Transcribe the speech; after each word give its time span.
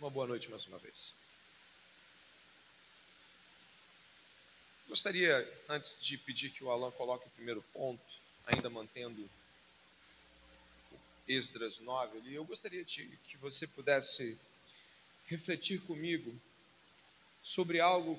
Uma 0.00 0.08
boa 0.08 0.26
noite 0.26 0.48
mais 0.48 0.64
uma 0.64 0.78
vez. 0.78 1.14
Gostaria, 4.88 5.46
antes 5.68 6.00
de 6.00 6.16
pedir 6.16 6.48
que 6.48 6.64
o 6.64 6.70
Alan 6.70 6.90
coloque 6.92 7.26
o 7.26 7.30
primeiro 7.32 7.62
ponto, 7.70 8.02
ainda 8.46 8.70
mantendo 8.70 9.28
Esdras 11.28 11.80
9 11.80 12.16
ali, 12.16 12.34
eu 12.34 12.46
gostaria 12.46 12.82
de, 12.82 13.08
que 13.28 13.36
você 13.36 13.66
pudesse 13.66 14.38
refletir 15.26 15.82
comigo 15.82 16.34
sobre 17.42 17.78
algo 17.78 18.18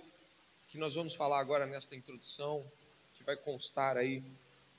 que 0.69 0.77
nós 0.77 0.93
vamos 0.93 1.15
falar 1.15 1.39
agora 1.39 1.65
nesta 1.65 1.95
introdução, 1.95 2.63
que 3.15 3.23
vai 3.23 3.35
constar 3.35 3.97
aí 3.97 4.23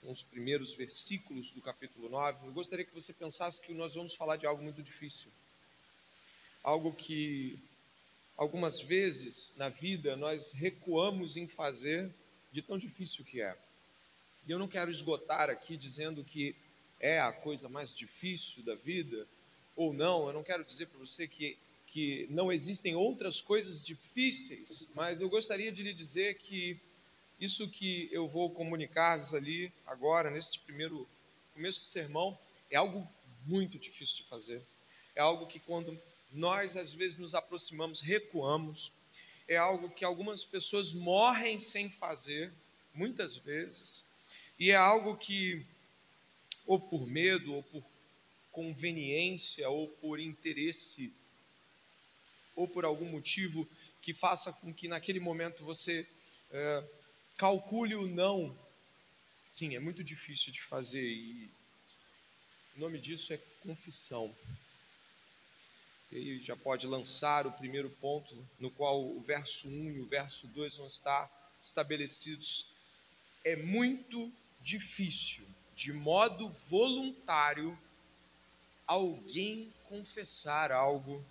nos 0.04 0.22
primeiros 0.22 0.72
versículos 0.74 1.50
do 1.50 1.60
capítulo 1.60 2.08
9. 2.08 2.46
Eu 2.46 2.52
gostaria 2.52 2.84
que 2.84 2.94
você 2.94 3.12
pensasse 3.12 3.60
que 3.60 3.74
nós 3.74 3.96
vamos 3.96 4.14
falar 4.14 4.36
de 4.36 4.46
algo 4.46 4.62
muito 4.62 4.80
difícil. 4.84 5.32
Algo 6.62 6.92
que 6.92 7.58
algumas 8.36 8.80
vezes 8.80 9.54
na 9.56 9.68
vida 9.68 10.16
nós 10.16 10.52
recuamos 10.52 11.36
em 11.36 11.46
fazer 11.46 12.10
de 12.52 12.62
tão 12.62 12.78
difícil 12.78 13.24
que 13.24 13.40
é. 13.40 13.56
E 14.46 14.50
eu 14.50 14.58
não 14.58 14.68
quero 14.68 14.90
esgotar 14.90 15.48
aqui 15.48 15.76
dizendo 15.76 16.24
que 16.24 16.54
é 17.00 17.20
a 17.20 17.32
coisa 17.32 17.68
mais 17.68 17.94
difícil 17.94 18.62
da 18.62 18.74
vida 18.74 19.26
ou 19.76 19.92
não. 19.92 20.26
Eu 20.26 20.32
não 20.32 20.42
quero 20.42 20.64
dizer 20.64 20.86
para 20.86 20.98
você 20.98 21.26
que 21.26 21.56
que 21.92 22.26
não 22.30 22.50
existem 22.50 22.96
outras 22.96 23.42
coisas 23.42 23.84
difíceis, 23.84 24.88
mas 24.94 25.20
eu 25.20 25.28
gostaria 25.28 25.70
de 25.70 25.82
lhe 25.82 25.92
dizer 25.92 26.38
que 26.38 26.80
isso 27.38 27.68
que 27.68 28.08
eu 28.10 28.26
vou 28.26 28.48
comunicar-lhes 28.48 29.34
ali 29.34 29.70
agora, 29.86 30.30
neste 30.30 30.58
primeiro 30.60 31.06
começo 31.52 31.80
do 31.80 31.86
sermão, 31.86 32.38
é 32.70 32.76
algo 32.76 33.06
muito 33.46 33.78
difícil 33.78 34.22
de 34.22 34.30
fazer. 34.30 34.62
É 35.14 35.20
algo 35.20 35.46
que 35.46 35.60
quando 35.60 36.00
nós 36.32 36.76
às 36.76 36.92
vezes 36.92 37.16
nos 37.16 37.34
aproximamos, 37.34 38.00
recuamos. 38.00 38.92
É 39.48 39.56
algo 39.56 39.90
que 39.90 40.04
algumas 40.04 40.44
pessoas 40.44 40.92
morrem 40.92 41.58
sem 41.58 41.90
fazer, 41.90 42.52
muitas 42.94 43.36
vezes. 43.36 44.04
E 44.58 44.70
é 44.70 44.76
algo 44.76 45.16
que, 45.16 45.66
ou 46.66 46.80
por 46.80 47.06
medo, 47.06 47.54
ou 47.54 47.62
por 47.62 47.84
conveniência, 48.50 49.68
ou 49.68 49.88
por 49.88 50.20
interesse 50.20 51.12
ou 52.54 52.68
por 52.68 52.84
algum 52.84 53.06
motivo 53.06 53.68
que 54.00 54.12
faça 54.12 54.52
com 54.52 54.72
que 54.72 54.88
naquele 54.88 55.20
momento 55.20 55.64
você 55.64 56.06
é, 56.50 56.84
calcule 57.36 57.94
o 57.94 58.06
não. 58.06 58.56
Sim, 59.50 59.74
é 59.74 59.80
muito 59.80 60.02
difícil 60.02 60.52
de 60.52 60.62
fazer 60.62 61.02
e 61.02 61.50
o 62.76 62.80
nome 62.80 62.98
disso 62.98 63.32
é 63.32 63.38
confissão. 63.62 64.34
E 66.12 66.38
já 66.42 66.54
pode 66.54 66.86
lançar 66.86 67.46
o 67.46 67.52
primeiro 67.52 67.88
ponto, 67.88 68.36
no 68.58 68.70
qual 68.70 69.02
o 69.02 69.20
verso 69.22 69.66
1 69.66 69.90
e 69.92 70.00
o 70.00 70.06
verso 70.06 70.46
2 70.48 70.76
vão 70.76 70.86
estar 70.86 71.30
estabelecidos. 71.62 72.66
É 73.42 73.56
muito 73.56 74.30
difícil, 74.60 75.42
de 75.74 75.90
modo 75.90 76.50
voluntário, 76.68 77.78
alguém 78.86 79.72
confessar 79.88 80.70
algo 80.70 81.24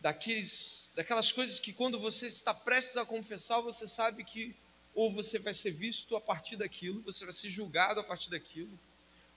daqueles, 0.00 0.90
daquelas 0.96 1.30
coisas 1.30 1.60
que 1.60 1.72
quando 1.72 1.98
você 2.00 2.26
está 2.26 2.52
prestes 2.52 2.96
a 2.96 3.06
confessar, 3.06 3.60
você 3.60 3.86
sabe 3.86 4.24
que 4.24 4.54
ou 4.94 5.12
você 5.12 5.38
vai 5.38 5.54
ser 5.54 5.70
visto 5.70 6.16
a 6.16 6.20
partir 6.20 6.56
daquilo, 6.56 7.02
você 7.02 7.24
vai 7.24 7.32
ser 7.32 7.50
julgado 7.50 8.00
a 8.00 8.04
partir 8.04 8.30
daquilo, 8.30 8.76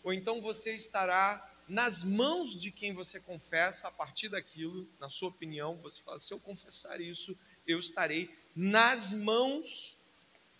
ou 0.03 0.11
então 0.11 0.41
você 0.41 0.73
estará 0.73 1.50
nas 1.71 2.03
mãos 2.03 2.59
de 2.59 2.69
quem 2.69 2.93
você 2.93 3.17
confessa 3.17 3.87
a 3.87 3.91
partir 3.91 4.27
daquilo, 4.27 4.85
na 4.99 5.07
sua 5.07 5.29
opinião, 5.29 5.77
você 5.77 6.01
fala: 6.01 6.19
se 6.19 6.33
eu 6.33 6.39
confessar 6.39 6.99
isso, 6.99 7.37
eu 7.65 7.79
estarei 7.79 8.29
nas 8.53 9.13
mãos 9.13 9.97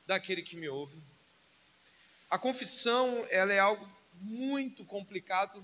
daquele 0.07 0.41
que 0.41 0.55
me 0.55 0.69
ouve. 0.69 0.97
A 2.29 2.39
confissão, 2.39 3.27
ela 3.29 3.51
é 3.51 3.59
algo 3.59 3.85
muito 4.21 4.85
complicado, 4.85 5.61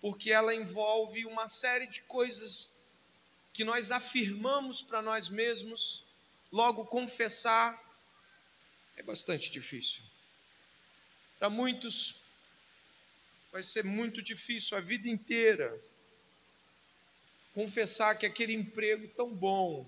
porque 0.00 0.32
ela 0.32 0.52
envolve 0.52 1.24
uma 1.24 1.46
série 1.46 1.86
de 1.86 2.00
coisas 2.02 2.76
que 3.54 3.62
nós 3.62 3.92
afirmamos 3.92 4.82
para 4.82 5.00
nós 5.00 5.28
mesmos, 5.28 6.02
logo 6.50 6.84
confessar 6.86 7.80
é 8.96 9.04
bastante 9.04 9.52
difícil. 9.52 10.02
Para 11.38 11.48
muitos, 11.48 12.20
vai 13.52 13.62
ser 13.62 13.84
muito 13.84 14.22
difícil 14.22 14.76
a 14.76 14.80
vida 14.80 15.08
inteira 15.08 15.78
confessar 17.54 18.16
que 18.16 18.26
aquele 18.26 18.52
emprego 18.52 19.08
tão 19.16 19.34
bom, 19.34 19.86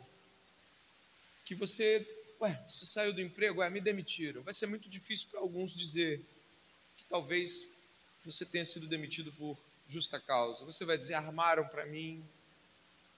que 1.45 1.55
você, 1.55 2.07
ué, 2.41 2.65
você 2.69 2.85
saiu 2.85 3.13
do 3.13 3.21
emprego, 3.21 3.61
ué, 3.61 3.71
me 3.71 3.81
demitiram. 3.81 4.43
Vai 4.43 4.53
ser 4.53 4.67
muito 4.67 4.89
difícil 4.89 5.29
para 5.31 5.41
alguns 5.41 5.75
dizer 5.75 6.21
que 6.97 7.05
talvez 7.05 7.69
você 8.25 8.45
tenha 8.45 8.65
sido 8.65 8.87
demitido 8.87 9.33
por 9.33 9.57
justa 9.89 10.21
causa. 10.21 10.65
Você 10.65 10.85
vai 10.85 10.97
dizer, 10.99 11.15
armaram 11.15 11.67
para 11.67 11.87
mim, 11.87 12.25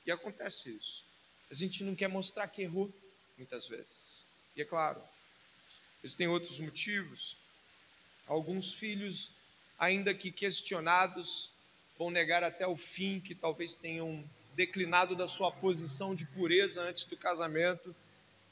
e 0.04 0.10
acontece 0.10 0.74
isso. 0.74 1.04
A 1.50 1.54
gente 1.54 1.84
não 1.84 1.94
quer 1.94 2.08
mostrar 2.08 2.48
que 2.48 2.62
errou, 2.62 2.92
muitas 3.36 3.68
vezes. 3.68 4.24
E 4.56 4.62
é 4.62 4.64
claro, 4.64 5.02
existem 6.02 6.26
outros 6.26 6.58
motivos. 6.58 7.36
Alguns 8.26 8.72
filhos, 8.74 9.30
ainda 9.82 10.14
que 10.14 10.30
questionados, 10.30 11.50
vão 11.98 12.08
negar 12.08 12.44
até 12.44 12.64
o 12.64 12.76
fim 12.76 13.18
que 13.18 13.34
talvez 13.34 13.74
tenham 13.74 14.24
declinado 14.54 15.16
da 15.16 15.26
sua 15.26 15.50
posição 15.50 16.14
de 16.14 16.24
pureza 16.24 16.80
antes 16.82 17.02
do 17.02 17.16
casamento. 17.16 17.92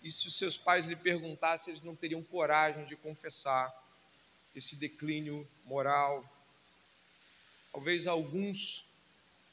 E 0.03 0.11
se 0.11 0.27
os 0.27 0.37
seus 0.37 0.59
pais 0.59 0.87
lhe 0.87 0.97
perguntassem, 0.97 1.71
eles 1.71 1.85
não 1.85 1.95
teriam 1.95 2.21
coragem 2.21 2.85
de 2.85 2.97
confessar 2.97 3.73
esse 4.57 4.75
declínio 4.75 5.47
moral. 5.67 6.29
Talvez 7.71 8.09
alguns 8.09 8.85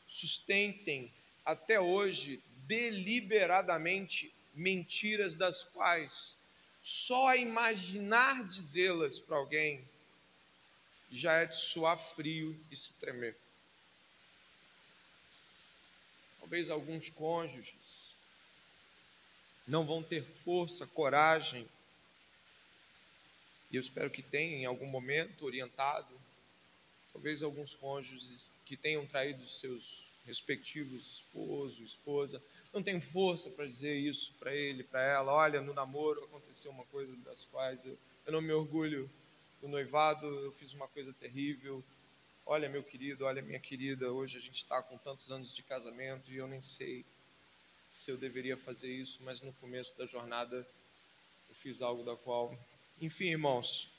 sustentem 0.07 1.13
até 1.45 1.79
hoje 1.79 2.41
deliberadamente 2.65 4.33
mentiras 4.51 5.35
das 5.35 5.63
quais 5.63 6.39
só 6.81 7.35
imaginar 7.35 8.43
dizê-las 8.47 9.19
para 9.19 9.37
alguém 9.37 9.87
já 11.11 11.33
é 11.33 11.45
de 11.45 11.55
suar 11.55 11.97
frio 11.97 12.59
e 12.71 12.77
se 12.77 12.93
tremer. 12.93 13.35
Talvez 16.39 16.69
alguns 16.69 17.09
cônjuges 17.09 18.15
não 19.67 19.85
vão 19.85 20.01
ter 20.01 20.23
força, 20.23 20.87
coragem, 20.87 21.67
e 23.69 23.75
eu 23.75 23.81
espero 23.81 24.09
que 24.09 24.21
tenham 24.21 24.59
em 24.59 24.65
algum 24.65 24.85
momento 24.85 25.45
orientado. 25.45 26.13
Talvez 27.11 27.43
alguns 27.43 27.73
cônjuges 27.73 28.53
que 28.65 28.77
tenham 28.77 29.05
traído 29.05 29.45
seus 29.45 30.07
respectivos 30.25 31.17
esposo, 31.17 31.83
esposa, 31.83 32.41
não 32.73 32.83
tem 32.83 32.99
força 32.99 33.49
para 33.49 33.65
dizer 33.65 33.95
isso 33.95 34.33
para 34.39 34.53
ele, 34.53 34.83
para 34.83 35.01
ela. 35.01 35.33
Olha, 35.33 35.61
no 35.61 35.73
namoro 35.73 36.23
aconteceu 36.23 36.71
uma 36.71 36.85
coisa 36.85 37.15
das 37.17 37.45
quais 37.45 37.85
eu, 37.85 37.97
eu 38.25 38.33
não 38.33 38.41
me 38.41 38.51
orgulho 38.51 39.09
do 39.61 39.67
noivado, 39.67 40.25
eu 40.25 40.51
fiz 40.53 40.73
uma 40.73 40.87
coisa 40.87 41.13
terrível. 41.13 41.83
Olha, 42.45 42.69
meu 42.69 42.83
querido, 42.83 43.25
olha, 43.25 43.41
minha 43.41 43.59
querida, 43.59 44.11
hoje 44.11 44.37
a 44.37 44.41
gente 44.41 44.63
está 44.63 44.81
com 44.81 44.97
tantos 44.97 45.31
anos 45.31 45.53
de 45.53 45.61
casamento 45.63 46.31
e 46.31 46.37
eu 46.37 46.47
nem 46.47 46.61
sei 46.61 47.05
se 47.89 48.11
eu 48.11 48.17
deveria 48.17 48.55
fazer 48.55 48.93
isso, 48.93 49.21
mas 49.23 49.41
no 49.41 49.53
começo 49.53 49.97
da 49.97 50.05
jornada 50.05 50.67
eu 51.49 51.55
fiz 51.55 51.81
algo 51.81 52.03
da 52.03 52.15
qual. 52.15 52.57
Enfim, 53.01 53.29
irmãos, 53.29 53.89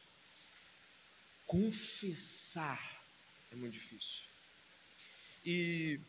confessar 1.47 2.99
é 3.51 3.57
muito 3.57 3.73
difícil. 3.73 4.23
E 5.45 6.01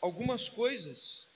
algumas 0.00 0.48
coisas 0.48 1.28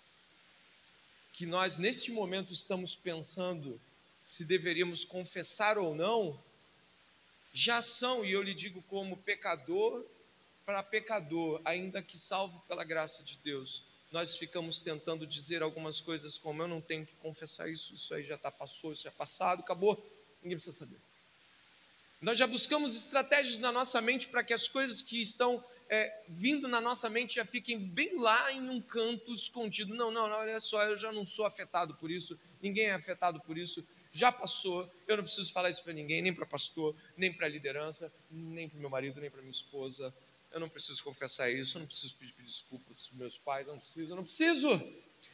que 1.33 1.47
nós 1.47 1.77
neste 1.77 2.13
momento 2.13 2.53
estamos 2.53 2.95
pensando 2.95 3.81
se 4.23 4.45
deveríamos 4.45 5.05
confessar 5.05 5.77
ou 5.77 5.95
não, 5.95 6.41
já 7.53 7.83
são, 7.83 8.25
e 8.25 8.31
eu 8.31 8.41
lhe 8.41 8.55
digo 8.55 8.81
como 8.83 9.17
pecador 9.17 10.07
para 10.65 10.83
pecador, 10.83 11.61
ainda 11.65 12.01
que 12.01 12.17
salvo 12.17 12.63
pela 12.69 12.85
graça 12.85 13.25
de 13.25 13.37
Deus, 13.39 13.83
nós 14.13 14.37
ficamos 14.37 14.79
tentando 14.79 15.27
dizer 15.27 15.61
algumas 15.61 16.01
coisas 16.01 16.39
como 16.39 16.63
eu 16.63 16.69
não 16.69 16.81
tenho 16.81 17.05
que 17.05 17.15
confessar 17.17 17.69
isso, 17.69 17.95
isso 17.95 18.15
aí 18.15 18.23
já 18.23 18.37
está 18.37 18.51
passou, 18.51 18.93
isso 18.93 19.09
é 19.09 19.11
passado, 19.11 19.61
acabou, 19.61 19.97
ninguém 20.41 20.57
precisa 20.57 20.79
saber. 20.79 20.99
Nós 22.21 22.39
já 22.39 22.47
buscamos 22.47 22.97
estratégias 22.97 23.59
na 23.59 23.73
nossa 23.73 24.01
mente 24.01 24.29
para 24.29 24.45
que 24.45 24.55
as 24.55 24.69
coisas 24.69 25.03
que 25.03 25.21
estão 25.21 25.63
é, 25.89 26.23
vindo 26.29 26.69
na 26.69 26.81
nossa 26.81 27.11
mente 27.11 27.35
já 27.35 27.45
fiquem 27.45 27.77
bem 27.77 28.17
lá 28.21 28.53
em 28.53 28.71
um 28.71 28.81
canto 28.81 29.35
escondido. 29.35 29.93
Não, 29.93 30.13
não, 30.13 30.29
não, 30.29 30.37
olha 30.37 30.61
só, 30.61 30.85
eu 30.85 30.97
já 30.97 31.11
não 31.11 31.25
sou 31.25 31.45
afetado 31.45 31.95
por 31.95 32.11
isso, 32.11 32.39
ninguém 32.63 32.87
é 32.87 32.93
afetado 32.93 33.41
por 33.41 33.59
isso. 33.59 33.85
Já 34.13 34.31
passou, 34.31 34.89
eu 35.09 35.17
não 35.17 35.25
preciso 35.25 35.53
falar 35.53 35.71
isso 35.71 35.83
para 35.83 35.93
ninguém, 35.93 36.21
nem 36.21 36.35
para 36.35 36.45
pastor, 36.45 36.95
nem 37.17 37.33
para 37.33 37.49
liderança, 37.49 38.13
nem 38.31 38.69
para 38.69 38.79
meu 38.79 38.91
marido, 38.91 39.21
nem 39.21 39.31
para 39.31 39.41
minha 39.41 39.53
esposa. 39.53 40.13
Eu 40.51 40.61
não 40.61 40.69
preciso 40.69 41.03
confessar 41.03 41.51
isso, 41.51 41.79
eu 41.79 41.81
não 41.81 41.87
preciso 41.87 42.15
pedir 42.17 42.35
desculpas 42.43 43.09
para 43.09 43.19
meus 43.19 43.39
pais, 43.39 43.67
eu 43.67 43.73
não 43.73 43.81
preciso, 43.81 44.13
eu 44.13 44.17
não 44.17 44.25
preciso. 44.25 44.69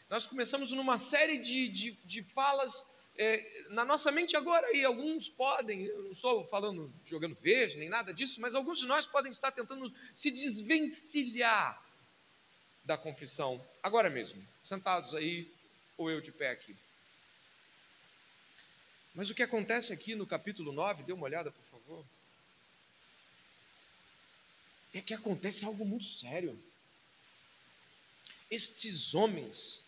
Nós 0.08 0.26
começamos 0.26 0.70
numa 0.70 0.96
série 0.96 1.38
de, 1.38 1.68
de, 1.68 1.92
de 2.04 2.22
falas 2.22 2.86
é, 3.16 3.64
na 3.70 3.84
nossa 3.84 4.12
mente 4.12 4.36
agora, 4.36 4.74
e 4.76 4.84
alguns 4.84 5.28
podem, 5.28 5.86
eu 5.86 6.04
não 6.04 6.12
estou 6.12 6.44
falando 6.46 6.92
jogando 7.04 7.34
verde, 7.34 7.76
nem 7.76 7.88
nada 7.88 8.14
disso, 8.14 8.40
mas 8.40 8.54
alguns 8.54 8.78
de 8.78 8.86
nós 8.86 9.08
podem 9.08 9.30
estar 9.30 9.50
tentando 9.50 9.92
se 10.14 10.30
desvencilhar 10.30 11.82
da 12.84 12.96
confissão, 12.96 13.60
agora 13.82 14.08
mesmo, 14.08 14.42
sentados 14.62 15.16
aí, 15.16 15.52
ou 15.96 16.08
eu 16.08 16.20
de 16.20 16.30
pé 16.30 16.50
aqui. 16.50 16.76
Mas 19.18 19.30
o 19.30 19.34
que 19.34 19.42
acontece 19.42 19.92
aqui 19.92 20.14
no 20.14 20.24
capítulo 20.24 20.70
9, 20.70 21.02
dê 21.02 21.12
uma 21.12 21.24
olhada, 21.24 21.50
por 21.50 21.64
favor. 21.64 22.06
É 24.94 25.00
que 25.00 25.12
acontece 25.12 25.64
algo 25.64 25.84
muito 25.84 26.04
sério. 26.04 26.56
Estes 28.48 29.16
homens 29.16 29.82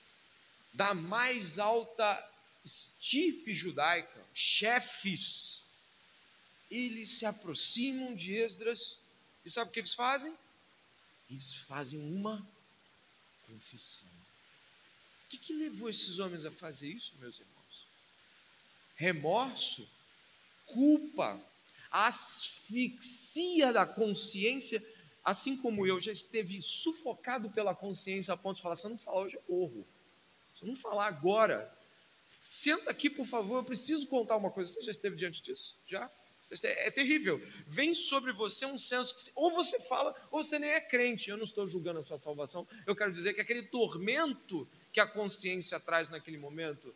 da 0.73 0.95
mais 0.95 1.61
alta 1.61 2.29
estirpe 2.65 3.55
judaica, 3.55 4.21
chefes, 4.35 5.63
eles 6.69 7.11
se 7.11 7.25
aproximam 7.25 8.13
de 8.17 8.35
Esdras 8.35 8.99
e 9.45 9.51
sabe 9.51 9.71
o 9.71 9.73
que 9.73 9.79
eles 9.79 9.95
fazem? 9.95 10.37
Eles 11.31 11.55
fazem 11.55 12.01
uma 12.01 12.45
confissão. 13.47 14.09
O 14.09 15.29
que, 15.29 15.39
que 15.39 15.53
levou 15.53 15.89
esses 15.89 16.19
homens 16.19 16.45
a 16.45 16.51
fazer 16.51 16.89
isso, 16.89 17.15
meus 17.21 17.39
irmãos? 17.39 17.60
Remorso, 19.01 19.89
culpa, 20.67 21.41
asfixia 21.91 23.73
da 23.73 23.87
consciência, 23.87 24.85
assim 25.25 25.57
como 25.57 25.87
eu 25.87 25.99
já 25.99 26.13
esteve 26.13 26.61
sufocado 26.61 27.49
pela 27.51 27.75
consciência 27.75 28.35
a 28.35 28.37
ponto 28.37 28.57
de 28.57 28.63
falar: 28.63 28.77
se 28.77 28.87
eu 28.87 28.91
não 28.91 28.99
falar 28.99 29.23
hoje, 29.23 29.37
eu 29.37 29.43
morro. 29.49 29.87
Se 30.55 30.65
eu 30.65 30.69
não 30.69 30.77
falar 30.77 31.07
agora, 31.07 31.75
senta 32.45 32.91
aqui, 32.91 33.09
por 33.09 33.25
favor, 33.25 33.57
eu 33.57 33.65
preciso 33.65 34.07
contar 34.07 34.37
uma 34.37 34.51
coisa. 34.51 34.75
Você 34.75 34.83
já 34.83 34.91
esteve 34.91 35.17
diante 35.17 35.43
disso? 35.43 35.79
Já? 35.87 36.11
É, 36.63 36.91
terrível. 36.91 37.41
Vem 37.67 37.95
sobre 37.95 38.33
você 38.33 38.67
um 38.67 38.77
senso 38.77 39.15
que 39.15 39.33
ou 39.37 39.53
você 39.53 39.81
fala 39.81 40.15
ou 40.31 40.43
você 40.43 40.59
nem 40.59 40.71
é 40.71 40.81
crente. 40.81 41.31
Eu 41.31 41.39
não 41.39 41.45
estou 41.45 41.67
julgando 41.67 42.01
a 42.01 42.05
sua 42.05 42.19
salvação. 42.19 42.69
Eu 42.87 42.95
quero 42.95 43.13
dizer 43.13 43.33
que 43.33 43.41
aquele 43.41 43.63
tormento 43.63 44.69
que 44.93 45.01
a 45.01 45.07
consciência 45.07 45.81
traz 45.81 46.11
naquele 46.11 46.37
momento 46.37 46.95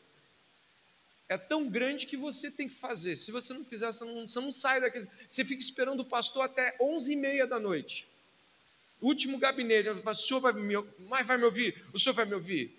é 1.28 1.38
tão 1.38 1.68
grande 1.68 2.06
que 2.06 2.16
você 2.16 2.50
tem 2.50 2.68
que 2.68 2.74
fazer. 2.74 3.16
Se 3.16 3.32
você 3.32 3.54
não 3.54 3.64
fizer, 3.64 3.86
você 3.86 4.04
não, 4.04 4.28
você 4.28 4.40
não 4.40 4.52
sai 4.52 4.80
daquele. 4.80 5.08
Você 5.28 5.44
fica 5.44 5.62
esperando 5.62 6.00
o 6.00 6.04
pastor 6.04 6.42
até 6.42 6.76
11 6.80 7.12
e 7.12 7.16
meia 7.16 7.46
da 7.46 7.58
noite. 7.58 8.06
Último 9.00 9.38
gabinete. 9.38 9.88
O 9.88 10.14
senhor 10.14 10.40
vai 10.40 10.52
me, 10.52 10.74
mas 11.08 11.26
vai 11.26 11.38
me 11.38 11.44
ouvir? 11.44 11.82
O 11.92 11.98
senhor 11.98 12.14
vai 12.14 12.26
me 12.26 12.34
ouvir? 12.34 12.76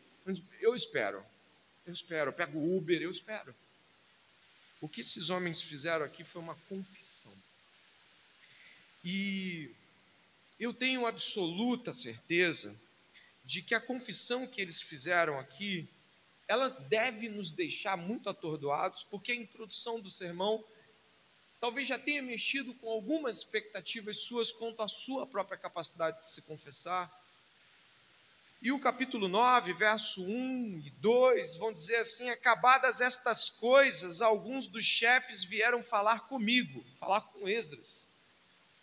Eu 0.61 0.75
espero. 0.75 1.23
Eu 1.85 1.93
espero. 1.93 2.29
Eu 2.29 2.33
pego 2.33 2.59
o 2.59 2.77
Uber, 2.77 3.01
eu 3.01 3.09
espero. 3.09 3.53
O 4.79 4.87
que 4.87 5.01
esses 5.01 5.29
homens 5.29 5.61
fizeram 5.61 6.05
aqui 6.05 6.23
foi 6.23 6.41
uma 6.41 6.55
confissão. 6.69 7.33
E 9.03 9.71
eu 10.59 10.73
tenho 10.73 11.05
absoluta 11.05 11.93
certeza 11.93 12.75
de 13.43 13.61
que 13.61 13.75
a 13.75 13.81
confissão 13.81 14.47
que 14.47 14.61
eles 14.61 14.81
fizeram 14.81 15.39
aqui 15.39 15.87
ela 16.47 16.69
deve 16.69 17.27
nos 17.27 17.51
deixar 17.51 17.97
muito 17.97 18.29
atordoados, 18.29 19.03
porque 19.03 19.31
a 19.31 19.35
introdução 19.35 19.99
do 19.99 20.09
sermão 20.09 20.63
talvez 21.59 21.87
já 21.87 21.97
tenha 21.97 22.21
mexido 22.21 22.73
com 22.75 22.89
algumas 22.89 23.37
expectativas 23.37 24.21
suas 24.21 24.51
quanto 24.51 24.81
à 24.81 24.87
sua 24.87 25.25
própria 25.25 25.57
capacidade 25.57 26.17
de 26.17 26.31
se 26.31 26.41
confessar. 26.41 27.11
E 28.61 28.71
o 28.71 28.79
capítulo 28.79 29.27
9, 29.27 29.73
verso 29.73 30.23
1 30.23 30.81
e 30.85 30.89
2 30.91 31.57
vão 31.57 31.71
dizer 31.71 31.97
assim: 31.97 32.29
Acabadas 32.29 33.01
estas 33.01 33.49
coisas, 33.49 34.21
alguns 34.21 34.65
dos 34.67 34.85
chefes 34.85 35.43
vieram 35.43 35.83
falar 35.83 36.21
comigo, 36.27 36.83
falar 36.99 37.21
com 37.21 37.47
Esdras, 37.47 38.07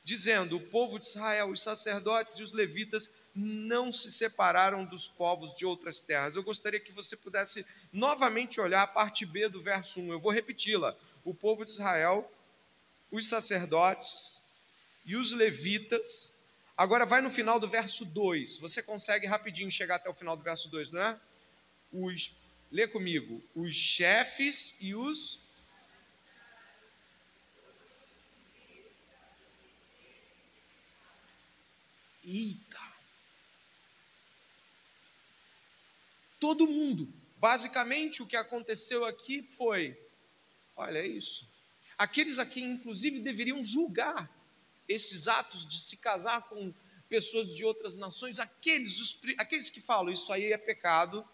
dizendo: 0.04 0.56
O 0.56 0.66
povo 0.68 0.98
de 0.98 1.06
Israel, 1.06 1.50
os 1.50 1.62
sacerdotes 1.62 2.38
e 2.38 2.42
os 2.42 2.52
levitas 2.52 3.10
não 3.34 3.90
se 3.90 4.10
separaram 4.10 4.84
dos 4.84 5.08
povos 5.08 5.54
de 5.54 5.64
outras 5.64 6.00
terras. 6.00 6.36
Eu 6.36 6.42
gostaria 6.42 6.80
que 6.80 6.92
você 6.92 7.16
pudesse 7.16 7.64
novamente 7.92 8.60
olhar 8.60 8.82
a 8.82 8.86
parte 8.86 9.24
B 9.24 9.48
do 9.48 9.62
verso 9.62 10.00
1. 10.00 10.12
Eu 10.12 10.20
vou 10.20 10.30
repeti-la. 10.30 10.96
O 11.24 11.32
povo 11.34 11.64
de 11.64 11.70
Israel, 11.70 12.30
os 13.10 13.28
sacerdotes 13.28 14.42
e 15.04 15.16
os 15.16 15.32
levitas. 15.32 16.34
Agora 16.76 17.06
vai 17.06 17.20
no 17.20 17.30
final 17.30 17.58
do 17.58 17.68
verso 17.68 18.04
2. 18.04 18.58
Você 18.58 18.82
consegue 18.82 19.26
rapidinho 19.26 19.70
chegar 19.70 19.96
até 19.96 20.10
o 20.10 20.14
final 20.14 20.36
do 20.36 20.42
verso 20.42 20.68
2, 20.68 20.90
não 20.90 21.02
é? 21.02 21.20
Os, 21.92 22.36
lê 22.70 22.86
comigo. 22.86 23.42
Os 23.54 23.74
chefes 23.74 24.76
e 24.80 24.94
os 24.94 25.40
Eita! 32.24 32.81
Todo 36.42 36.66
mundo. 36.66 37.08
Basicamente, 37.38 38.20
o 38.20 38.26
que 38.26 38.34
aconteceu 38.34 39.04
aqui 39.04 39.44
foi: 39.56 39.96
olha 40.74 40.98
é 40.98 41.06
isso. 41.06 41.48
Aqueles 41.96 42.40
a 42.40 42.44
quem, 42.44 42.64
inclusive, 42.64 43.20
deveriam 43.20 43.62
julgar 43.62 44.28
esses 44.88 45.28
atos 45.28 45.64
de 45.64 45.80
se 45.80 45.98
casar 45.98 46.42
com 46.48 46.74
pessoas 47.08 47.54
de 47.54 47.64
outras 47.64 47.96
nações, 47.96 48.40
aqueles, 48.40 48.98
os, 49.00 49.20
aqueles 49.38 49.70
que 49.70 49.80
falam 49.80 50.12
isso 50.12 50.32
aí 50.32 50.52
é 50.52 50.58
pecado, 50.58 51.24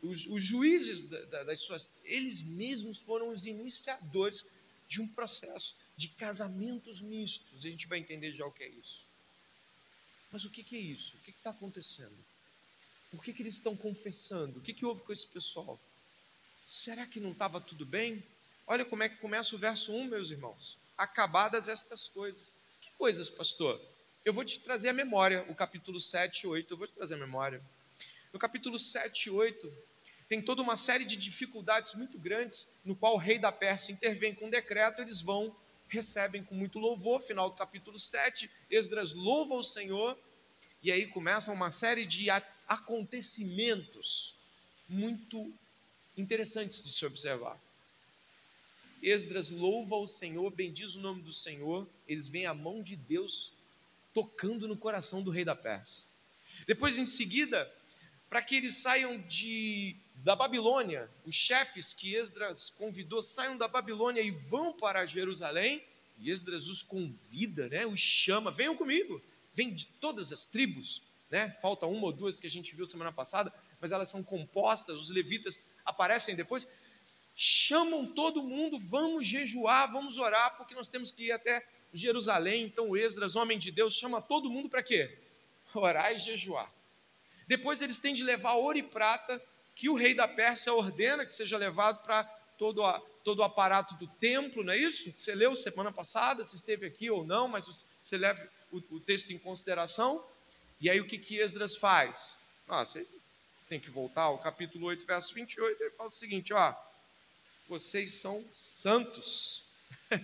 os, 0.00 0.26
os 0.26 0.42
juízes 0.42 1.02
da, 1.10 1.20
da, 1.26 1.44
das 1.44 1.60
suas, 1.60 1.90
eles 2.04 2.40
mesmos 2.40 2.96
foram 2.96 3.28
os 3.28 3.44
iniciadores 3.44 4.46
de 4.86 5.02
um 5.02 5.08
processo 5.08 5.76
de 5.94 6.08
casamentos 6.08 7.02
mistos. 7.02 7.66
A 7.66 7.68
gente 7.68 7.86
vai 7.86 7.98
entender 7.98 8.32
já 8.32 8.46
o 8.46 8.52
que 8.52 8.64
é 8.64 8.68
isso. 8.68 9.04
Mas 10.32 10.46
o 10.46 10.50
que, 10.50 10.62
que 10.62 10.76
é 10.76 10.80
isso? 10.80 11.16
O 11.16 11.20
que 11.20 11.32
está 11.32 11.50
acontecendo? 11.50 12.16
Por 13.10 13.22
que, 13.22 13.32
que 13.32 13.42
eles 13.42 13.54
estão 13.54 13.76
confessando? 13.76 14.58
O 14.58 14.62
que, 14.62 14.74
que 14.74 14.84
houve 14.84 15.02
com 15.02 15.12
esse 15.12 15.26
pessoal? 15.26 15.80
Será 16.66 17.06
que 17.06 17.20
não 17.20 17.32
estava 17.32 17.60
tudo 17.60 17.86
bem? 17.86 18.22
Olha 18.66 18.84
como 18.84 19.02
é 19.02 19.08
que 19.08 19.16
começa 19.16 19.56
o 19.56 19.58
verso 19.58 19.92
1, 19.92 20.08
meus 20.08 20.30
irmãos. 20.30 20.76
Acabadas 20.96 21.68
estas 21.68 22.08
coisas. 22.08 22.54
Que 22.80 22.90
coisas, 22.98 23.30
pastor? 23.30 23.80
Eu 24.24 24.34
vou 24.34 24.44
te 24.44 24.60
trazer 24.60 24.90
a 24.90 24.92
memória, 24.92 25.46
o 25.48 25.54
capítulo 25.54 25.98
7 25.98 26.42
e 26.42 26.46
8. 26.46 26.74
Eu 26.74 26.76
vou 26.76 26.86
te 26.86 26.92
trazer 26.92 27.14
a 27.14 27.18
memória. 27.18 27.62
No 28.30 28.38
capítulo 28.38 28.78
7 28.78 29.28
e 29.28 29.30
8, 29.30 29.72
tem 30.28 30.42
toda 30.42 30.60
uma 30.60 30.76
série 30.76 31.06
de 31.06 31.16
dificuldades 31.16 31.94
muito 31.94 32.18
grandes, 32.18 32.70
no 32.84 32.94
qual 32.94 33.14
o 33.14 33.18
rei 33.18 33.38
da 33.38 33.50
Pérsia 33.50 33.92
intervém 33.92 34.34
com 34.34 34.46
um 34.46 34.50
decreto, 34.50 35.00
eles 35.00 35.22
vão, 35.22 35.56
recebem 35.88 36.44
com 36.44 36.54
muito 36.54 36.78
louvor. 36.78 37.22
Final 37.22 37.48
do 37.48 37.56
capítulo 37.56 37.98
7, 37.98 38.50
Esdras 38.70 39.14
louva 39.14 39.54
o 39.54 39.62
Senhor, 39.62 40.18
e 40.82 40.92
aí 40.92 41.06
começa 41.06 41.52
uma 41.52 41.70
série 41.70 42.06
de 42.06 42.28
acontecimentos 42.66 44.34
muito 44.88 45.52
interessantes 46.16 46.82
de 46.82 46.92
se 46.92 47.04
observar. 47.04 47.58
Esdras 49.02 49.50
louva 49.50 49.96
o 49.96 50.06
Senhor, 50.06 50.50
bendiz 50.50 50.96
o 50.96 51.00
nome 51.00 51.22
do 51.22 51.32
Senhor, 51.32 51.88
eles 52.06 52.26
veem 52.26 52.46
a 52.46 52.54
mão 52.54 52.82
de 52.82 52.96
Deus 52.96 53.52
tocando 54.12 54.66
no 54.66 54.76
coração 54.76 55.22
do 55.22 55.30
rei 55.30 55.44
da 55.44 55.54
Pérsia. 55.54 56.02
Depois, 56.66 56.98
em 56.98 57.04
seguida, 57.04 57.72
para 58.28 58.42
que 58.42 58.56
eles 58.56 58.74
saiam 58.74 59.18
de, 59.22 59.96
da 60.16 60.34
Babilônia, 60.34 61.08
os 61.24 61.34
chefes 61.34 61.94
que 61.94 62.14
Esdras 62.14 62.70
convidou 62.70 63.22
saiam 63.22 63.56
da 63.56 63.68
Babilônia 63.68 64.20
e 64.20 64.30
vão 64.30 64.72
para 64.72 65.06
Jerusalém, 65.06 65.82
e 66.18 66.30
Esdras 66.30 66.66
os 66.66 66.82
convida, 66.82 67.68
né, 67.68 67.86
os 67.86 68.00
chama, 68.00 68.50
venham 68.50 68.76
comigo, 68.76 69.22
vem 69.58 69.74
de 69.74 69.86
todas 69.86 70.32
as 70.32 70.44
tribos, 70.44 71.02
né? 71.28 71.50
Falta 71.60 71.84
uma 71.84 72.04
ou 72.04 72.12
duas 72.12 72.38
que 72.38 72.46
a 72.46 72.50
gente 72.50 72.76
viu 72.76 72.86
semana 72.86 73.10
passada, 73.10 73.52
mas 73.80 73.90
elas 73.90 74.08
são 74.08 74.22
compostas, 74.22 75.00
os 75.00 75.10
levitas 75.10 75.60
aparecem 75.84 76.36
depois. 76.36 76.68
Chamam 77.34 78.06
todo 78.06 78.40
mundo, 78.40 78.78
vamos 78.78 79.26
jejuar, 79.26 79.90
vamos 79.90 80.16
orar, 80.16 80.56
porque 80.56 80.76
nós 80.76 80.86
temos 80.86 81.10
que 81.10 81.24
ir 81.24 81.32
até 81.32 81.66
Jerusalém. 81.92 82.66
Então, 82.66 82.96
Esdras, 82.96 83.34
homem 83.34 83.58
de 83.58 83.72
Deus, 83.72 83.94
chama 83.94 84.22
todo 84.22 84.48
mundo 84.48 84.68
para 84.68 84.80
quê? 84.80 85.18
Orar 85.74 86.12
e 86.12 86.20
jejuar. 86.20 86.72
Depois, 87.48 87.82
eles 87.82 87.98
têm 87.98 88.14
de 88.14 88.22
levar 88.22 88.54
ouro 88.54 88.78
e 88.78 88.82
prata, 88.82 89.42
que 89.74 89.88
o 89.88 89.94
rei 89.94 90.14
da 90.14 90.28
Pérsia 90.28 90.72
ordena 90.72 91.26
que 91.26 91.32
seja 91.32 91.58
levado 91.58 92.00
para 92.04 92.22
todo, 92.56 92.80
todo 93.28 93.40
o 93.40 93.44
aparato 93.44 93.94
do 93.96 94.06
templo, 94.06 94.64
não 94.64 94.72
é 94.72 94.78
isso? 94.78 95.12
Você 95.18 95.34
leu 95.34 95.54
semana 95.54 95.92
passada, 95.92 96.42
se 96.42 96.56
esteve 96.56 96.86
aqui 96.86 97.10
ou 97.10 97.26
não, 97.26 97.46
mas 97.46 97.66
você 98.02 98.16
leva 98.16 98.42
o, 98.72 98.78
o 98.78 98.98
texto 99.00 99.34
em 99.34 99.38
consideração. 99.38 100.24
E 100.80 100.88
aí 100.88 100.98
o 100.98 101.06
que, 101.06 101.18
que 101.18 101.38
Esdras 101.38 101.76
faz? 101.76 102.40
Ah, 102.66 102.86
você 102.86 103.06
tem 103.68 103.78
que 103.78 103.90
voltar 103.90 104.22
ao 104.22 104.38
capítulo 104.38 104.86
8, 104.86 105.04
verso 105.04 105.34
28, 105.34 105.82
ele 105.82 105.90
fala 105.90 106.08
o 106.08 106.12
seguinte, 106.12 106.54
ó, 106.54 106.74
vocês 107.68 108.14
são 108.14 108.42
santos. 108.54 109.62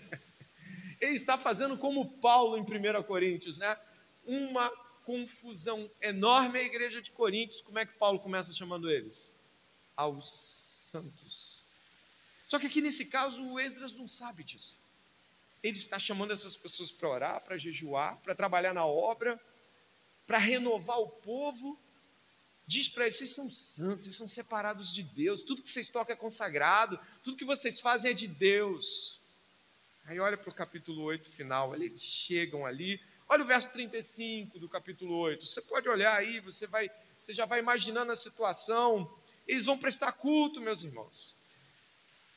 Ele 0.99 1.13
está 1.13 1.37
fazendo 1.37 1.77
como 1.77 2.09
Paulo 2.19 2.57
em 2.57 2.63
1 2.63 3.03
Coríntios, 3.03 3.59
né? 3.59 3.77
Uma 4.25 4.71
confusão 5.05 5.91
enorme 6.01 6.59
a 6.59 6.63
igreja 6.63 7.03
de 7.03 7.11
Coríntios. 7.11 7.61
Como 7.61 7.79
é 7.79 7.85
que 7.85 7.93
Paulo 7.99 8.19
começa 8.19 8.55
chamando 8.55 8.91
eles? 8.91 9.31
Aos 9.95 10.89
santos. 10.91 11.54
Só 12.47 12.59
que 12.59 12.67
aqui 12.67 12.81
nesse 12.81 13.07
caso 13.07 13.43
o 13.43 13.59
Esdras 13.59 13.95
não 13.95 14.07
sabe 14.07 14.45
disso. 14.45 14.79
Ele 15.63 15.77
está 15.77 15.99
chamando 15.99 16.33
essas 16.33 16.57
pessoas 16.57 16.93
para 16.93 17.09
orar, 17.09 17.41
para 17.41 17.57
jejuar, 17.57 18.19
para 18.19 18.35
trabalhar 18.35 18.75
na 18.75 18.85
obra, 18.85 19.41
para 20.27 20.39
renovar 20.39 21.01
o 21.01 21.09
povo. 21.09 21.79
Diz 22.67 22.89
para 22.89 23.05
eles: 23.05 23.17
vocês 23.17 23.31
são 23.31 23.51
santos, 23.51 24.05
vocês 24.05 24.17
são 24.17 24.29
separados 24.29 24.93
de 24.93 25.03
Deus, 25.03 25.43
tudo 25.43 25.63
que 25.63 25.69
vocês 25.69 25.89
tocam 25.89 26.15
é 26.15 26.17
consagrado, 26.17 27.01
tudo 27.23 27.37
que 27.37 27.45
vocês 27.45 27.81
fazem 27.81 28.11
é 28.11 28.15
de 28.15 28.29
Deus. 28.29 29.21
Aí 30.07 30.21
olha 30.21 30.37
para 30.37 30.51
o 30.51 30.55
capítulo 30.55 31.03
8 31.05 31.31
final, 31.31 31.75
eles 31.75 32.03
chegam 32.03 32.67
ali, 32.67 33.01
olha 33.27 33.43
o 33.43 33.47
verso 33.47 33.71
35 33.73 34.59
do 34.59 34.69
capítulo 34.69 35.17
8. 35.17 35.47
Você 35.47 35.63
pode 35.63 35.89
olhar 35.89 36.15
aí, 36.15 36.41
você 36.41 36.67
vai, 36.67 36.91
você 37.17 37.33
já 37.33 37.47
vai 37.47 37.59
imaginando 37.59 38.13
a 38.13 38.17
situação. 38.17 39.11
Eles 39.49 39.65
vão 39.65 39.79
prestar 39.79 40.13
culto, 40.13 40.61
meus 40.61 40.85
irmãos. 40.85 41.35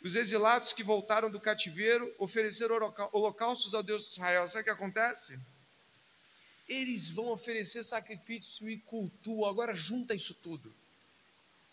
Os 0.08 0.16
exilados 0.16 0.72
que 0.72 0.84
voltaram 0.84 1.30
do 1.30 1.40
cativeiro 1.40 2.16
ofereceram 2.18 2.94
holocaustos 3.12 3.74
ao 3.74 3.84
Deus 3.84 4.04
de 4.04 4.12
Israel. 4.12 4.48
Sabe 4.48 4.62
o 4.62 4.64
que 4.64 4.70
acontece? 4.70 5.38
Eles 6.68 7.10
vão 7.10 7.28
oferecer 7.28 7.84
sacrifício 7.84 8.70
e 8.70 8.78
culto. 8.78 9.46
Agora 9.46 9.74
junta 9.74 10.16
isso 10.16 10.34
tudo. 10.34 10.74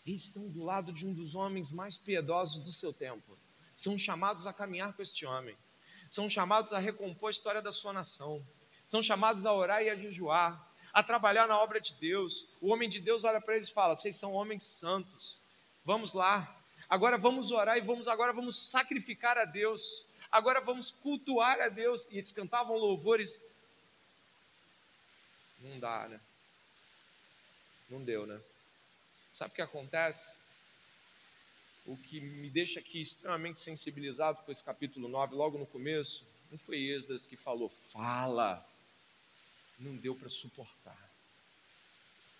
Eles 0.05 0.23
estão 0.23 0.49
do 0.49 0.63
lado 0.63 0.91
de 0.91 1.07
um 1.07 1.13
dos 1.13 1.33
homens 1.33 1.71
mais 1.71 1.97
piedosos 1.97 2.61
do 2.61 2.73
seu 2.73 2.91
tempo. 2.91 3.37
São 3.75 3.97
chamados 3.97 4.45
a 4.45 4.51
caminhar 4.51 4.93
com 4.93 5.01
este 5.01 5.25
homem 5.25 5.55
são 6.09 6.29
chamados 6.29 6.73
a 6.73 6.79
recompor 6.79 7.27
a 7.27 7.31
história 7.31 7.61
da 7.61 7.71
sua 7.71 7.91
nação, 7.91 8.45
são 8.87 9.01
chamados 9.01 9.45
a 9.45 9.53
orar 9.53 9.81
e 9.81 9.89
a 9.89 9.95
jejuar, 9.95 10.71
a 10.93 11.03
trabalhar 11.03 11.47
na 11.47 11.59
obra 11.59 11.81
de 11.81 11.93
Deus. 11.95 12.47
O 12.61 12.71
homem 12.71 12.87
de 12.87 12.99
Deus 12.99 13.23
olha 13.23 13.41
para 13.41 13.55
eles 13.55 13.67
e 13.67 13.73
fala: 13.73 13.95
Vocês 13.95 14.15
são 14.15 14.33
homens 14.33 14.63
santos, 14.63 15.41
vamos 15.83 16.13
lá. 16.13 16.55
Agora 16.89 17.17
vamos 17.17 17.51
orar 17.51 17.77
e 17.77 17.81
vamos 17.81 18.07
agora 18.07 18.33
vamos 18.33 18.69
sacrificar 18.69 19.37
a 19.37 19.45
Deus. 19.45 20.05
Agora 20.31 20.61
vamos 20.61 20.91
cultuar 20.91 21.59
a 21.61 21.69
Deus. 21.69 22.07
E 22.11 22.17
eles 22.17 22.31
cantavam 22.31 22.77
louvores. 22.77 23.41
Não 25.59 25.79
dá, 25.79 26.07
né? 26.07 26.19
Não 27.89 28.03
deu, 28.03 28.25
né? 28.25 28.39
Sabe 29.33 29.51
o 29.51 29.55
que 29.55 29.61
acontece? 29.61 30.33
o 31.85 31.95
que 31.95 32.19
me 32.19 32.49
deixa 32.49 32.79
aqui 32.79 33.01
extremamente 33.01 33.61
sensibilizado 33.61 34.41
com 34.43 34.51
esse 34.51 34.63
capítulo 34.63 35.07
9, 35.07 35.35
logo 35.35 35.57
no 35.57 35.67
começo, 35.67 36.25
não 36.49 36.57
foi 36.57 36.79
Esdras 36.79 37.27
que 37.27 37.37
falou, 37.37 37.69
fala, 37.91 38.67
não 39.79 39.95
deu 39.95 40.15
para 40.15 40.29
suportar. 40.29 41.14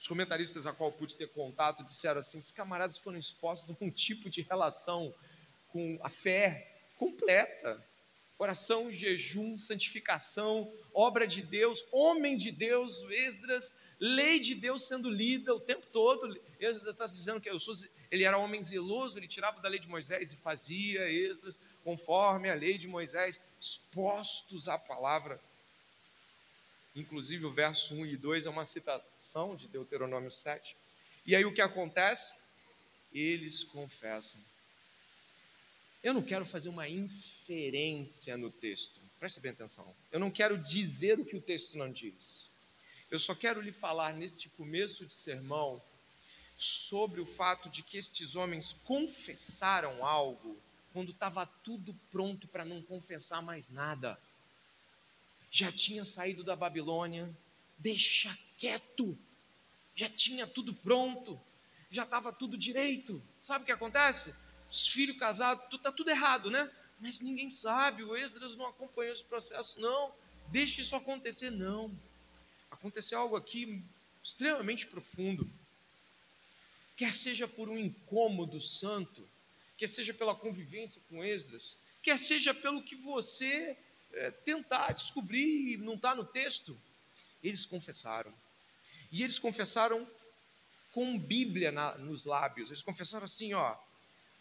Os 0.05 0.07
comentaristas 0.07 0.67
a 0.67 0.71
qual 0.71 0.91
pude 0.91 1.15
ter 1.15 1.27
contato 1.29 1.83
disseram 1.83 2.19
assim: 2.19 2.37
esses 2.37 2.51
camaradas 2.51 2.95
foram 2.95 3.17
expostos 3.17 3.71
a 3.71 3.83
um 3.83 3.89
tipo 3.89 4.29
de 4.29 4.43
relação 4.43 5.11
com 5.69 5.97
a 6.03 6.11
fé 6.11 6.71
completa. 6.95 7.83
Oração, 8.37 8.91
jejum, 8.91 9.57
santificação, 9.57 10.71
obra 10.93 11.25
de 11.25 11.41
Deus, 11.41 11.83
homem 11.91 12.37
de 12.37 12.51
Deus, 12.51 13.03
Esdras, 13.09 13.79
lei 13.99 14.39
de 14.39 14.53
Deus 14.53 14.87
sendo 14.87 15.09
lida 15.09 15.55
o 15.55 15.59
tempo 15.59 15.87
todo. 15.87 16.39
Esdras 16.59 16.93
está 16.93 17.05
dizendo 17.05 17.41
que 17.41 17.57
sou 17.57 17.73
ele 18.11 18.25
era 18.25 18.37
homem 18.37 18.61
zeloso, 18.61 19.17
ele 19.17 19.27
tirava 19.27 19.59
da 19.59 19.67
lei 19.67 19.79
de 19.79 19.89
Moisés 19.89 20.31
e 20.31 20.37
fazia 20.37 21.09
extras 21.09 21.59
conforme 21.83 22.47
a 22.47 22.53
lei 22.53 22.77
de 22.77 22.87
Moisés, 22.87 23.41
expostos 23.59 24.69
à 24.69 24.77
palavra. 24.77 25.41
Inclusive 26.95 27.45
o 27.45 27.51
verso 27.51 27.93
1 27.93 28.05
e 28.05 28.17
2 28.17 28.45
é 28.45 28.49
uma 28.49 28.65
citação 28.65 29.55
de 29.55 29.67
Deuteronômio 29.67 30.31
7. 30.31 30.75
E 31.25 31.35
aí 31.35 31.43
o 31.43 31.53
que 31.53 31.61
acontece? 31.61 32.37
Eles 33.13 33.63
confessam. 33.63 34.39
Eu 36.01 36.13
não 36.13 36.21
quero 36.21 36.45
fazer 36.45 36.69
uma 36.69 36.87
inferência 36.87 38.37
no 38.37 38.51
texto, 38.51 39.01
preste 39.19 39.39
bem 39.39 39.51
atenção. 39.51 39.95
Eu 40.11 40.19
não 40.19 40.29
quero 40.29 40.57
dizer 40.57 41.19
o 41.19 41.25
que 41.25 41.35
o 41.35 41.41
texto 41.41 41.77
não 41.77 41.91
diz. 41.91 42.47
Eu 43.09 43.19
só 43.19 43.33
quero 43.33 43.61
lhe 43.61 43.71
falar 43.71 44.13
neste 44.13 44.47
começo 44.49 45.05
de 45.05 45.15
sermão 45.15 45.81
sobre 46.57 47.19
o 47.19 47.25
fato 47.25 47.69
de 47.69 47.83
que 47.83 47.97
estes 47.97 48.35
homens 48.35 48.73
confessaram 48.85 50.05
algo 50.05 50.57
quando 50.93 51.11
estava 51.11 51.45
tudo 51.45 51.93
pronto 52.11 52.47
para 52.47 52.63
não 52.63 52.81
confessar 52.81 53.41
mais 53.41 53.69
nada. 53.69 54.17
Já 55.55 55.71
tinha 55.71 56.03
saído 56.03 56.43
da 56.43 56.55
Babilônia, 56.55 57.33
deixa 57.77 58.37
quieto, 58.57 59.17
já 59.95 60.09
tinha 60.09 60.45
tudo 60.45 60.73
pronto, 60.73 61.39
já 61.89 62.03
estava 62.03 62.33
tudo 62.33 62.57
direito. 62.57 63.21
Sabe 63.41 63.63
o 63.63 63.65
que 63.65 63.71
acontece? 63.71 64.35
Os 64.69 64.87
filhos 64.87 65.17
casados, 65.17 65.63
está 65.73 65.91
tudo 65.91 66.09
errado, 66.09 66.51
né? 66.51 66.69
Mas 66.99 67.21
ninguém 67.21 67.49
sabe, 67.49 68.03
o 68.03 68.17
Esdras 68.17 68.57
não 68.57 68.67
acompanhou 68.67 69.13
esse 69.13 69.23
processo, 69.23 69.79
não. 69.79 70.11
Deixe 70.47 70.81
isso 70.81 70.95
acontecer, 70.95 71.51
não. 71.51 71.89
Aconteceu 72.69 73.19
algo 73.19 73.37
aqui 73.37 73.81
extremamente 74.21 74.87
profundo 74.87 75.49
quer 76.95 77.13
seja 77.13 77.47
por 77.47 77.69
um 77.69 77.77
incômodo 77.77 78.59
santo, 78.61 79.27
quer 79.77 79.87
seja 79.87 80.13
pela 80.13 80.35
convivência 80.35 81.01
com 81.09 81.23
Esdras, 81.23 81.77
quer 82.01 82.17
seja 82.17 82.53
pelo 82.53 82.83
que 82.83 82.95
você 82.95 83.77
é, 84.15 84.31
tentar 84.31 84.93
descobrir 84.93 85.77
não 85.77 85.95
está 85.95 86.15
no 86.15 86.25
texto, 86.25 86.77
eles 87.43 87.65
confessaram. 87.65 88.33
E 89.11 89.23
eles 89.23 89.37
confessaram 89.37 90.07
com 90.91 91.19
Bíblia 91.19 91.71
na, 91.71 91.95
nos 91.95 92.25
lábios. 92.25 92.69
Eles 92.69 92.81
confessaram 92.81 93.25
assim, 93.25 93.53
ó, 93.53 93.75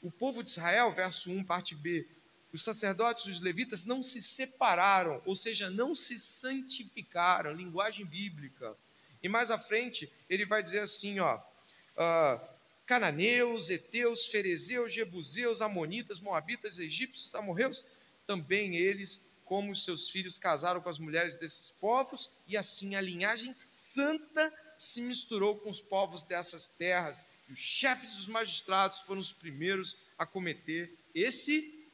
o 0.02 0.10
povo 0.10 0.42
de 0.42 0.50
Israel, 0.50 0.92
verso 0.92 1.30
1, 1.30 1.44
parte 1.44 1.74
B, 1.74 2.06
os 2.52 2.62
sacerdotes 2.62 3.24
e 3.26 3.30
os 3.30 3.40
levitas 3.40 3.84
não 3.84 4.02
se 4.02 4.22
separaram, 4.22 5.20
ou 5.26 5.34
seja, 5.34 5.68
não 5.68 5.94
se 5.94 6.18
santificaram, 6.18 7.52
linguagem 7.52 8.06
bíblica. 8.06 8.76
E 9.22 9.28
mais 9.28 9.50
à 9.50 9.58
frente, 9.58 10.10
ele 10.30 10.46
vai 10.46 10.62
dizer 10.62 10.80
assim, 10.80 11.18
ó, 11.18 11.36
uh, 11.36 12.40
cananeus, 12.86 13.70
heteus, 13.70 14.26
ferezeus, 14.26 14.92
jebuseus, 14.92 15.60
amonitas, 15.60 16.20
moabitas, 16.20 16.78
egípcios, 16.78 17.34
amorreus, 17.34 17.84
também 18.26 18.76
eles, 18.76 19.20
como 19.44 19.72
os 19.72 19.84
seus 19.84 20.08
filhos, 20.08 20.38
casaram 20.38 20.80
com 20.80 20.88
as 20.88 20.98
mulheres 20.98 21.36
desses 21.36 21.70
povos, 21.72 22.30
e 22.46 22.56
assim 22.56 22.94
a 22.94 23.00
linhagem 23.00 23.54
santa 23.56 24.52
se 24.78 25.00
misturou 25.00 25.58
com 25.58 25.70
os 25.70 25.80
povos 25.80 26.22
dessas 26.24 26.66
terras, 26.66 27.24
e 27.48 27.52
os 27.52 27.58
chefes 27.58 28.16
dos 28.16 28.26
magistrados 28.26 29.00
foram 29.00 29.20
os 29.20 29.32
primeiros 29.32 29.96
a 30.18 30.24
cometer 30.24 30.92
esse. 31.14 31.86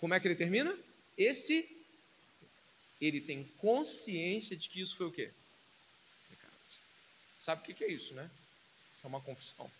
Como 0.00 0.14
é 0.14 0.20
que 0.20 0.26
ele 0.26 0.36
termina? 0.36 0.76
Esse. 1.16 1.68
Ele 3.00 3.20
tem 3.20 3.44
consciência 3.58 4.56
de 4.56 4.68
que 4.68 4.80
isso 4.80 4.96
foi 4.96 5.06
o 5.06 5.12
quê? 5.12 5.30
Sabe 7.38 7.62
o 7.62 7.74
que 7.74 7.84
é 7.84 7.88
isso, 7.88 8.14
né? 8.14 8.28
Isso 8.94 9.06
é 9.06 9.08
uma 9.08 9.20
confissão. 9.20 9.70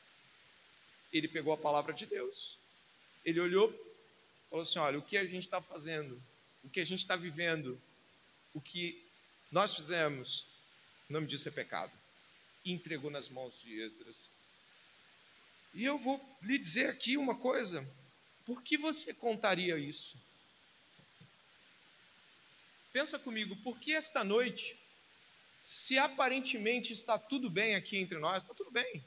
Ele 1.12 1.26
pegou 1.26 1.52
a 1.52 1.56
palavra 1.56 1.92
de 1.92 2.06
Deus, 2.06 2.58
ele 3.24 3.40
olhou, 3.40 3.72
falou 4.48 4.62
assim: 4.62 4.78
olha, 4.78 4.98
o 4.98 5.02
que 5.02 5.16
a 5.16 5.26
gente 5.26 5.44
está 5.44 5.60
fazendo, 5.60 6.22
o 6.62 6.70
que 6.70 6.80
a 6.80 6.84
gente 6.84 7.00
está 7.00 7.16
vivendo, 7.16 7.80
o 8.52 8.60
que 8.60 9.02
nós 9.50 9.74
fizemos, 9.74 10.46
o 11.08 11.12
nome 11.12 11.26
disso 11.26 11.48
é 11.48 11.52
pecado. 11.52 11.92
Entregou 12.64 13.10
nas 13.10 13.28
mãos 13.28 13.60
de 13.60 13.80
Esdras. 13.80 14.32
E 15.74 15.84
eu 15.84 15.98
vou 15.98 16.20
lhe 16.42 16.58
dizer 16.58 16.88
aqui 16.88 17.16
uma 17.16 17.36
coisa: 17.38 17.86
por 18.44 18.62
que 18.62 18.76
você 18.76 19.14
contaria 19.14 19.78
isso? 19.78 20.18
Pensa 22.92 23.18
comigo, 23.18 23.54
por 23.56 23.78
que 23.78 23.94
esta 23.94 24.24
noite 24.24 24.76
se 25.60 25.98
aparentemente 25.98 26.92
está 26.92 27.18
tudo 27.18 27.50
bem 27.50 27.74
aqui 27.74 27.96
entre 27.96 28.18
nós, 28.18 28.42
está 28.42 28.54
tudo 28.54 28.70
bem. 28.70 29.02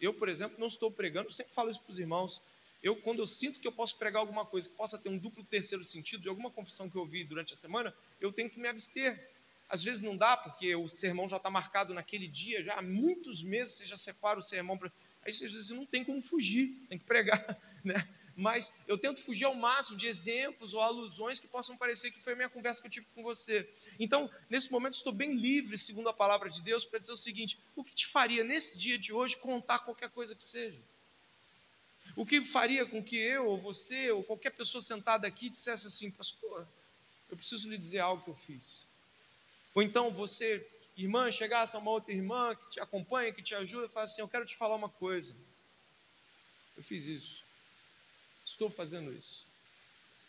Eu, 0.00 0.12
por 0.12 0.28
exemplo, 0.28 0.58
não 0.58 0.66
estou 0.66 0.90
pregando, 0.90 1.30
sempre 1.32 1.54
falo 1.54 1.70
isso 1.70 1.80
para 1.80 1.90
os 1.90 1.98
irmãos. 1.98 2.42
Eu, 2.86 2.94
quando 2.94 3.18
eu 3.18 3.26
sinto 3.26 3.58
que 3.58 3.66
eu 3.66 3.72
posso 3.72 3.98
pregar 3.98 4.20
alguma 4.20 4.46
coisa 4.46 4.68
que 4.68 4.76
possa 4.76 4.96
ter 4.96 5.08
um 5.08 5.18
duplo 5.18 5.42
terceiro 5.42 5.82
sentido 5.82 6.22
de 6.22 6.28
alguma 6.28 6.52
confissão 6.52 6.88
que 6.88 6.94
eu 6.94 7.00
ouvi 7.00 7.24
durante 7.24 7.52
a 7.52 7.56
semana, 7.56 7.92
eu 8.20 8.32
tenho 8.32 8.48
que 8.48 8.60
me 8.60 8.68
abster. 8.68 9.28
Às 9.68 9.82
vezes 9.82 10.00
não 10.00 10.16
dá, 10.16 10.36
porque 10.36 10.72
o 10.76 10.86
sermão 10.86 11.28
já 11.28 11.36
está 11.36 11.50
marcado 11.50 11.92
naquele 11.92 12.28
dia, 12.28 12.62
já 12.62 12.74
há 12.74 12.82
muitos 12.82 13.42
meses 13.42 13.74
você 13.74 13.86
já 13.86 13.96
separa 13.96 14.38
o 14.38 14.42
sermão. 14.42 14.78
Pra... 14.78 14.88
Aí 15.24 15.30
às 15.30 15.40
vezes 15.40 15.70
não 15.70 15.84
tem 15.84 16.04
como 16.04 16.22
fugir, 16.22 16.76
tem 16.88 16.96
que 16.96 17.04
pregar. 17.04 17.58
Né? 17.86 18.04
mas 18.34 18.72
eu 18.88 18.98
tento 18.98 19.20
fugir 19.20 19.44
ao 19.44 19.54
máximo 19.54 19.96
de 19.96 20.08
exemplos 20.08 20.74
ou 20.74 20.80
alusões 20.80 21.38
que 21.38 21.46
possam 21.46 21.76
parecer 21.76 22.10
que 22.10 22.18
foi 22.18 22.32
a 22.32 22.36
minha 22.36 22.48
conversa 22.48 22.80
que 22.82 22.88
eu 22.88 22.90
tive 22.90 23.06
com 23.14 23.22
você. 23.22 23.68
Então, 23.96 24.28
nesse 24.50 24.72
momento, 24.72 24.94
estou 24.94 25.12
bem 25.12 25.36
livre, 25.36 25.78
segundo 25.78 26.08
a 26.08 26.12
palavra 26.12 26.50
de 26.50 26.60
Deus, 26.62 26.84
para 26.84 26.98
dizer 26.98 27.12
o 27.12 27.16
seguinte: 27.16 27.56
o 27.76 27.84
que 27.84 27.94
te 27.94 28.08
faria 28.08 28.42
nesse 28.42 28.76
dia 28.76 28.98
de 28.98 29.12
hoje 29.12 29.36
contar 29.36 29.78
qualquer 29.78 30.10
coisa 30.10 30.34
que 30.34 30.42
seja? 30.42 30.80
O 32.16 32.24
que 32.24 32.42
faria 32.42 32.86
com 32.86 33.04
que 33.04 33.16
eu, 33.16 33.46
ou 33.46 33.58
você, 33.58 34.10
ou 34.10 34.24
qualquer 34.24 34.50
pessoa 34.50 34.80
sentada 34.80 35.26
aqui 35.28 35.50
dissesse 35.50 35.86
assim, 35.86 36.10
pastor, 36.10 36.66
eu 37.30 37.36
preciso 37.36 37.70
lhe 37.70 37.76
dizer 37.76 37.98
algo 37.98 38.24
que 38.24 38.30
eu 38.30 38.34
fiz. 38.34 38.86
Ou 39.74 39.82
então 39.82 40.10
você, 40.10 40.66
irmã, 40.96 41.30
chegasse 41.30 41.76
a 41.76 41.78
uma 41.78 41.90
outra 41.90 42.14
irmã 42.14 42.56
que 42.56 42.70
te 42.70 42.80
acompanha, 42.80 43.34
que 43.34 43.42
te 43.42 43.54
ajuda, 43.54 43.84
e 43.84 43.90
falasse 43.90 44.14
assim, 44.14 44.22
eu 44.22 44.28
quero 44.28 44.46
te 44.46 44.56
falar 44.56 44.76
uma 44.76 44.88
coisa. 44.88 45.36
Eu 46.74 46.82
fiz 46.82 47.04
isso. 47.04 47.44
Estou 48.46 48.70
fazendo 48.70 49.12
isso. 49.12 49.46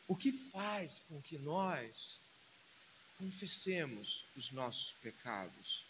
O 0.09 0.15
que 0.15 0.31
faz 0.31 0.99
com 1.07 1.21
que 1.21 1.37
nós 1.37 2.19
confessemos 3.17 4.25
os 4.35 4.51
nossos 4.51 4.91
pecados? 5.01 5.85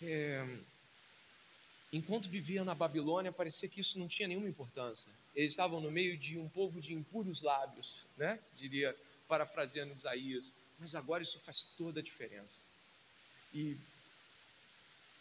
É, 0.00 0.46
enquanto 1.92 2.28
viviam 2.28 2.64
na 2.64 2.74
Babilônia, 2.74 3.30
parecia 3.30 3.68
que 3.68 3.80
isso 3.80 3.98
não 3.98 4.08
tinha 4.08 4.28
nenhuma 4.28 4.48
importância. 4.48 5.10
Eles 5.34 5.52
estavam 5.52 5.80
no 5.80 5.90
meio 5.90 6.16
de 6.16 6.38
um 6.38 6.48
povo 6.48 6.80
de 6.80 6.94
impuros 6.94 7.42
lábios, 7.42 8.04
né? 8.16 8.38
Diria, 8.54 8.96
parafraseando 9.28 9.92
Isaías. 9.92 10.54
Mas 10.78 10.94
agora 10.94 11.22
isso 11.22 11.38
faz 11.40 11.62
toda 11.76 12.00
a 12.00 12.02
diferença. 12.02 12.60
E, 13.52 13.76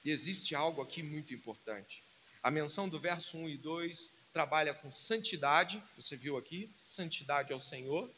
e 0.04 0.10
existe 0.10 0.56
algo 0.56 0.82
aqui 0.82 1.04
muito 1.04 1.34
importante. 1.34 2.04
A 2.42 2.50
menção 2.50 2.90
do 2.90 3.00
verso 3.00 3.38
1 3.38 3.50
e 3.50 3.58
2 3.58 4.13
trabalha 4.34 4.74
com 4.74 4.92
santidade, 4.92 5.84
você 5.96 6.16
viu 6.16 6.38
aqui, 6.38 6.72
santidade 6.75 7.51
ao 7.54 7.60
Senhor. 7.60 8.10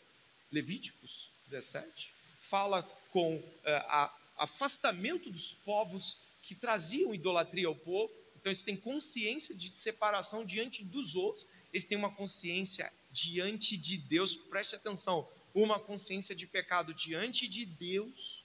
Levíticos 0.52 1.32
17 1.48 2.14
fala 2.54 2.84
com 3.12 3.38
uh, 3.38 3.44
a, 3.66 4.16
afastamento 4.38 5.32
dos 5.32 5.56
povos 5.66 6.18
que 6.44 6.54
traziam 6.54 7.16
idolatria 7.16 7.68
ao 7.68 7.76
povo. 7.76 8.14
Então 8.44 8.52
eles 8.52 8.62
têm 8.62 8.76
consciência 8.76 9.56
de 9.56 9.74
separação 9.74 10.44
diante 10.44 10.84
dos 10.84 11.16
outros, 11.16 11.48
eles 11.72 11.86
têm 11.86 11.98
uma 11.98 12.12
consciência 12.12 12.92
diante 13.10 13.78
de 13.78 13.98
Deus. 13.98 14.36
Preste 14.36 14.76
atenção, 14.76 15.26
uma 15.56 15.80
consciência 15.80 16.36
de 16.36 16.46
pecado 16.46 16.94
diante 16.94 17.48
de 17.48 17.66
Deus 17.66 18.44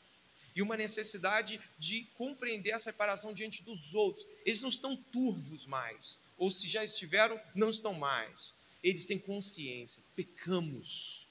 e 0.54 0.62
uma 0.62 0.76
necessidade 0.76 1.60
de 1.80 2.04
compreender 2.14 2.70
a 2.70 2.78
separação 2.78 3.34
diante 3.34 3.60
dos 3.64 3.92
outros. 3.92 4.24
Eles 4.46 4.62
não 4.62 4.68
estão 4.68 4.94
turvos 4.94 5.66
mais, 5.66 6.16
ou 6.36 6.48
se 6.48 6.68
já 6.68 6.84
estiveram, 6.84 7.40
não 7.52 7.68
estão 7.68 7.92
mais. 7.92 8.54
Eles 8.84 9.04
têm 9.04 9.18
consciência, 9.18 10.00
pecamos, 10.14 11.26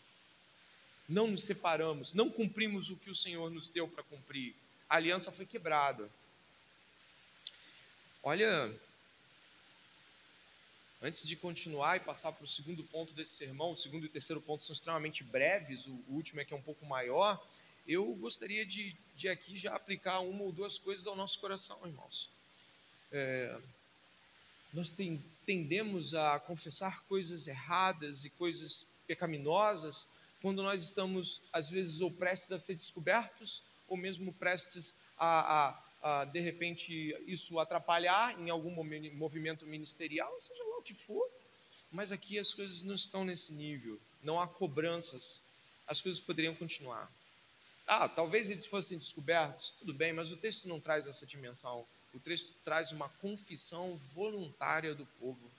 não 1.07 1.29
nos 1.29 1.45
separamos, 1.45 2.13
não 2.13 2.29
cumprimos 2.29 2.89
o 2.89 2.97
que 2.97 3.09
o 3.09 3.15
Senhor 3.15 3.49
nos 3.49 3.69
deu 3.69 3.87
para 3.87 4.03
cumprir. 4.03 4.53
A 4.89 4.97
aliança 4.97 5.31
foi 5.31 5.45
quebrada. 5.45 6.11
Olha, 8.23 8.73
antes 11.01 11.27
de 11.27 11.35
continuar 11.35 11.97
e 11.97 12.01
passar 12.01 12.31
para 12.31 12.43
o 12.43 12.47
segundo 12.47 12.83
ponto 12.83 13.13
desse 13.13 13.35
sermão, 13.35 13.71
o 13.71 13.75
segundo 13.75 14.03
e 14.03 14.07
o 14.07 14.11
terceiro 14.11 14.41
ponto 14.41 14.63
são 14.63 14.73
extremamente 14.73 15.23
breves, 15.23 15.85
o 15.87 16.03
último 16.09 16.41
é 16.41 16.45
que 16.45 16.53
é 16.53 16.57
um 16.57 16.61
pouco 16.61 16.85
maior. 16.85 17.41
Eu 17.87 18.05
gostaria 18.15 18.65
de, 18.65 18.95
de 19.15 19.29
aqui 19.29 19.57
já 19.57 19.75
aplicar 19.75 20.19
uma 20.19 20.43
ou 20.43 20.51
duas 20.51 20.77
coisas 20.77 21.07
ao 21.07 21.15
nosso 21.15 21.39
coração, 21.39 21.79
irmãos. 21.85 22.29
É, 23.11 23.57
nós 24.73 24.91
tem, 24.91 25.23
tendemos 25.45 26.13
a 26.13 26.39
confessar 26.39 27.03
coisas 27.03 27.47
erradas 27.47 28.25
e 28.25 28.29
coisas 28.29 28.85
pecaminosas 29.07 30.05
quando 30.41 30.61
nós 30.61 30.83
estamos, 30.83 31.41
às 31.51 31.69
vezes, 31.69 32.01
ou 32.01 32.11
prestes 32.11 32.51
a 32.51 32.59
ser 32.59 32.75
descobertos, 32.75 33.63
ou 33.87 33.97
mesmo 33.97 34.33
prestes 34.33 34.95
a, 35.17 35.69
a 35.69 35.86
de 36.25 36.39
repente, 36.39 37.15
isso 37.25 37.59
atrapalhar 37.59 38.39
em 38.39 38.49
algum 38.49 38.71
movimento 39.13 39.65
ministerial, 39.65 40.33
seja 40.39 40.63
lá 40.63 40.77
o 40.77 40.83
que 40.83 40.93
for. 40.93 41.27
Mas 41.91 42.11
aqui 42.11 42.37
as 42.37 42.53
coisas 42.53 42.81
não 42.81 42.95
estão 42.95 43.23
nesse 43.23 43.53
nível, 43.53 43.99
não 44.21 44.39
há 44.39 44.47
cobranças, 44.47 45.41
as 45.87 46.01
coisas 46.01 46.19
poderiam 46.19 46.53
continuar. 46.53 47.09
Ah, 47.87 48.09
talvez 48.09 48.49
eles 48.49 48.65
fossem 48.65 48.97
descobertos, 48.97 49.71
tudo 49.71 49.93
bem, 49.93 50.11
mas 50.11 50.31
o 50.31 50.37
texto 50.37 50.67
não 50.67 50.79
traz 50.79 51.07
essa 51.07 51.25
dimensão. 51.25 51.87
O 52.13 52.19
texto 52.19 52.53
traz 52.63 52.91
uma 52.91 53.07
confissão 53.07 53.95
voluntária 54.13 54.93
do 54.93 55.05
povo, 55.19 55.51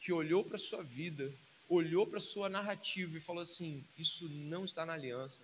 que 0.00 0.12
olhou 0.12 0.42
para 0.42 0.56
a 0.56 0.58
sua 0.58 0.82
vida, 0.82 1.30
olhou 1.68 2.06
para 2.06 2.16
a 2.16 2.20
sua 2.20 2.48
narrativa 2.48 3.18
e 3.18 3.20
falou 3.20 3.42
assim: 3.42 3.84
Isso 3.98 4.26
não 4.28 4.64
está 4.64 4.86
na 4.86 4.94
aliança, 4.94 5.42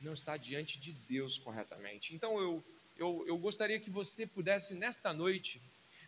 não 0.00 0.12
está 0.12 0.36
diante 0.36 0.78
de 0.78 0.92
Deus 0.92 1.38
corretamente. 1.38 2.14
Então 2.14 2.40
eu 2.40 2.64
eu, 2.96 3.24
eu 3.26 3.36
gostaria 3.36 3.80
que 3.80 3.90
você 3.90 4.26
pudesse, 4.26 4.74
nesta 4.74 5.12
noite, 5.12 5.60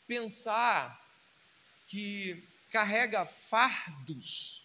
pensar 0.06 1.04
que 1.88 2.42
carrega 2.70 3.24
fardos 3.24 4.64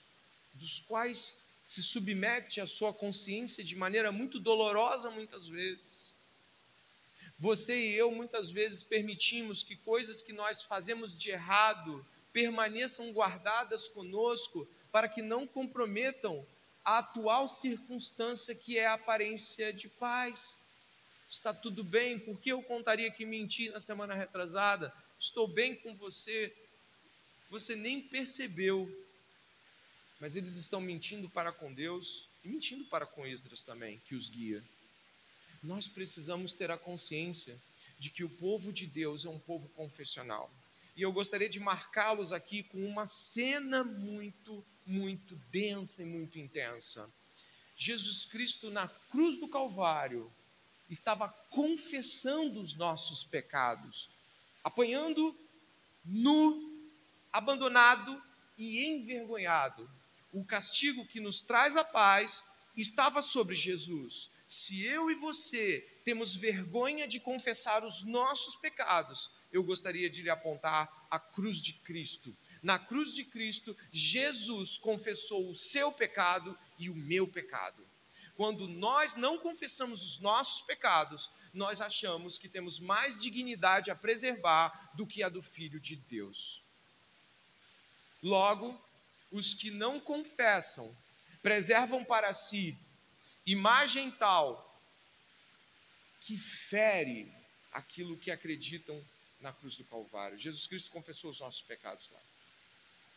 dos 0.53 0.79
quais 0.79 1.35
se 1.65 1.81
submete 1.81 2.59
a 2.59 2.67
sua 2.67 2.93
consciência 2.93 3.63
de 3.63 3.75
maneira 3.75 4.11
muito 4.11 4.39
dolorosa 4.39 5.09
muitas 5.09 5.47
vezes. 5.47 6.13
Você 7.39 7.75
e 7.75 7.95
eu 7.95 8.11
muitas 8.11 8.51
vezes 8.51 8.83
permitimos 8.83 9.63
que 9.63 9.75
coisas 9.75 10.21
que 10.21 10.33
nós 10.33 10.61
fazemos 10.61 11.17
de 11.17 11.31
errado 11.31 12.05
permaneçam 12.31 13.11
guardadas 13.11 13.87
conosco 13.87 14.67
para 14.91 15.07
que 15.07 15.21
não 15.21 15.47
comprometam 15.47 16.45
a 16.83 16.99
atual 16.99 17.47
circunstância 17.47 18.53
que 18.53 18.77
é 18.77 18.85
a 18.85 18.93
aparência 18.93 19.73
de 19.73 19.87
paz 19.87 20.55
está 21.31 21.53
tudo 21.53 21.81
bem, 21.81 22.19
por 22.19 22.37
que 22.41 22.51
eu 22.51 22.61
contaria 22.61 23.09
que 23.09 23.25
menti 23.25 23.69
na 23.69 23.79
semana 23.79 24.13
retrasada? 24.13 24.93
Estou 25.17 25.47
bem 25.47 25.75
com 25.75 25.95
você. 25.95 26.53
Você 27.49 27.73
nem 27.73 28.01
percebeu, 28.01 28.89
mas 30.19 30.35
eles 30.35 30.57
estão 30.57 30.81
mentindo 30.81 31.29
para 31.29 31.53
com 31.53 31.73
Deus 31.73 32.27
e 32.43 32.49
mentindo 32.49 32.83
para 32.85 33.05
com 33.05 33.25
Esdras 33.25 33.63
também, 33.63 33.99
que 34.05 34.13
os 34.13 34.29
guia. 34.29 34.61
Nós 35.63 35.87
precisamos 35.87 36.53
ter 36.53 36.69
a 36.69 36.77
consciência 36.77 37.57
de 37.97 38.09
que 38.09 38.25
o 38.25 38.29
povo 38.29 38.73
de 38.73 38.85
Deus 38.85 39.25
é 39.25 39.29
um 39.29 39.39
povo 39.39 39.69
confessional. 39.69 40.51
E 40.97 41.01
eu 41.01 41.13
gostaria 41.13 41.47
de 41.47 41.59
marcá-los 41.59 42.33
aqui 42.33 42.63
com 42.63 42.85
uma 42.85 43.05
cena 43.05 43.85
muito, 43.85 44.65
muito 44.85 45.35
densa 45.49 46.01
e 46.01 46.05
muito 46.05 46.37
intensa. 46.37 47.09
Jesus 47.77 48.25
Cristo 48.25 48.69
na 48.69 48.87
cruz 48.87 49.37
do 49.37 49.47
Calvário, 49.47 50.31
estava 50.91 51.29
confessando 51.49 52.61
os 52.61 52.75
nossos 52.75 53.23
pecados, 53.23 54.09
apanhando 54.63 55.35
nu, 56.03 56.89
abandonado 57.31 58.21
e 58.57 58.85
envergonhado. 58.85 59.89
O 60.33 60.43
castigo 60.43 61.07
que 61.07 61.19
nos 61.19 61.41
traz 61.41 61.77
a 61.77 61.83
paz 61.83 62.45
estava 62.75 63.21
sobre 63.21 63.55
Jesus. 63.55 64.29
Se 64.45 64.83
eu 64.83 65.09
e 65.09 65.15
você 65.15 65.79
temos 66.03 66.35
vergonha 66.35 67.07
de 67.07 67.19
confessar 67.19 67.85
os 67.85 68.03
nossos 68.03 68.57
pecados, 68.57 69.31
eu 69.51 69.63
gostaria 69.63 70.09
de 70.09 70.21
lhe 70.21 70.29
apontar 70.29 71.07
a 71.09 71.17
cruz 71.17 71.61
de 71.61 71.73
Cristo. 71.73 72.35
Na 72.61 72.77
cruz 72.77 73.13
de 73.13 73.23
Cristo, 73.23 73.75
Jesus 73.91 74.77
confessou 74.77 75.49
o 75.49 75.55
seu 75.55 75.91
pecado 75.91 76.57
e 76.77 76.89
o 76.89 76.95
meu 76.95 77.27
pecado. 77.27 77.85
Quando 78.41 78.67
nós 78.67 79.13
não 79.13 79.37
confessamos 79.37 80.03
os 80.03 80.17
nossos 80.17 80.63
pecados, 80.63 81.29
nós 81.53 81.79
achamos 81.79 82.39
que 82.39 82.49
temos 82.49 82.79
mais 82.79 83.21
dignidade 83.21 83.91
a 83.91 83.95
preservar 83.95 84.95
do 84.95 85.05
que 85.05 85.21
a 85.21 85.29
do 85.29 85.43
Filho 85.43 85.79
de 85.79 85.95
Deus. 85.95 86.63
Logo, 88.23 88.83
os 89.31 89.53
que 89.53 89.69
não 89.69 89.99
confessam 89.99 90.97
preservam 91.43 92.03
para 92.03 92.33
si 92.33 92.75
imagem 93.45 94.09
tal 94.09 94.81
que 96.21 96.35
fere 96.35 97.31
aquilo 97.71 98.17
que 98.17 98.31
acreditam 98.31 98.99
na 99.39 99.53
cruz 99.53 99.75
do 99.75 99.83
Calvário. 99.83 100.39
Jesus 100.39 100.65
Cristo 100.65 100.89
confessou 100.89 101.29
os 101.29 101.39
nossos 101.39 101.61
pecados 101.61 102.09
lá. 102.09 102.19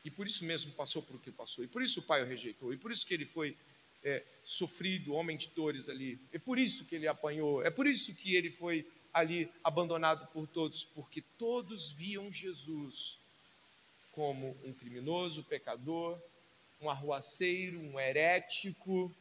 E 0.04 0.10
por 0.10 0.26
isso 0.26 0.44
mesmo 0.44 0.70
passou 0.74 1.02
por 1.02 1.16
o 1.16 1.18
que 1.18 1.32
passou. 1.32 1.64
E 1.64 1.66
por 1.66 1.82
isso 1.82 2.00
o 2.00 2.02
Pai 2.02 2.22
o 2.22 2.26
rejeitou. 2.26 2.74
E 2.74 2.76
por 2.76 2.92
isso 2.92 3.06
que 3.06 3.14
ele 3.14 3.24
foi 3.24 3.56
é, 4.04 4.22
sofrido, 4.44 5.14
homem 5.14 5.36
de 5.36 5.48
dores 5.48 5.88
ali. 5.88 6.18
É 6.32 6.38
por 6.38 6.58
isso 6.58 6.84
que 6.84 6.94
ele 6.94 7.08
apanhou, 7.08 7.64
é 7.64 7.70
por 7.70 7.86
isso 7.86 8.14
que 8.14 8.36
ele 8.36 8.50
foi 8.50 8.86
ali 9.12 9.50
abandonado 9.62 10.26
por 10.32 10.46
todos, 10.46 10.84
porque 10.84 11.22
todos 11.38 11.90
viam 11.90 12.30
Jesus 12.30 13.18
como 14.12 14.56
um 14.64 14.72
criminoso, 14.72 15.42
pecador, 15.44 16.20
um 16.80 16.90
arruaceiro, 16.90 17.80
um 17.80 17.98
herético. 17.98 19.12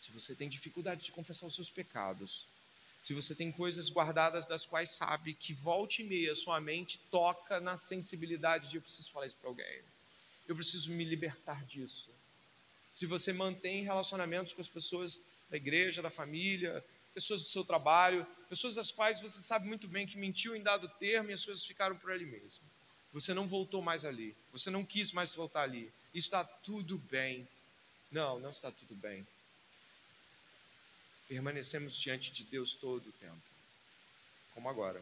Se 0.00 0.10
você 0.12 0.34
tem 0.34 0.48
dificuldade 0.48 1.04
de 1.04 1.12
confessar 1.12 1.46
os 1.46 1.54
seus 1.54 1.70
pecados, 1.70 2.46
se 3.02 3.12
você 3.12 3.34
tem 3.34 3.50
coisas 3.50 3.90
guardadas 3.90 4.46
das 4.46 4.64
quais 4.64 4.90
sabe 4.90 5.34
que 5.34 5.52
volte 5.52 6.02
e 6.02 6.04
meia 6.04 6.34
sua 6.34 6.60
mente 6.60 6.98
toca 7.10 7.58
na 7.58 7.76
sensibilidade 7.76 8.68
de 8.68 8.76
eu 8.76 8.82
preciso 8.82 9.10
falar 9.10 9.26
isso 9.26 9.36
para 9.38 9.48
alguém, 9.48 9.80
eu 10.46 10.54
preciso 10.54 10.90
me 10.92 11.04
libertar 11.04 11.64
disso 11.64 12.10
se 12.92 13.06
você 13.06 13.32
mantém 13.32 13.84
relacionamentos 13.84 14.52
com 14.52 14.60
as 14.60 14.68
pessoas 14.68 15.20
da 15.48 15.56
igreja, 15.56 16.02
da 16.02 16.10
família, 16.10 16.84
pessoas 17.14 17.42
do 17.42 17.48
seu 17.48 17.64
trabalho, 17.64 18.26
pessoas 18.48 18.74
das 18.74 18.90
quais 18.90 19.20
você 19.20 19.40
sabe 19.42 19.66
muito 19.66 19.88
bem 19.88 20.06
que 20.06 20.16
mentiu 20.16 20.54
em 20.54 20.62
dado 20.62 20.88
termo 20.98 21.30
e 21.30 21.32
as 21.32 21.44
coisas 21.44 21.64
ficaram 21.64 21.96
por 21.96 22.10
ali 22.10 22.26
mesmo. 22.26 22.64
Você 23.12 23.34
não 23.34 23.48
voltou 23.48 23.82
mais 23.82 24.04
ali. 24.04 24.36
Você 24.52 24.70
não 24.70 24.84
quis 24.84 25.12
mais 25.12 25.34
voltar 25.34 25.62
ali. 25.62 25.92
Está 26.14 26.44
tudo 26.44 26.98
bem. 26.98 27.46
Não, 28.10 28.38
não 28.38 28.50
está 28.50 28.70
tudo 28.70 28.94
bem. 28.94 29.26
Permanecemos 31.28 31.96
diante 31.96 32.32
de 32.32 32.44
Deus 32.44 32.72
todo 32.72 33.08
o 33.08 33.12
tempo, 33.12 33.40
como 34.52 34.68
agora. 34.68 35.00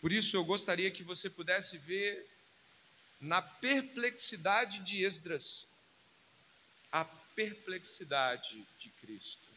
Por 0.00 0.12
isso 0.12 0.36
eu 0.36 0.44
gostaria 0.44 0.92
que 0.92 1.02
você 1.02 1.28
pudesse 1.28 1.76
ver 1.78 2.24
na 3.20 3.42
perplexidade 3.42 4.78
de 4.80 5.02
Esdras 5.02 5.66
a 6.90 7.04
perplexidade 7.04 8.66
de 8.78 8.88
Cristo. 9.00 9.48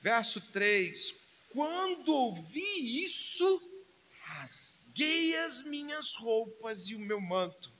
Verso 0.00 0.40
3: 0.52 1.14
Quando 1.50 2.14
ouvi 2.14 3.02
isso, 3.02 3.62
rasguei 4.22 5.36
as 5.38 5.62
minhas 5.62 6.14
roupas 6.14 6.88
e 6.88 6.94
o 6.94 7.00
meu 7.00 7.20
manto, 7.20 7.72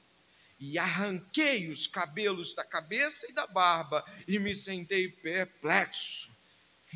e 0.58 0.78
arranquei 0.78 1.68
os 1.68 1.86
cabelos 1.86 2.54
da 2.54 2.64
cabeça 2.64 3.30
e 3.30 3.32
da 3.32 3.46
barba, 3.46 4.04
e 4.26 4.38
me 4.38 4.54
sentei 4.54 5.08
perplexo. 5.08 6.32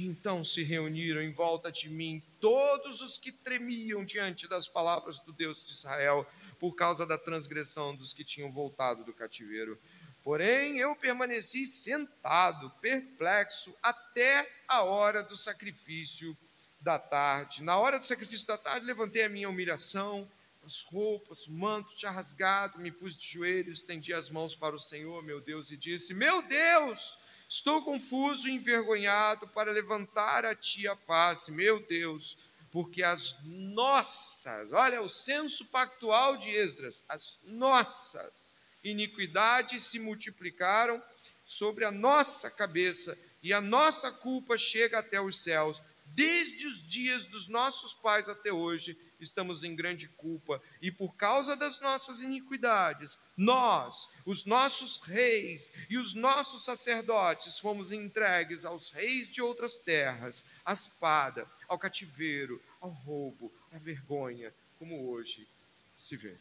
Então 0.01 0.45
se 0.45 0.63
reuniram 0.63 1.21
em 1.21 1.33
volta 1.33 1.73
de 1.73 1.89
mim 1.89 2.23
todos 2.41 3.01
os 3.01 3.19
que 3.19 3.33
tremiam 3.33 4.05
diante 4.05 4.47
das 4.47 4.69
palavras 4.69 5.19
do 5.21 5.33
Deus 5.33 5.67
de 5.67 5.73
Israel, 5.73 6.27
por 6.61 6.75
causa 6.75 7.05
da 7.05 7.19
transgressão 7.19 7.95
dos 7.95 8.13
que 8.13 8.25
tinham 8.25 8.51
voltado 8.53 9.05
do 9.05 9.13
cativeiro. 9.13 9.79
Porém, 10.23 10.79
eu 10.79 10.95
permaneci 10.97 11.65
sentado, 11.65 12.71
perplexo, 12.81 13.75
até 13.83 14.51
a 14.67 14.83
hora 14.83 15.23
do 15.23 15.37
sacrifício 15.37 16.37
da 16.81 16.99
tarde. 16.99 17.63
Na 17.63 17.79
hora 17.79 17.99
do 17.99 18.05
sacrifício 18.05 18.47
da 18.47 18.59
tarde, 18.59 18.87
levantei 18.87 19.25
a 19.25 19.29
minha 19.29 19.49
humilhação, 19.49 20.31
as 20.65 20.83
roupas, 20.83 21.47
o 21.47 21.53
manto 21.53 21.97
tinha 21.97 22.11
rasgado, 22.11 22.79
me 22.79 22.93
pus 22.93 23.17
de 23.17 23.27
joelhos, 23.27 23.79
estendi 23.79 24.13
as 24.13 24.29
mãos 24.29 24.55
para 24.55 24.75
o 24.75 24.79
Senhor, 24.79 25.23
meu 25.23 25.41
Deus, 25.41 25.71
e 25.71 25.77
disse: 25.77 26.13
Meu 26.13 26.43
Deus, 26.43 27.19
estou 27.49 27.83
confuso 27.83 28.49
e 28.49 28.53
envergonhado 28.53 29.49
para 29.49 29.73
levantar 29.73 30.45
a 30.45 30.55
ti 30.55 30.87
a 30.87 30.95
face, 30.95 31.51
meu 31.53 31.81
Deus, 31.87 32.37
porque 32.71 33.03
as 33.03 33.43
nossas, 33.45 34.73
olha 34.73 35.01
o 35.01 35.09
senso 35.09 35.65
pactual 35.65 36.37
de 36.37 36.51
Esdras, 36.51 37.03
as 37.09 37.39
nossas 37.45 38.53
iniquidades 38.89 39.85
se 39.85 39.99
multiplicaram 39.99 41.03
sobre 41.45 41.85
a 41.85 41.91
nossa 41.91 42.51
cabeça 42.51 43.19
e 43.43 43.53
a 43.53 43.61
nossa 43.61 44.11
culpa 44.11 44.57
chega 44.57 44.99
até 44.99 45.21
os 45.21 45.39
céus. 45.43 45.83
Desde 46.15 46.67
os 46.67 46.87
dias 46.87 47.25
dos 47.25 47.49
nossos 47.49 47.95
pais 47.95 48.29
até 48.29 48.53
hoje, 48.53 48.97
estamos 49.21 49.65
em 49.65 49.75
grande 49.75 50.09
culpa, 50.09 50.63
e 50.81 50.91
por 50.91 51.15
causa 51.17 51.57
das 51.57 51.81
nossas 51.81 52.21
iniquidades, 52.21 53.19
nós, 53.37 54.09
os 54.25 54.45
nossos 54.45 54.99
reis 54.99 55.73
e 55.91 55.99
os 55.99 56.15
nossos 56.15 56.65
sacerdotes, 56.65 57.59
fomos 57.59 57.93
entregues 57.93 58.65
aos 58.65 58.91
reis 58.91 59.29
de 59.29 59.43
outras 59.43 59.77
terras, 59.77 60.45
à 60.65 60.73
espada, 60.73 61.47
ao 61.67 61.79
cativeiro, 61.79 62.63
ao 62.81 62.91
roubo, 62.91 63.53
à 63.73 63.79
vergonha, 63.79 64.55
como 64.79 65.11
hoje 65.11 65.47
se 65.93 66.17
vê. 66.17 66.37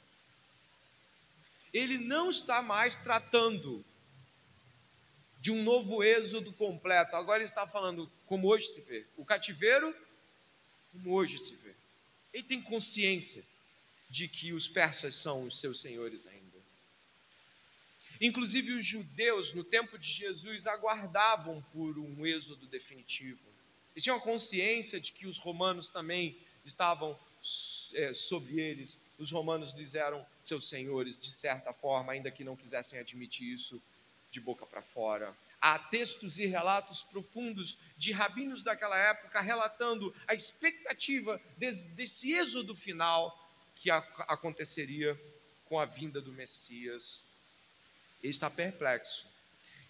Ele 1.74 1.98
não 1.98 2.30
está 2.30 2.62
mais 2.62 2.96
tratando 2.96 3.86
de 5.40 5.52
um 5.52 5.64
novo 5.64 6.04
êxodo 6.04 6.52
completo. 6.54 7.16
Agora 7.16 7.38
ele 7.38 7.46
está 7.46 7.68
falando 7.68 8.12
como 8.26 8.48
hoje 8.48 8.68
se 8.68 8.82
vê. 8.82 9.06
O 9.16 9.26
cativeiro, 9.26 9.96
como 10.92 11.14
hoje 11.14 11.38
se 11.38 11.56
vê. 11.56 11.74
Ele 12.34 12.44
tem 12.44 12.62
consciência 12.62 13.44
de 14.10 14.28
que 14.28 14.54
os 14.54 14.68
persas 14.68 15.16
são 15.16 15.44
os 15.44 15.60
seus 15.60 15.80
senhores 15.82 16.26
ainda. 16.28 16.58
Inclusive 18.20 18.74
os 18.74 18.86
judeus, 18.86 19.54
no 19.54 19.64
tempo 19.64 19.98
de 19.98 20.08
Jesus, 20.08 20.66
aguardavam 20.66 21.62
por 21.72 21.98
um 22.00 22.26
êxodo 22.26 22.66
definitivo. 22.68 23.40
Eles 23.94 24.04
tinham 24.04 24.20
consciência 24.20 25.00
de 25.00 25.12
que 25.12 25.28
os 25.28 25.38
romanos 25.38 25.90
também 25.90 26.38
estavam 26.66 27.18
é, 27.96 28.14
sobre 28.14 28.60
eles. 28.60 29.02
Os 29.18 29.32
romanos 29.32 29.74
lhes 29.74 29.96
eram 29.96 30.26
seus 30.42 30.68
senhores, 30.68 31.18
de 31.18 31.32
certa 31.32 31.74
forma, 31.74 32.14
ainda 32.14 32.32
que 32.32 32.44
não 32.44 32.56
quisessem 32.56 33.00
admitir 33.00 33.54
isso 33.54 33.82
de 34.32 34.40
boca 34.40 34.66
para 34.66 34.82
fora. 34.82 35.36
Há 35.60 35.80
textos 35.80 36.38
e 36.38 36.46
relatos 36.46 37.02
profundos 37.04 37.78
de 37.98 38.12
rabinos 38.12 38.62
daquela 38.62 38.98
época 38.98 39.42
relatando 39.42 40.14
a 40.28 40.36
expectativa 40.36 41.42
desse, 41.58 41.90
desse 41.90 42.34
êxodo 42.34 42.76
final 42.76 43.36
que 43.76 43.90
a, 43.90 43.98
aconteceria 44.28 45.20
com 45.66 45.80
a 45.80 45.86
vinda 45.86 46.22
do 46.22 46.32
Messias. 46.32 47.26
Ele 48.22 48.32
está 48.32 48.50
perplexo. 48.50 49.26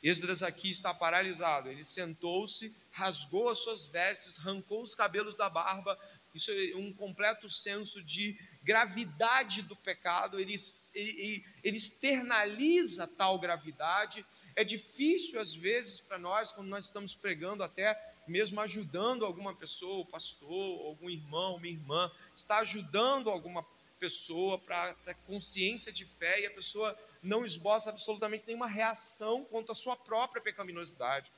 Esdras 0.02 0.44
aqui 0.44 0.70
está 0.70 0.94
paralisado. 0.94 1.70
Ele 1.70 1.84
sentou-se, 1.84 2.74
rasgou 2.92 3.50
as 3.50 3.60
suas 3.60 3.86
vestes, 3.86 4.40
arrancou 4.40 4.82
os 4.82 4.96
cabelos 4.96 5.36
da 5.36 5.50
barba. 5.50 5.98
Isso 6.38 6.52
é 6.52 6.76
um 6.76 6.94
completo 6.94 7.50
senso 7.50 8.02
de 8.02 8.40
gravidade 8.64 9.62
do 9.64 9.76
pecado. 9.76 10.40
Ele, 10.40 10.56
ele, 10.94 11.46
ele 11.64 11.78
externaliza 11.78 13.06
tal 13.08 13.38
gravidade 13.40 14.26
é 14.58 14.64
difícil 14.64 15.40
às 15.40 15.54
vezes 15.54 16.00
para 16.00 16.18
nós, 16.18 16.52
quando 16.52 16.68
nós 16.68 16.86
estamos 16.86 17.14
pregando, 17.14 17.62
até 17.62 17.96
mesmo 18.28 18.60
ajudando 18.60 19.24
alguma 19.24 19.54
pessoa, 19.54 20.00
o 20.00 20.06
pastor, 20.06 20.88
algum 20.88 21.12
irmão, 21.12 21.58
uma 21.58 21.68
irmã, 21.68 22.12
está 22.36 22.58
ajudando 22.58 23.30
alguma 23.30 23.64
pessoa 24.00 24.58
para 24.58 24.96
consciência 25.28 25.92
de 25.92 26.06
fé 26.06 26.42
e 26.42 26.48
a 26.48 26.52
pessoa 26.52 26.98
não 27.22 27.46
esboça 27.46 27.92
absolutamente 27.92 28.46
nenhuma 28.48 28.68
reação 28.68 29.46
contra 29.46 29.74
a 29.74 29.76
sua 29.76 29.96
própria 29.96 30.42
pecaminosidade. 30.42 31.32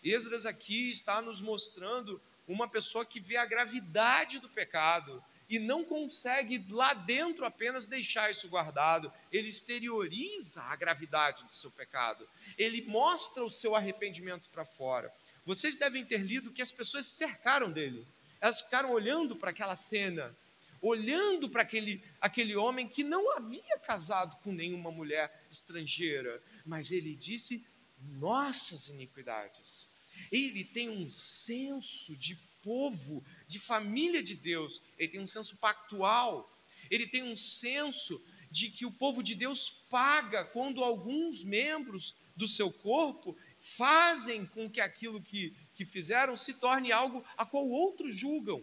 Esdras 0.00 0.46
aqui 0.46 0.90
está 0.90 1.20
nos 1.20 1.40
mostrando 1.40 2.22
uma 2.52 2.68
pessoa 2.68 3.06
que 3.06 3.20
vê 3.20 3.36
a 3.36 3.46
gravidade 3.46 4.40
do 4.40 4.48
pecado 4.48 5.22
e 5.48 5.58
não 5.58 5.84
consegue 5.84 6.64
lá 6.70 6.92
dentro 6.94 7.44
apenas 7.44 7.86
deixar 7.86 8.30
isso 8.30 8.48
guardado, 8.48 9.12
ele 9.32 9.48
exterioriza 9.48 10.60
a 10.62 10.74
gravidade 10.74 11.44
do 11.44 11.52
seu 11.52 11.70
pecado, 11.70 12.28
ele 12.58 12.82
mostra 12.82 13.44
o 13.44 13.50
seu 13.50 13.76
arrependimento 13.76 14.50
para 14.50 14.64
fora. 14.64 15.12
Vocês 15.46 15.76
devem 15.76 16.04
ter 16.04 16.18
lido 16.18 16.52
que 16.52 16.62
as 16.62 16.72
pessoas 16.72 17.06
se 17.06 17.16
cercaram 17.16 17.70
dele, 17.70 18.06
elas 18.40 18.60
ficaram 18.60 18.90
olhando 18.90 19.36
para 19.36 19.50
aquela 19.50 19.76
cena, 19.76 20.34
olhando 20.82 21.48
para 21.48 21.62
aquele, 21.62 22.02
aquele 22.20 22.56
homem 22.56 22.88
que 22.88 23.04
não 23.04 23.36
havia 23.36 23.78
casado 23.78 24.36
com 24.42 24.52
nenhuma 24.52 24.90
mulher 24.90 25.44
estrangeira, 25.50 26.42
mas 26.64 26.90
ele 26.90 27.14
disse: 27.14 27.64
nossas 28.00 28.88
iniquidades. 28.88 29.89
Ele 30.30 30.64
tem 30.64 30.88
um 30.88 31.10
senso 31.10 32.16
de 32.16 32.36
povo, 32.62 33.24
de 33.46 33.58
família 33.58 34.22
de 34.22 34.34
Deus, 34.34 34.82
ele 34.98 35.08
tem 35.08 35.20
um 35.20 35.26
senso 35.26 35.56
pactual, 35.56 36.50
ele 36.90 37.06
tem 37.06 37.22
um 37.22 37.36
senso 37.36 38.22
de 38.50 38.70
que 38.70 38.84
o 38.84 38.90
povo 38.90 39.22
de 39.22 39.34
Deus 39.34 39.70
paga 39.88 40.44
quando 40.44 40.82
alguns 40.82 41.44
membros 41.44 42.14
do 42.36 42.48
seu 42.48 42.72
corpo 42.72 43.36
fazem 43.60 44.46
com 44.46 44.68
que 44.68 44.80
aquilo 44.80 45.22
que, 45.22 45.54
que 45.74 45.84
fizeram 45.84 46.34
se 46.34 46.54
torne 46.54 46.90
algo 46.90 47.24
a 47.36 47.46
qual 47.46 47.68
outros 47.68 48.18
julgam. 48.18 48.62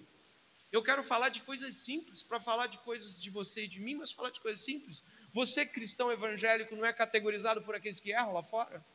Eu 0.72 0.84
quero 0.84 1.04
falar 1.04 1.30
de 1.30 1.40
coisas 1.42 1.76
simples, 1.76 2.22
para 2.22 2.42
falar 2.42 2.68
de 2.68 2.78
coisas 2.80 3.18
de 3.18 3.30
você 3.30 3.64
e 3.64 3.68
de 3.68 3.80
mim, 3.80 3.96
mas 3.96 4.12
falar 4.12 4.32
de 4.32 4.42
coisas 4.42 4.64
simples. 4.64 5.06
Você, 5.34 5.66
cristão 5.66 6.12
evangélico, 6.12 6.76
não 6.76 6.86
é 6.86 6.92
categorizado 6.92 7.62
por 7.62 7.74
aqueles 7.74 8.00
que 8.00 8.12
erram 8.12 8.34
lá 8.34 8.44
fora? 8.44 8.86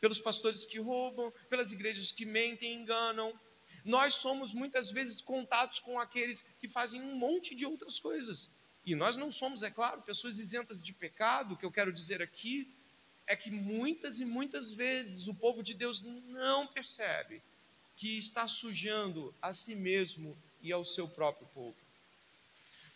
Pelos 0.00 0.20
pastores 0.20 0.64
que 0.64 0.78
roubam, 0.78 1.32
pelas 1.48 1.72
igrejas 1.72 2.12
que 2.12 2.24
mentem 2.24 2.72
e 2.72 2.76
enganam, 2.76 3.32
nós 3.84 4.14
somos 4.14 4.52
muitas 4.52 4.90
vezes 4.90 5.20
contados 5.20 5.80
com 5.80 5.98
aqueles 5.98 6.44
que 6.60 6.68
fazem 6.68 7.00
um 7.00 7.14
monte 7.16 7.54
de 7.54 7.64
outras 7.64 7.98
coisas. 7.98 8.50
E 8.84 8.94
nós 8.94 9.16
não 9.16 9.30
somos, 9.30 9.62
é 9.62 9.70
claro, 9.70 10.02
pessoas 10.02 10.38
isentas 10.38 10.82
de 10.82 10.92
pecado. 10.92 11.54
O 11.54 11.56
que 11.56 11.66
eu 11.66 11.72
quero 11.72 11.92
dizer 11.92 12.22
aqui 12.22 12.66
é 13.26 13.36
que 13.36 13.50
muitas 13.50 14.20
e 14.20 14.24
muitas 14.24 14.72
vezes 14.72 15.28
o 15.28 15.34
povo 15.34 15.62
de 15.62 15.74
Deus 15.74 16.02
não 16.02 16.66
percebe 16.66 17.42
que 17.96 18.16
está 18.16 18.48
sujando 18.48 19.34
a 19.42 19.52
si 19.52 19.74
mesmo 19.74 20.36
e 20.62 20.72
ao 20.72 20.84
seu 20.84 21.06
próprio 21.08 21.46
povo. 21.48 21.76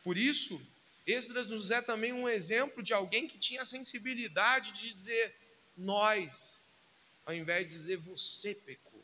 Por 0.03 0.17
isso, 0.17 0.61
Esdras 1.07 1.47
nos 1.47 1.71
é 1.71 1.83
também 1.83 2.13
um 2.13 2.29
exemplo 2.29 2.83
de 2.83 2.95
alguém 2.95 3.29
que 3.29 3.39
tinha 3.39 3.63
a 3.63 3.67
sensibilidade 3.67 4.73
de 4.73 4.89
dizer 4.89 5.35
nós, 5.77 6.62
ao 7.25 7.35
invés 7.35 7.67
de 7.67 7.73
dizer 7.73 7.97
você 7.99 8.55
pecou 8.55 9.03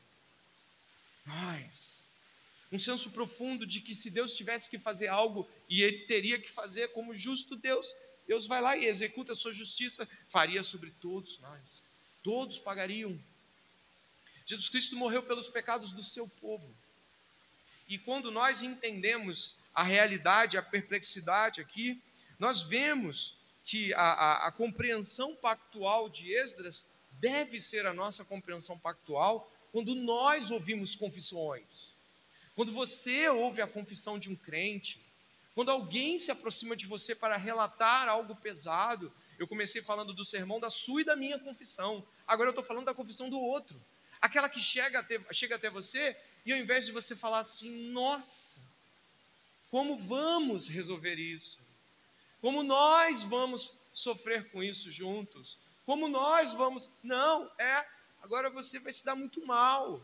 nós. 1.28 1.98
Um 2.70 2.78
senso 2.78 3.10
profundo 3.10 3.66
de 3.66 3.80
que 3.80 3.94
se 3.94 4.10
Deus 4.10 4.36
tivesse 4.36 4.68
que 4.68 4.78
fazer 4.78 5.08
algo 5.08 5.48
e 5.68 5.82
ele 5.82 6.06
teria 6.06 6.38
que 6.40 6.50
fazer 6.50 6.88
como 6.88 7.14
justo 7.14 7.56
Deus, 7.56 7.94
Deus 8.26 8.46
vai 8.46 8.60
lá 8.60 8.76
e 8.76 8.84
executa 8.84 9.32
a 9.32 9.36
sua 9.36 9.52
justiça, 9.52 10.08
faria 10.28 10.62
sobre 10.62 10.90
todos 11.00 11.38
nós. 11.38 11.82
Todos 12.22 12.58
pagariam. 12.58 13.18
Jesus 14.44 14.68
Cristo 14.68 14.96
morreu 14.96 15.22
pelos 15.22 15.48
pecados 15.48 15.92
do 15.92 16.02
seu 16.02 16.28
povo. 16.28 16.74
E 17.88 17.98
quando 17.98 18.30
nós 18.30 18.62
entendemos 18.62 19.56
a 19.74 19.82
realidade, 19.82 20.58
a 20.58 20.62
perplexidade 20.62 21.60
aqui, 21.60 22.02
nós 22.38 22.62
vemos 22.62 23.34
que 23.64 23.94
a, 23.94 24.00
a, 24.00 24.48
a 24.48 24.52
compreensão 24.52 25.34
pactual 25.36 26.10
de 26.10 26.34
Esdras 26.34 26.86
deve 27.20 27.60
ser 27.60 27.86
a 27.86 27.94
nossa 27.94 28.24
compreensão 28.24 28.78
pactual 28.78 29.50
quando 29.72 29.94
nós 29.94 30.50
ouvimos 30.50 30.96
confissões. 30.96 31.94
Quando 32.54 32.72
você 32.72 33.28
ouve 33.28 33.62
a 33.62 33.66
confissão 33.66 34.18
de 34.18 34.30
um 34.30 34.36
crente, 34.36 35.00
quando 35.54 35.70
alguém 35.70 36.18
se 36.18 36.30
aproxima 36.30 36.76
de 36.76 36.86
você 36.86 37.14
para 37.14 37.36
relatar 37.36 38.08
algo 38.08 38.34
pesado, 38.36 39.12
eu 39.38 39.46
comecei 39.46 39.82
falando 39.82 40.12
do 40.12 40.24
sermão 40.24 40.58
da 40.58 40.70
sua 40.70 41.02
e 41.02 41.04
da 41.04 41.14
minha 41.14 41.38
confissão. 41.38 42.04
Agora 42.26 42.48
eu 42.48 42.52
estou 42.52 42.64
falando 42.64 42.86
da 42.86 42.94
confissão 42.94 43.30
do 43.30 43.40
outro. 43.40 43.80
Aquela 44.20 44.48
que 44.48 44.60
chega 44.60 44.98
até, 44.98 45.20
chega 45.32 45.54
até 45.54 45.70
você 45.70 46.16
e 46.44 46.52
ao 46.52 46.58
invés 46.58 46.86
de 46.86 46.92
você 46.92 47.14
falar 47.14 47.40
assim, 47.40 47.90
nossa, 47.90 48.60
como 49.70 49.96
vamos 49.96 50.66
resolver 50.66 51.14
isso? 51.14 51.60
Como 52.40 52.62
nós 52.62 53.22
vamos 53.22 53.72
sofrer 53.92 54.50
com 54.50 54.62
isso 54.62 54.90
juntos? 54.90 55.58
Como 55.88 56.06
nós 56.06 56.52
vamos. 56.52 56.90
Não, 57.02 57.50
é. 57.56 57.82
Agora 58.20 58.50
você 58.50 58.78
vai 58.78 58.92
se 58.92 59.02
dar 59.02 59.14
muito 59.14 59.46
mal. 59.46 60.02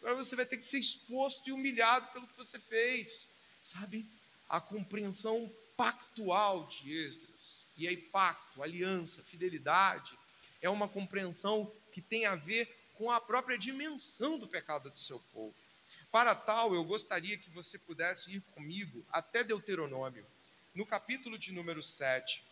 Agora 0.00 0.14
você 0.14 0.34
vai 0.34 0.46
ter 0.46 0.56
que 0.56 0.64
ser 0.64 0.78
exposto 0.78 1.46
e 1.46 1.52
humilhado 1.52 2.06
pelo 2.14 2.26
que 2.26 2.34
você 2.34 2.58
fez. 2.58 3.28
Sabe? 3.62 4.06
A 4.48 4.58
compreensão 4.58 5.52
pactual 5.76 6.66
de 6.66 6.90
Esdras. 6.90 7.66
E 7.76 7.86
aí, 7.86 7.98
pacto, 7.98 8.62
aliança, 8.62 9.22
fidelidade, 9.22 10.18
é 10.62 10.70
uma 10.70 10.88
compreensão 10.88 11.70
que 11.92 12.00
tem 12.00 12.24
a 12.24 12.34
ver 12.34 12.74
com 12.94 13.10
a 13.10 13.20
própria 13.20 13.58
dimensão 13.58 14.38
do 14.38 14.48
pecado 14.48 14.88
do 14.88 14.98
seu 14.98 15.20
povo. 15.30 15.54
Para 16.10 16.34
tal, 16.34 16.74
eu 16.74 16.82
gostaria 16.82 17.36
que 17.36 17.50
você 17.50 17.78
pudesse 17.78 18.36
ir 18.36 18.40
comigo 18.54 19.04
até 19.12 19.44
Deuteronômio, 19.44 20.24
no 20.74 20.86
capítulo 20.86 21.38
de 21.38 21.52
número 21.52 21.82
7. 21.82 22.42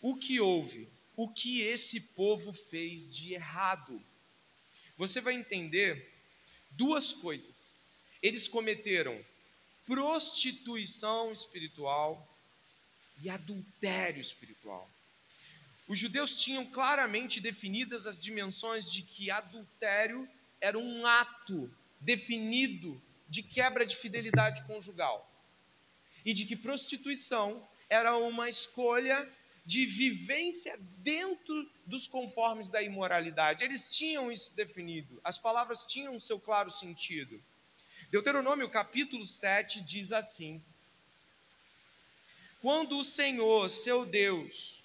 O 0.00 0.16
que 0.16 0.40
houve? 0.40 0.88
O 1.16 1.28
que 1.28 1.62
esse 1.62 2.00
povo 2.00 2.52
fez 2.52 3.08
de 3.08 3.34
errado? 3.34 4.00
Você 4.96 5.20
vai 5.20 5.34
entender 5.34 6.12
duas 6.70 7.12
coisas. 7.12 7.76
Eles 8.22 8.46
cometeram 8.46 9.18
prostituição 9.86 11.32
espiritual 11.32 12.28
e 13.22 13.30
adultério 13.30 14.20
espiritual. 14.20 14.88
Os 15.88 15.98
judeus 15.98 16.36
tinham 16.36 16.66
claramente 16.66 17.40
definidas 17.40 18.06
as 18.06 18.20
dimensões 18.20 18.92
de 18.92 19.02
que 19.02 19.30
adultério 19.30 20.28
era 20.60 20.78
um 20.78 21.06
ato 21.06 21.70
definido 22.00 23.00
de 23.28 23.42
quebra 23.42 23.84
de 23.86 23.96
fidelidade 23.96 24.62
conjugal 24.64 25.28
e 26.24 26.32
de 26.32 26.44
que 26.44 26.54
prostituição 26.54 27.66
era 27.88 28.16
uma 28.16 28.48
escolha 28.48 29.26
de 29.68 29.84
vivência 29.84 30.80
dentro 31.02 31.70
dos 31.84 32.06
conformes 32.06 32.70
da 32.70 32.82
imoralidade. 32.82 33.62
Eles 33.62 33.94
tinham 33.94 34.32
isso 34.32 34.56
definido, 34.56 35.20
as 35.22 35.36
palavras 35.36 35.84
tinham 35.84 36.16
o 36.16 36.20
seu 36.20 36.40
claro 36.40 36.70
sentido. 36.70 37.38
Deuteronômio 38.10 38.70
capítulo 38.70 39.26
7 39.26 39.82
diz 39.82 40.10
assim: 40.10 40.58
Quando 42.62 42.96
o 42.96 43.04
Senhor, 43.04 43.68
seu 43.68 44.06
Deus, 44.06 44.82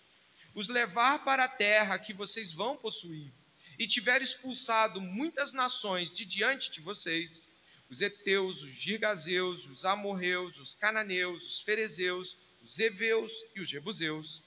os 0.53 0.67
levar 0.67 1.23
para 1.23 1.45
a 1.45 1.47
terra 1.47 1.97
que 1.97 2.11
vocês 2.11 2.51
vão 2.51 2.75
possuir, 2.75 3.31
e 3.79 3.87
tiver 3.87 4.21
expulsado 4.21 4.99
muitas 4.99 5.53
nações 5.53 6.11
de 6.11 6.25
diante 6.25 6.69
de 6.69 6.81
vocês, 6.81 7.47
os 7.89 8.01
heteus, 8.01 8.63
os 8.63 8.71
girgazeus, 8.71 9.65
os 9.65 9.85
amorreus, 9.85 10.59
os 10.59 10.75
cananeus, 10.75 11.41
os 11.45 11.61
ferezeus, 11.61 12.35
os 12.61 12.77
heveus 12.79 13.31
e 13.55 13.61
os 13.61 13.69
jebuseus, 13.69 14.43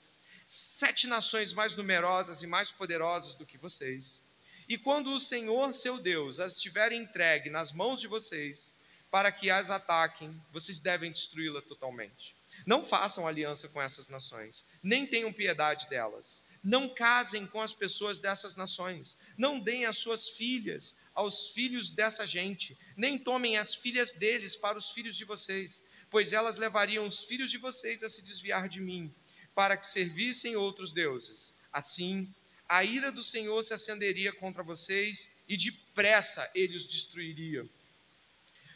sete 0.46 1.06
nações 1.06 1.52
mais 1.52 1.74
numerosas 1.74 2.42
e 2.42 2.46
mais 2.46 2.70
poderosas 2.70 3.35
do 3.35 3.46
que 3.46 3.59
vocês, 3.59 4.24
e 4.68 4.76
quando 4.76 5.12
o 5.12 5.20
Senhor, 5.20 5.72
seu 5.72 5.98
Deus, 5.98 6.40
as 6.40 6.56
tiver 6.56 6.92
entregue 6.92 7.50
nas 7.50 7.72
mãos 7.72 8.00
de 8.00 8.09
vocês, 8.09 8.74
para 9.11 9.30
que 9.30 9.48
as 9.48 9.70
ataquem, 9.70 10.38
vocês 10.52 10.78
devem 10.78 11.12
destruí-la 11.12 11.62
totalmente. 11.62 12.35
Não 12.66 12.85
façam 12.85 13.26
aliança 13.26 13.68
com 13.68 13.80
essas 13.80 14.09
nações, 14.09 14.66
nem 14.82 15.06
tenham 15.06 15.32
piedade 15.32 15.88
delas. 15.88 16.44
Não 16.64 16.88
casem 16.88 17.46
com 17.46 17.61
as 17.61 17.72
pessoas 17.72 18.18
dessas 18.18 18.56
nações. 18.56 19.16
Não 19.38 19.61
deem 19.61 19.87
as 19.87 19.98
suas 19.98 20.28
filhas 20.28 20.96
aos 21.14 21.50
filhos 21.50 21.92
dessa 21.92 22.26
gente, 22.26 22.76
nem 22.96 23.16
tomem 23.16 23.56
as 23.56 23.72
filhas 23.72 24.11
deles 24.11 24.56
para 24.56 24.76
os 24.76 24.90
filhos 24.90 25.16
de 25.16 25.24
vocês, 25.24 25.85
pois 26.11 26.32
elas 26.32 26.56
levariam 26.56 27.06
os 27.06 27.22
filhos 27.22 27.52
de 27.52 27.59
vocês 27.59 28.02
a 28.02 28.09
se 28.09 28.20
desviar 28.20 28.68
de 28.68 28.80
mim, 28.80 29.14
para 29.57 29.75
que 29.75 29.87
servissem 29.87 30.55
outros 30.55 30.92
deuses. 30.92 31.55
Assim, 31.73 32.31
a 32.69 32.85
ira 32.85 33.11
do 33.11 33.23
Senhor 33.23 33.62
se 33.62 33.73
acenderia 33.73 34.31
contra 34.31 34.62
vocês 34.62 35.31
e 35.49 35.57
depressa 35.57 36.49
ele 36.55 36.77
os 36.77 36.87
destruiria. 36.87 37.66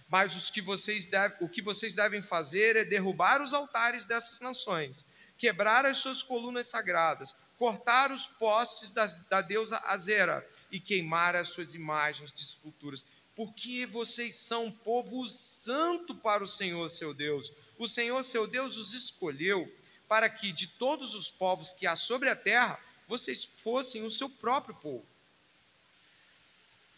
Mas 0.09 0.51
que 0.51 0.62
deve, 1.05 1.37
o 1.40 1.49
que 1.49 1.61
vocês 1.61 1.93
devem 1.93 2.23
fazer 2.23 2.77
é 2.77 2.85
derrubar 2.85 3.43
os 3.43 3.53
altares 3.53 4.07
dessas 4.07 4.40
nações, 4.40 5.07
quebrar 5.37 5.85
as 5.85 5.99
suas 5.99 6.23
colunas 6.23 6.69
sagradas, 6.69 7.37
cortar 7.59 8.11
os 8.11 8.27
postes 8.27 8.90
da, 8.90 9.05
da 9.29 9.43
deusa 9.43 9.79
Azera 9.85 10.49
e 10.73 10.81
queimar 10.81 11.37
as 11.37 11.51
suas 11.51 11.75
imagens 11.75 12.33
de 12.33 12.43
esculturas. 12.43 13.05
Porque 13.37 13.85
vocês 13.85 14.35
são 14.35 14.73
povo 14.73 15.29
santo 15.29 16.14
para 16.14 16.43
o 16.43 16.47
Senhor 16.47 16.88
seu 16.88 17.12
Deus. 17.12 17.53
O 17.79 17.87
Senhor 17.87 18.23
seu 18.23 18.47
Deus 18.47 18.79
os 18.79 18.95
escolheu 18.95 19.71
para 20.11 20.29
que 20.29 20.51
de 20.51 20.66
todos 20.66 21.14
os 21.14 21.31
povos 21.31 21.73
que 21.73 21.87
há 21.87 21.94
sobre 21.94 22.29
a 22.29 22.35
terra, 22.35 22.81
vocês 23.07 23.44
fossem 23.44 24.03
o 24.03 24.11
seu 24.11 24.29
próprio 24.29 24.75
povo. 24.75 25.07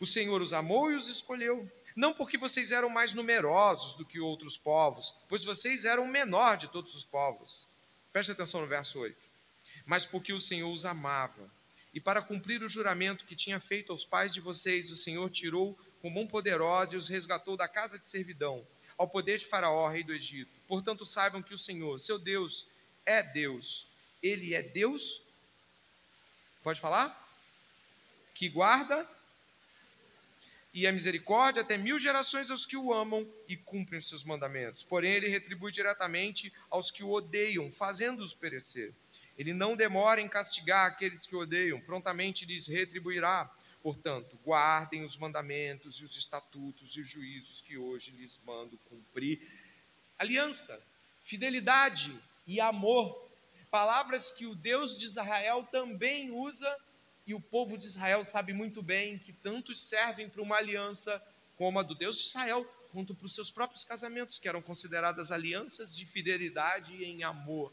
O 0.01 0.07
Senhor 0.07 0.41
os 0.41 0.55
amou 0.55 0.91
e 0.91 0.95
os 0.95 1.11
escolheu, 1.11 1.71
não 1.95 2.15
porque 2.15 2.39
vocês 2.39 2.73
eram 2.73 2.89
mais 2.89 3.13
numerosos 3.13 3.93
do 3.99 4.07
que 4.07 4.19
outros 4.19 4.57
povos, 4.57 5.15
pois 5.29 5.45
vocês 5.45 5.85
eram 5.85 6.05
o 6.05 6.09
menor 6.09 6.57
de 6.57 6.69
todos 6.69 6.95
os 6.95 7.05
povos. 7.05 7.67
Preste 8.15 8.33
atenção 8.33 8.63
no 8.63 8.67
verso 8.67 8.99
8. 8.99 9.15
Mas 9.85 10.07
porque 10.07 10.33
o 10.33 10.41
Senhor 10.41 10.73
os 10.73 10.87
amava, 10.87 11.51
e 11.93 12.01
para 12.01 12.23
cumprir 12.23 12.63
o 12.63 12.69
juramento 12.69 13.27
que 13.27 13.37
tinha 13.37 13.61
feito 13.61 13.93
aos 13.93 14.07
pais 14.07 14.33
de 14.33 14.41
vocês, 14.41 14.91
o 14.91 14.97
Senhor 14.97 15.29
tirou 15.29 15.79
com 16.01 16.09
mão 16.09 16.27
poderosa 16.27 16.95
e 16.95 16.99
os 16.99 17.11
resgatou 17.11 17.59
da 17.59 17.69
casa 17.69 17.99
de 17.99 18.07
servidão, 18.07 18.67
ao 18.97 19.07
poder 19.07 19.37
de 19.37 19.45
Faraó, 19.45 19.87
rei 19.91 20.03
do 20.03 20.15
Egito. 20.15 20.51
Portanto, 20.67 21.05
saibam 21.05 21.43
que 21.43 21.53
o 21.53 21.59
Senhor, 21.59 22.01
seu 22.01 22.19
Deus, 22.19 22.67
é 23.05 23.23
Deus. 23.23 23.87
Ele 24.23 24.55
é 24.55 24.63
Deus 24.63 25.23
Pode 26.63 26.81
falar? 26.81 27.11
Que 28.35 28.49
guarda 28.49 29.07
e 30.73 30.87
a 30.87 30.93
misericórdia 30.93 31.61
até 31.61 31.77
mil 31.77 31.99
gerações 31.99 32.51
aos 32.51 32.65
que 32.65 32.77
o 32.77 32.95
amam 32.95 33.29
e 33.47 33.57
cumprem 33.57 33.99
os 33.99 34.09
seus 34.09 34.25
mandamentos. 34.25 34.83
Porém, 34.83 35.13
ele 35.13 35.29
retribui 35.29 35.71
diretamente 35.71 36.53
aos 36.71 36.91
que 36.91 37.05
o 37.05 37.11
odeiam, 37.11 37.71
fazendo-os 37.73 38.33
perecer. 38.33 38.93
Ele 39.37 39.53
não 39.53 39.77
demora 39.77 40.21
em 40.21 40.29
castigar 40.29 40.87
aqueles 40.87 41.27
que 41.27 41.37
o 41.37 41.41
odeiam, 41.41 41.81
prontamente 41.81 42.47
lhes 42.47 42.67
retribuirá. 42.67 43.51
Portanto, 43.83 44.39
guardem 44.45 45.05
os 45.05 45.17
mandamentos 45.17 45.97
e 45.97 46.05
os 46.05 46.17
estatutos 46.17 46.97
e 46.97 47.01
os 47.01 47.09
juízos 47.09 47.61
que 47.67 47.77
hoje 47.77 48.13
lhes 48.13 48.39
mando 48.47 48.79
cumprir. 48.89 49.41
Aliança, 50.19 50.81
fidelidade 51.25 52.17
e 52.47 52.61
amor 52.61 53.23
Palavras 53.73 54.31
que 54.31 54.45
o 54.45 54.55
Deus 54.55 54.99
de 54.99 55.07
Israel 55.07 55.67
também 55.73 56.31
usa, 56.31 56.77
e 57.27 57.33
o 57.33 57.41
povo 57.41 57.79
de 57.79 57.87
Israel 57.87 58.23
sabe 58.23 58.53
muito 58.53 58.83
bem 58.83 59.19
que 59.19 59.33
tanto 59.33 59.75
servem 59.75 60.29
para 60.29 60.43
uma 60.43 60.57
aliança 60.57 61.23
como 61.57 61.79
a 61.79 61.83
do 61.83 61.95
Deus 61.95 62.19
de 62.19 62.25
Israel, 62.25 62.71
quanto 62.93 63.15
para 63.15 63.25
os 63.25 63.35
seus 63.35 63.51
próprios 63.51 63.83
casamentos, 63.83 64.39
que 64.39 64.47
eram 64.47 64.61
consideradas 64.61 65.33
alianças 65.33 65.91
de 65.91 66.05
fidelidade 66.05 66.95
e 66.97 67.07
em 67.07 67.25
amor. 67.25 67.73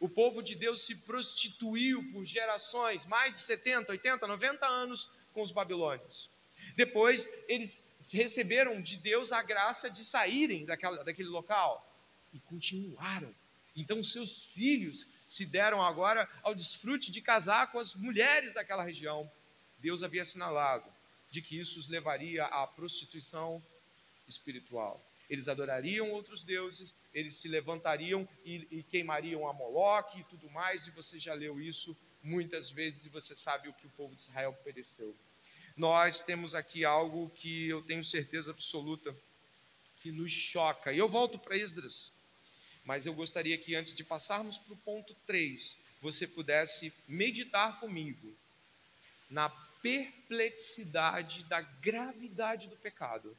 O 0.00 0.08
povo 0.08 0.42
de 0.42 0.56
Deus 0.56 0.84
se 0.84 0.96
prostituiu 0.96 2.10
por 2.10 2.24
gerações, 2.24 3.06
mais 3.06 3.34
de 3.34 3.38
70, 3.38 3.92
80, 3.92 4.26
90 4.26 4.66
anos 4.66 5.08
com 5.32 5.42
os 5.42 5.52
babilônios. 5.52 6.28
Depois, 6.74 7.30
eles 7.46 7.84
receberam 8.12 8.82
de 8.82 8.96
Deus 8.96 9.30
a 9.30 9.44
graça 9.44 9.88
de 9.88 10.04
saírem 10.04 10.64
daquela, 10.64 11.04
daquele 11.04 11.28
local 11.28 11.88
e 12.32 12.40
continuaram 12.40 13.32
então, 13.76 14.02
seus 14.04 14.44
filhos 14.46 15.08
se 15.26 15.44
deram 15.44 15.82
agora 15.82 16.28
ao 16.42 16.54
desfrute 16.54 17.10
de 17.10 17.20
casar 17.20 17.72
com 17.72 17.78
as 17.78 17.94
mulheres 17.94 18.52
daquela 18.52 18.84
região. 18.84 19.30
Deus 19.78 20.02
havia 20.02 20.22
assinalado 20.22 20.88
de 21.30 21.42
que 21.42 21.58
isso 21.58 21.80
os 21.80 21.88
levaria 21.88 22.44
à 22.44 22.66
prostituição 22.66 23.62
espiritual. 24.28 25.04
Eles 25.28 25.48
adorariam 25.48 26.12
outros 26.12 26.42
deuses, 26.42 26.96
eles 27.12 27.34
se 27.36 27.48
levantariam 27.48 28.28
e, 28.44 28.66
e 28.70 28.82
queimariam 28.82 29.48
a 29.48 29.52
Moloque 29.52 30.20
e 30.20 30.24
tudo 30.24 30.48
mais, 30.50 30.86
e 30.86 30.90
você 30.90 31.18
já 31.18 31.34
leu 31.34 31.60
isso 31.60 31.96
muitas 32.22 32.70
vezes 32.70 33.06
e 33.06 33.08
você 33.08 33.34
sabe 33.34 33.68
o 33.68 33.72
que 33.72 33.86
o 33.86 33.90
povo 33.90 34.14
de 34.14 34.22
Israel 34.22 34.52
pereceu. 34.64 35.14
nós 35.76 36.20
temos 36.20 36.54
aqui 36.54 36.84
algo 36.84 37.30
que 37.30 37.68
eu 37.68 37.82
tenho 37.82 38.04
certeza 38.04 38.52
absoluta 38.52 39.14
que 40.00 40.12
nos 40.12 40.30
choca. 40.30 40.92
E 40.92 40.98
eu 40.98 41.08
volto 41.08 41.38
para 41.38 41.56
Esdras, 41.56 42.12
mas 42.84 43.06
eu 43.06 43.14
gostaria 43.14 43.56
que 43.56 43.74
antes 43.74 43.94
de 43.94 44.04
passarmos 44.04 44.58
para 44.58 44.74
o 44.74 44.78
ponto 44.78 45.14
3, 45.26 45.78
você 46.00 46.26
pudesse 46.26 46.92
meditar 47.08 47.80
comigo 47.80 48.34
na 49.30 49.48
perplexidade 49.80 51.44
da 51.44 51.60
gravidade 51.60 52.68
do 52.68 52.76
pecado. 52.76 53.36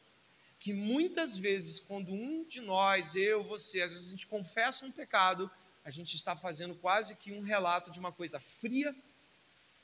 Que 0.59 0.73
muitas 0.73 1.37
vezes, 1.37 1.79
quando 1.79 2.11
um 2.11 2.43
de 2.43 2.61
nós, 2.61 3.15
eu, 3.15 3.43
você, 3.43 3.81
às 3.81 3.91
vezes 3.91 4.07
a 4.07 4.11
gente 4.11 4.27
confessa 4.27 4.85
um 4.85 4.91
pecado, 4.91 5.49
a 5.83 5.91
gente 5.91 6.15
está 6.15 6.35
fazendo 6.35 6.73
quase 6.75 7.15
que 7.15 7.31
um 7.31 7.41
relato 7.41 7.91
de 7.91 7.99
uma 7.99 8.11
coisa 8.11 8.39
fria, 8.39 8.95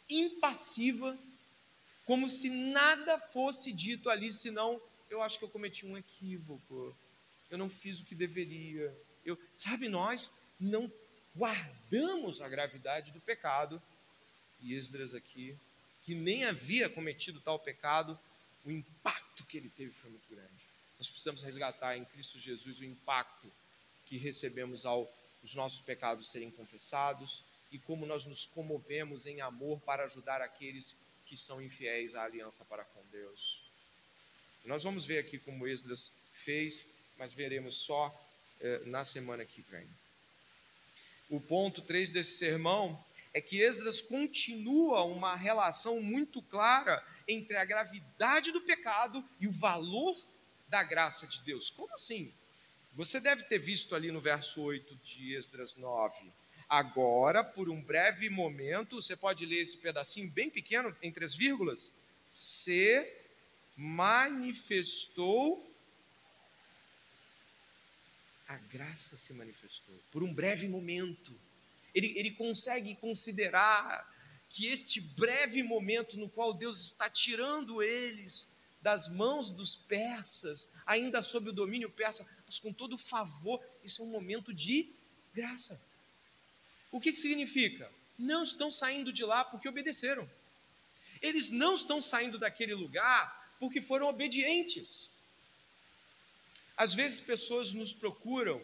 impassiva, 0.09 1.17
como 2.05 2.27
se 2.27 2.49
nada 2.49 3.19
fosse 3.19 3.71
dito 3.71 4.09
ali, 4.09 4.31
senão 4.31 4.81
eu 5.09 5.21
acho 5.21 5.37
que 5.37 5.45
eu 5.45 5.49
cometi 5.49 5.85
um 5.85 5.97
equívoco, 5.97 6.95
eu 7.49 7.57
não 7.57 7.69
fiz 7.69 7.99
o 7.99 8.05
que 8.05 8.15
deveria. 8.15 8.95
Eu, 9.25 9.37
sabe, 9.55 9.87
nós 9.87 10.31
não 10.59 10.91
guardamos 11.35 12.41
a 12.41 12.49
gravidade 12.49 13.11
do 13.11 13.21
pecado. 13.21 13.81
E 14.59 14.75
Esdras 14.75 15.13
aqui, 15.13 15.57
que 16.03 16.13
nem 16.13 16.45
havia 16.45 16.89
cometido 16.89 17.39
tal 17.41 17.59
pecado, 17.59 18.19
o 18.63 18.71
impacto 18.71 19.45
que 19.45 19.57
ele 19.57 19.69
teve 19.69 19.91
foi 19.91 20.09
muito 20.09 20.29
grande. 20.29 20.71
Nós 20.97 21.07
precisamos 21.07 21.41
resgatar 21.41 21.97
em 21.97 22.05
Cristo 22.05 22.37
Jesus 22.37 22.79
o 22.79 22.85
impacto 22.85 23.51
que 24.05 24.17
recebemos 24.17 24.85
ao 24.85 25.11
os 25.43 25.55
nossos 25.55 25.81
pecados 25.81 26.29
serem 26.29 26.51
confessados 26.51 27.43
e 27.71 27.79
como 27.79 28.05
nós 28.05 28.25
nos 28.25 28.45
comovemos 28.45 29.25
em 29.25 29.41
amor 29.41 29.79
para 29.81 30.03
ajudar 30.03 30.41
aqueles 30.41 30.97
que 31.25 31.35
são 31.37 31.61
infiéis 31.61 32.15
à 32.15 32.23
aliança 32.23 32.65
para 32.65 32.83
com 32.83 33.01
Deus. 33.11 33.63
Nós 34.65 34.83
vamos 34.83 35.05
ver 35.05 35.17
aqui 35.17 35.39
como 35.39 35.67
Esdras 35.67 36.11
fez, 36.33 36.87
mas 37.17 37.33
veremos 37.33 37.75
só 37.75 38.13
eh, 38.61 38.81
na 38.85 39.03
semana 39.03 39.45
que 39.45 39.61
vem. 39.63 39.87
O 41.29 41.39
ponto 41.39 41.81
3 41.81 42.09
desse 42.09 42.37
sermão 42.37 43.03
é 43.33 43.41
que 43.41 43.61
Esdras 43.61 44.01
continua 44.01 45.03
uma 45.03 45.35
relação 45.35 46.01
muito 46.01 46.41
clara 46.41 47.03
entre 47.27 47.55
a 47.57 47.65
gravidade 47.65 48.51
do 48.51 48.61
pecado 48.61 49.23
e 49.39 49.47
o 49.47 49.51
valor 49.51 50.17
da 50.67 50.83
graça 50.83 51.25
de 51.27 51.41
Deus. 51.41 51.69
Como 51.69 51.93
assim? 51.93 52.31
Você 52.93 53.19
deve 53.19 53.43
ter 53.43 53.59
visto 53.59 53.95
ali 53.95 54.11
no 54.11 54.19
verso 54.19 54.61
8 54.61 54.95
de 54.97 55.33
Esdras 55.35 55.75
9. 55.75 56.31
Agora, 56.67 57.43
por 57.43 57.69
um 57.69 57.81
breve 57.81 58.29
momento, 58.29 59.01
você 59.01 59.15
pode 59.15 59.45
ler 59.45 59.61
esse 59.61 59.77
pedacinho 59.77 60.29
bem 60.29 60.49
pequeno, 60.49 60.95
entre 61.01 61.23
as 61.23 61.33
vírgulas. 61.35 61.93
Se 62.29 63.05
manifestou. 63.75 65.69
A 68.51 68.57
graça 68.57 69.15
se 69.15 69.31
manifestou. 69.31 69.97
Por 70.11 70.23
um 70.23 70.33
breve 70.33 70.67
momento. 70.67 71.33
Ele, 71.95 72.11
ele 72.17 72.31
consegue 72.31 72.95
considerar 72.95 74.05
que 74.49 74.67
este 74.67 74.99
breve 74.99 75.63
momento 75.63 76.17
no 76.17 76.29
qual 76.29 76.53
Deus 76.53 76.81
está 76.81 77.09
tirando 77.09 77.81
eles 77.81 78.49
das 78.81 79.07
mãos 79.07 79.53
dos 79.53 79.77
persas, 79.77 80.69
ainda 80.85 81.21
sob 81.21 81.49
o 81.49 81.53
domínio 81.53 81.89
persa, 81.89 82.27
mas 82.45 82.59
com 82.59 82.73
todo 82.73 82.97
favor, 82.97 83.63
isso 83.85 84.01
é 84.01 84.05
um 84.05 84.09
momento 84.09 84.53
de 84.53 84.93
graça. 85.33 85.81
O 86.91 86.99
que, 86.99 87.13
que 87.13 87.17
significa? 87.17 87.89
Não 88.17 88.43
estão 88.43 88.69
saindo 88.69 89.13
de 89.13 89.23
lá 89.23 89.45
porque 89.45 89.69
obedeceram. 89.69 90.29
Eles 91.21 91.49
não 91.49 91.75
estão 91.75 92.01
saindo 92.01 92.37
daquele 92.37 92.73
lugar 92.73 93.55
porque 93.61 93.81
foram 93.81 94.07
obedientes. 94.07 95.09
Às 96.81 96.95
vezes 96.95 97.19
pessoas 97.19 97.73
nos 97.73 97.93
procuram, 97.93 98.59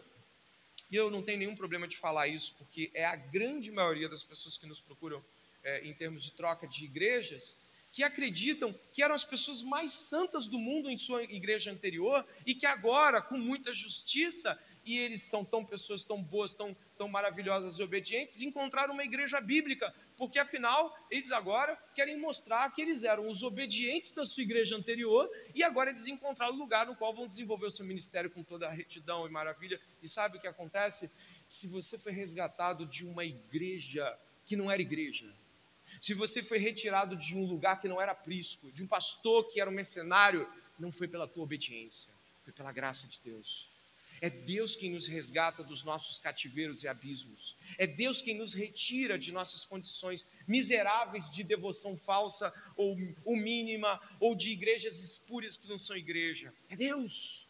e 0.90 0.96
eu 0.96 1.08
não 1.08 1.22
tenho 1.22 1.38
nenhum 1.38 1.54
problema 1.54 1.86
de 1.86 1.96
falar 1.96 2.26
isso, 2.26 2.52
porque 2.58 2.90
é 2.92 3.04
a 3.04 3.14
grande 3.14 3.70
maioria 3.70 4.08
das 4.08 4.24
pessoas 4.24 4.58
que 4.58 4.66
nos 4.66 4.80
procuram 4.80 5.24
é, 5.62 5.86
em 5.86 5.94
termos 5.94 6.24
de 6.24 6.32
troca 6.32 6.66
de 6.66 6.84
igrejas, 6.84 7.56
que 7.92 8.02
acreditam 8.02 8.74
que 8.92 9.04
eram 9.04 9.14
as 9.14 9.22
pessoas 9.22 9.62
mais 9.62 9.92
santas 9.92 10.48
do 10.48 10.58
mundo 10.58 10.90
em 10.90 10.98
sua 10.98 11.22
igreja 11.22 11.70
anterior 11.70 12.26
e 12.44 12.56
que 12.56 12.66
agora, 12.66 13.22
com 13.22 13.38
muita 13.38 13.72
justiça, 13.72 14.60
e 14.88 14.96
eles 14.96 15.22
são 15.22 15.44
tão 15.44 15.62
pessoas 15.62 16.02
tão 16.02 16.22
boas, 16.22 16.54
tão, 16.54 16.74
tão 16.96 17.06
maravilhosas 17.08 17.78
e 17.78 17.82
obedientes, 17.82 18.40
encontraram 18.40 18.94
uma 18.94 19.04
igreja 19.04 19.38
bíblica, 19.38 19.94
porque 20.16 20.38
afinal 20.38 20.96
eles 21.10 21.30
agora 21.30 21.76
querem 21.94 22.18
mostrar 22.18 22.72
que 22.72 22.80
eles 22.80 23.04
eram 23.04 23.28
os 23.28 23.42
obedientes 23.42 24.12
da 24.12 24.24
sua 24.24 24.42
igreja 24.42 24.74
anterior 24.74 25.30
e 25.54 25.62
agora 25.62 25.90
eles 25.90 26.08
encontraram 26.08 26.54
o 26.54 26.58
lugar 26.58 26.86
no 26.86 26.96
qual 26.96 27.14
vão 27.14 27.26
desenvolver 27.26 27.66
o 27.66 27.70
seu 27.70 27.84
ministério 27.84 28.30
com 28.30 28.42
toda 28.42 28.66
a 28.66 28.72
retidão 28.72 29.26
e 29.26 29.30
maravilha. 29.30 29.78
E 30.02 30.08
sabe 30.08 30.38
o 30.38 30.40
que 30.40 30.46
acontece? 30.46 31.10
Se 31.46 31.66
você 31.66 31.98
foi 31.98 32.12
resgatado 32.12 32.86
de 32.86 33.04
uma 33.04 33.26
igreja 33.26 34.18
que 34.46 34.56
não 34.56 34.70
era 34.70 34.80
igreja, 34.80 35.30
se 36.00 36.14
você 36.14 36.42
foi 36.42 36.56
retirado 36.56 37.14
de 37.14 37.36
um 37.36 37.44
lugar 37.44 37.78
que 37.78 37.88
não 37.88 38.00
era 38.00 38.12
aprisco, 38.12 38.72
de 38.72 38.82
um 38.82 38.86
pastor 38.86 39.50
que 39.50 39.60
era 39.60 39.68
um 39.68 39.74
mercenário, 39.74 40.48
não 40.78 40.90
foi 40.90 41.06
pela 41.06 41.28
tua 41.28 41.42
obediência, 41.42 42.10
foi 42.42 42.54
pela 42.54 42.72
graça 42.72 43.06
de 43.06 43.20
Deus. 43.22 43.68
É 44.20 44.28
Deus 44.28 44.74
quem 44.74 44.90
nos 44.90 45.06
resgata 45.06 45.62
dos 45.62 45.82
nossos 45.82 46.18
cativeiros 46.18 46.82
e 46.82 46.88
abismos. 46.88 47.54
É 47.76 47.86
Deus 47.86 48.20
quem 48.20 48.36
nos 48.36 48.54
retira 48.54 49.18
de 49.18 49.32
nossas 49.32 49.64
condições 49.64 50.26
miseráveis 50.46 51.30
de 51.30 51.42
devoção 51.42 51.96
falsa 51.96 52.52
ou, 52.76 52.96
ou 53.24 53.36
mínima, 53.36 54.00
ou 54.18 54.34
de 54.34 54.50
igrejas 54.50 55.02
espúrias 55.02 55.56
que 55.56 55.68
não 55.68 55.78
são 55.78 55.96
igreja. 55.96 56.52
É 56.68 56.76
Deus. 56.76 57.46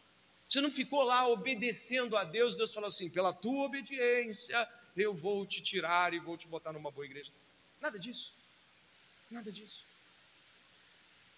Você 0.47 0.61
não 0.61 0.71
ficou 0.71 1.03
lá 1.03 1.27
obedecendo 1.27 2.17
a 2.17 2.23
Deus, 2.23 2.55
Deus 2.55 2.73
falou 2.73 2.87
assim: 2.87 3.09
pela 3.09 3.33
tua 3.33 3.65
obediência 3.65 4.67
eu 4.97 5.13
vou 5.13 5.45
te 5.45 5.61
tirar 5.61 6.13
e 6.13 6.19
vou 6.19 6.37
te 6.37 6.47
botar 6.47 6.73
numa 6.73 6.91
boa 6.91 7.05
igreja. 7.05 7.31
Nada 7.79 7.97
disso. 7.97 8.33
Nada 9.29 9.51
disso. 9.51 9.83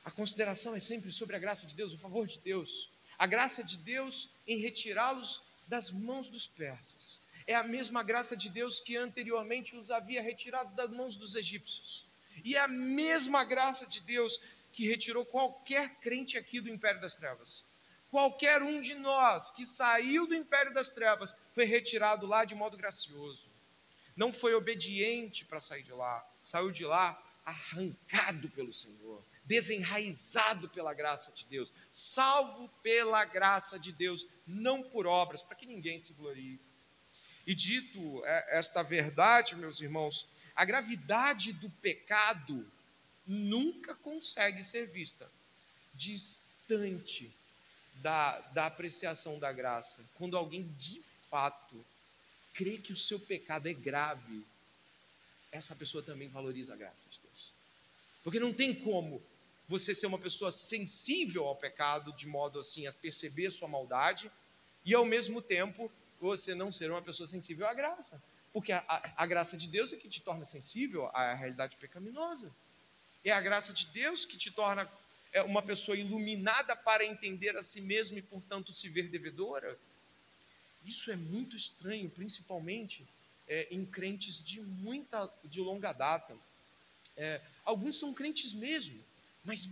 A 0.03 0.09
consideração 0.09 0.75
é 0.75 0.79
sempre 0.79 1.11
sobre 1.11 1.35
a 1.35 1.39
graça 1.39 1.67
de 1.67 1.75
Deus, 1.75 1.93
o 1.93 1.97
favor 1.97 2.25
de 2.25 2.39
Deus. 2.39 2.89
A 3.21 3.27
graça 3.27 3.63
de 3.63 3.77
Deus 3.77 4.31
em 4.47 4.57
retirá-los 4.57 5.43
das 5.67 5.91
mãos 5.91 6.27
dos 6.27 6.47
persas. 6.47 7.21
É 7.45 7.53
a 7.53 7.63
mesma 7.63 8.01
graça 8.01 8.35
de 8.35 8.49
Deus 8.49 8.79
que 8.79 8.97
anteriormente 8.97 9.75
os 9.75 9.91
havia 9.91 10.23
retirado 10.23 10.73
das 10.73 10.89
mãos 10.89 11.15
dos 11.15 11.35
egípcios. 11.35 12.03
E 12.43 12.55
é 12.55 12.59
a 12.59 12.67
mesma 12.67 13.43
graça 13.43 13.85
de 13.85 14.01
Deus 14.01 14.41
que 14.73 14.87
retirou 14.87 15.23
qualquer 15.23 15.99
crente 15.99 16.35
aqui 16.35 16.59
do 16.59 16.67
império 16.67 16.99
das 16.99 17.15
trevas. 17.15 17.63
Qualquer 18.09 18.63
um 18.63 18.81
de 18.81 18.95
nós 18.95 19.51
que 19.51 19.67
saiu 19.67 20.25
do 20.25 20.33
império 20.33 20.73
das 20.73 20.89
trevas 20.89 21.35
foi 21.53 21.65
retirado 21.65 22.25
lá 22.25 22.43
de 22.43 22.55
modo 22.55 22.75
gracioso. 22.75 23.47
Não 24.15 24.33
foi 24.33 24.55
obediente 24.55 25.45
para 25.45 25.61
sair 25.61 25.83
de 25.83 25.91
lá, 25.91 26.27
saiu 26.41 26.71
de 26.71 26.85
lá 26.85 27.21
arrancado 27.45 28.49
pelo 28.49 28.73
Senhor, 28.73 29.23
desenraizado 29.51 30.69
pela 30.69 30.93
graça 30.93 31.29
de 31.33 31.45
Deus, 31.45 31.73
salvo 31.91 32.69
pela 32.81 33.25
graça 33.25 33.77
de 33.77 33.91
Deus, 33.91 34.25
não 34.47 34.81
por 34.81 35.05
obras, 35.05 35.43
para 35.43 35.57
que 35.57 35.65
ninguém 35.65 35.99
se 35.99 36.13
glorie. 36.13 36.57
E 37.45 37.53
dito 37.53 38.23
é, 38.23 38.59
esta 38.59 38.81
verdade, 38.81 39.57
meus 39.57 39.81
irmãos, 39.81 40.25
a 40.55 40.63
gravidade 40.63 41.51
do 41.51 41.69
pecado 41.69 42.65
nunca 43.27 43.93
consegue 43.93 44.63
ser 44.63 44.87
vista 44.87 45.29
distante 45.93 47.29
da, 47.95 48.39
da 48.53 48.67
apreciação 48.67 49.37
da 49.37 49.51
graça. 49.51 50.09
Quando 50.15 50.37
alguém 50.37 50.65
de 50.77 51.03
fato 51.29 51.85
crê 52.53 52.77
que 52.77 52.93
o 52.93 52.97
seu 52.97 53.19
pecado 53.19 53.67
é 53.67 53.73
grave 53.73 54.45
essa 55.51 55.75
pessoa 55.75 56.01
também 56.01 56.29
valoriza 56.29 56.73
a 56.73 56.77
graça 56.77 57.09
de 57.09 57.19
Deus. 57.19 57.51
Porque 58.23 58.39
não 58.39 58.53
tem 58.53 58.73
como 58.73 59.21
você 59.71 59.95
ser 59.95 60.07
uma 60.07 60.19
pessoa 60.19 60.51
sensível 60.51 61.45
ao 61.45 61.55
pecado, 61.55 62.11
de 62.11 62.27
modo 62.27 62.59
assim 62.59 62.85
a 62.87 62.91
perceber 62.91 63.51
sua 63.51 63.69
maldade, 63.69 64.29
e 64.83 64.93
ao 64.93 65.05
mesmo 65.05 65.41
tempo 65.41 65.89
você 66.19 66.53
não 66.53 66.73
ser 66.73 66.91
uma 66.91 67.01
pessoa 67.01 67.25
sensível 67.25 67.65
à 67.65 67.73
graça. 67.73 68.21
Porque 68.51 68.73
a, 68.73 68.83
a, 68.85 69.23
a 69.23 69.25
graça 69.25 69.55
de 69.55 69.69
Deus 69.69 69.93
é 69.93 69.95
que 69.95 70.09
te 70.09 70.21
torna 70.21 70.43
sensível 70.43 71.09
à 71.13 71.33
realidade 71.33 71.77
pecaminosa. 71.77 72.51
É 73.23 73.31
a 73.31 73.39
graça 73.39 73.71
de 73.73 73.85
Deus 73.85 74.25
que 74.25 74.35
te 74.35 74.51
torna 74.51 74.91
é, 75.31 75.41
uma 75.41 75.61
pessoa 75.61 75.97
iluminada 75.97 76.75
para 76.75 77.05
entender 77.05 77.55
a 77.55 77.61
si 77.61 77.79
mesmo 77.79 78.17
e, 78.17 78.21
portanto, 78.21 78.73
se 78.73 78.89
ver 78.89 79.07
devedora. 79.07 79.79
Isso 80.83 81.09
é 81.11 81.15
muito 81.15 81.55
estranho, 81.55 82.09
principalmente 82.09 83.07
é, 83.47 83.69
em 83.71 83.85
crentes 83.85 84.43
de 84.43 84.59
muita, 84.59 85.31
de 85.45 85.61
longa 85.61 85.93
data. 85.93 86.35
É, 87.15 87.39
alguns 87.63 87.97
são 87.97 88.13
crentes 88.13 88.53
mesmo, 88.53 89.01
mas 89.43 89.67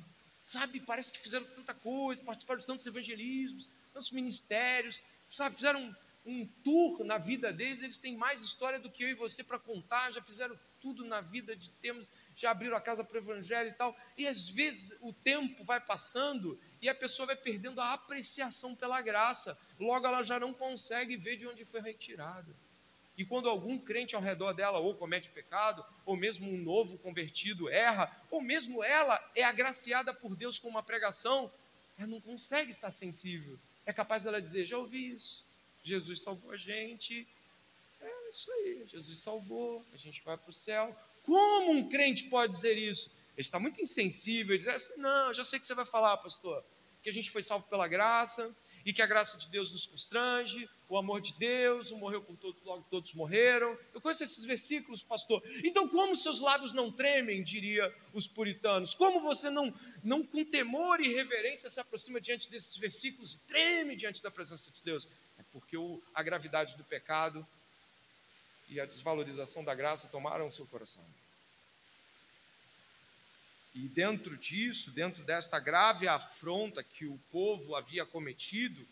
sabe, 0.46 0.80
parece 0.80 1.14
que 1.14 1.20
fizeram 1.20 1.46
tanta 1.46 1.74
coisa, 1.74 2.24
participaram 2.24 2.60
de 2.60 2.66
tantos 2.66 2.86
evangelismos, 2.88 3.70
tantos 3.94 4.12
ministérios, 4.12 5.02
sabe, 5.30 5.56
fizeram 5.56 5.80
um, 5.80 5.96
um 6.26 6.46
tour 6.64 7.04
na 7.04 7.18
vida 7.18 7.54
deles, 7.54 7.84
eles 7.84 7.98
têm 7.98 8.18
mais 8.18 8.42
história 8.42 8.80
do 8.80 8.90
que 8.90 9.04
eu 9.04 9.10
e 9.10 9.14
você 9.14 9.44
para 9.44 9.60
contar, 9.60 10.12
já 10.12 10.22
fizeram 10.22 10.60
tudo 10.82 11.06
na 11.06 11.22
vida 11.22 11.56
de 11.56 11.70
termos, 11.72 12.08
já 12.36 12.52
abriram 12.52 12.76
a 12.76 12.82
casa 12.82 13.04
para 13.04 13.16
o 13.16 13.20
evangelho 13.20 13.70
e 13.70 13.74
tal. 13.74 13.96
E 14.18 14.26
às 14.26 14.50
vezes 14.50 14.96
o 15.02 15.14
tempo 15.14 15.64
vai 15.64 15.80
passando 15.80 16.60
e 16.82 16.88
a 16.90 16.96
pessoa 16.96 17.28
vai 17.28 17.36
perdendo 17.36 17.82
a 17.82 17.94
apreciação 17.94 18.76
pela 18.76 19.02
graça. 19.02 19.58
Logo 19.80 20.08
ela 20.08 20.24
já 20.24 20.40
não 20.40 20.54
consegue 20.54 21.18
ver 21.18 21.36
de 21.36 21.48
onde 21.48 21.66
foi 21.66 21.82
retirada. 21.82 22.56
E 23.20 23.26
quando 23.26 23.50
algum 23.50 23.78
crente 23.78 24.16
ao 24.16 24.22
redor 24.22 24.54
dela 24.54 24.80
ou 24.80 24.96
comete 24.96 25.28
pecado, 25.28 25.86
ou 26.06 26.16
mesmo 26.16 26.50
um 26.50 26.58
novo 26.58 26.98
convertido 27.00 27.68
erra, 27.68 28.10
ou 28.32 28.40
mesmo 28.42 28.82
ela 28.82 29.22
é 29.36 29.44
agraciada 29.44 30.14
por 30.14 30.38
Deus 30.38 30.58
com 30.58 30.70
uma 30.70 30.82
pregação, 30.82 31.52
ela 31.98 32.08
não 32.08 32.22
consegue 32.22 32.70
estar 32.70 32.90
sensível. 32.90 33.60
É 33.86 33.92
capaz 33.92 34.24
dela 34.24 34.42
dizer: 34.42 34.66
Já 34.66 34.78
ouvi 34.78 35.12
isso, 35.12 35.46
Jesus 35.84 36.22
salvou 36.22 36.52
a 36.52 36.56
gente, 36.56 37.28
é 38.00 38.30
isso 38.30 38.50
aí, 38.54 38.86
Jesus 38.88 39.20
salvou, 39.20 39.86
a 39.94 39.98
gente 39.98 40.24
vai 40.24 40.38
para 40.38 40.50
o 40.50 40.54
céu. 40.54 40.96
Como 41.24 41.74
um 41.74 41.90
crente 41.90 42.24
pode 42.24 42.54
dizer 42.54 42.78
isso? 42.78 43.12
Ele 43.34 43.42
está 43.42 43.60
muito 43.60 43.82
insensível, 43.82 44.54
ele 44.54 44.60
diz 44.60 44.70
assim, 44.70 44.98
não, 45.02 45.34
já 45.34 45.44
sei 45.44 45.58
o 45.58 45.60
que 45.60 45.68
você 45.68 45.76
vai 45.76 45.86
falar, 45.86 46.16
pastor, 46.16 46.64
que 47.04 47.10
a 47.10 47.14
gente 47.14 47.32
foi 47.32 47.44
salvo 47.44 47.68
pela 47.68 47.86
graça, 47.86 48.56
e 48.86 48.94
que 48.94 49.02
a 49.02 49.08
graça 49.08 49.38
de 49.38 49.48
Deus 49.50 49.72
nos 49.72 49.86
constrange, 49.86 50.70
o 50.88 50.98
amor 50.98 51.22
de 51.22 51.34
Deus, 51.34 51.92
o 51.92 51.98
morreu 51.98 52.22
por 52.22 52.36
todos, 52.38 52.62
logo 52.64 52.86
todos 52.90 53.14
morreram. 53.14 53.78
Eu 53.94 54.02
conheço 54.02 54.24
esses 54.24 54.44
versículos, 54.46 55.04
pastor. 55.04 55.44
Então, 55.64 55.88
como 55.88 56.16
seus 56.16 56.40
lábios 56.40 56.74
não 56.74 56.92
tremem, 56.92 57.44
diria 57.44 57.94
os 58.14 58.28
puritanos? 58.28 58.94
Como 58.96 59.22
você 59.22 59.50
não, 59.50 59.74
não 60.04 60.26
com 60.26 60.44
temor 60.44 61.02
e 61.02 61.14
reverência 61.14 61.70
se 61.70 61.80
aproxima 61.80 62.20
diante 62.20 62.50
desses 62.50 62.76
versículos 62.78 63.34
e 63.36 63.40
treme 63.40 63.96
diante 63.96 64.22
da 64.24 64.32
presença 64.32 64.72
de 64.72 64.82
Deus? 64.84 65.08
É 65.38 65.44
porque 65.52 65.78
o, 65.78 66.02
a 66.14 66.24
gravidade 66.24 66.76
do 66.76 66.84
pecado 66.84 67.46
e 68.70 68.80
a 68.80 68.86
desvalorização 68.86 69.64
da 69.64 69.74
graça 69.74 70.08
tomaram 70.10 70.50
seu 70.50 70.66
coração. 70.66 71.06
E 73.74 73.88
dentro 73.88 74.36
disso, 74.38 74.92
dentro 74.92 75.24
desta 75.24 75.60
grave 75.60 76.08
afronta 76.08 76.84
que 76.84 77.06
o 77.06 77.20
povo 77.32 77.76
havia 77.76 78.06
cometido, 78.06 78.86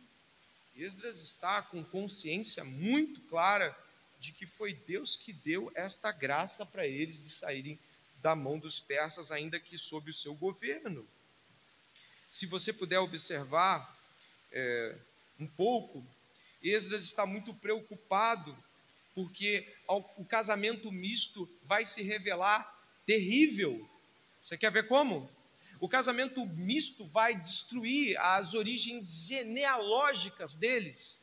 Esdras 0.76 1.22
está 1.24 1.62
com 1.64 1.84
consciência 1.84 2.64
muito 2.64 3.20
clara 3.22 3.76
de 4.20 4.32
que 4.32 4.46
foi 4.46 4.74
Deus 4.74 5.16
que 5.16 5.34
deu 5.34 5.72
esta 5.74 6.12
graça 6.12 6.66
para 6.66 6.86
eles 6.86 7.22
de 7.22 7.30
saírem 7.30 7.80
da 8.22 8.36
mão 8.36 8.60
dos 8.60 8.80
persas, 8.80 9.32
ainda 9.32 9.60
que 9.60 9.78
sob 9.78 10.10
o 10.10 10.14
seu 10.14 10.36
governo. 10.36 11.08
Se 12.28 12.46
você 12.46 12.74
puder 12.74 13.00
observar 13.00 13.98
é, 14.52 14.96
um 15.40 15.48
pouco, 15.48 16.06
Esdras 16.62 17.04
está 17.04 17.26
muito 17.26 17.54
preocupado 17.54 18.58
porque 19.16 19.68
o 19.88 20.26
casamento 20.26 20.92
misto 20.92 21.50
vai 21.64 21.86
se 21.86 22.04
revelar 22.04 22.72
terrível. 23.06 23.90
Você 24.48 24.58
quer 24.58 24.72
ver 24.72 24.88
como? 24.88 25.30
O 25.78 25.90
casamento 25.90 26.46
misto 26.46 27.06
vai 27.08 27.36
destruir 27.36 28.18
as 28.18 28.54
origens 28.54 29.28
genealógicas 29.28 30.56
deles. 30.56 31.20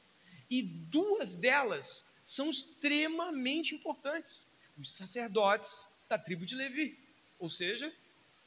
E 0.51 0.63
duas 0.63 1.33
delas 1.33 2.07
são 2.23 2.51
extremamente 2.51 3.75
importantes: 3.75 4.47
os 4.77 4.93
sacerdotes 4.93 5.89
da 6.07 6.19
tribo 6.19 6.45
de 6.45 6.55
Levi. 6.55 6.99
Ou 7.39 7.49
seja, 7.49 7.91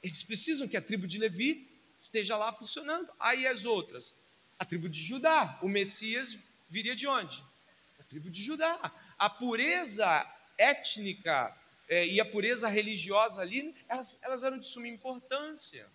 eles 0.03 0.21
precisam 0.21 0.67
que 0.67 0.77
a 0.77 0.81
tribo 0.81 1.07
de 1.07 1.17
Levi 1.17 1.67
esteja 1.99 2.37
lá 2.37 2.53
funcionando. 2.53 3.11
Aí 3.19 3.47
as 3.47 3.65
outras, 3.65 4.15
a 4.59 4.63
tribo 4.63 4.87
de 4.87 5.01
Judá. 5.01 5.57
O 5.63 5.67
Messias 5.67 6.37
viria 6.69 6.95
de 6.95 7.07
onde? 7.07 7.43
A 7.99 8.03
tribo 8.03 8.29
de 8.29 8.43
Judá 8.43 8.93
a 9.17 9.29
pureza 9.29 10.23
étnica 10.55 11.55
é, 11.89 12.05
e 12.05 12.19
a 12.19 12.25
pureza 12.25 12.67
religiosa 12.67 13.41
ali, 13.41 13.75
elas, 13.87 14.19
elas 14.21 14.43
eram 14.43 14.57
de 14.57 14.65
suma 14.65 14.87
importância. 14.87 15.87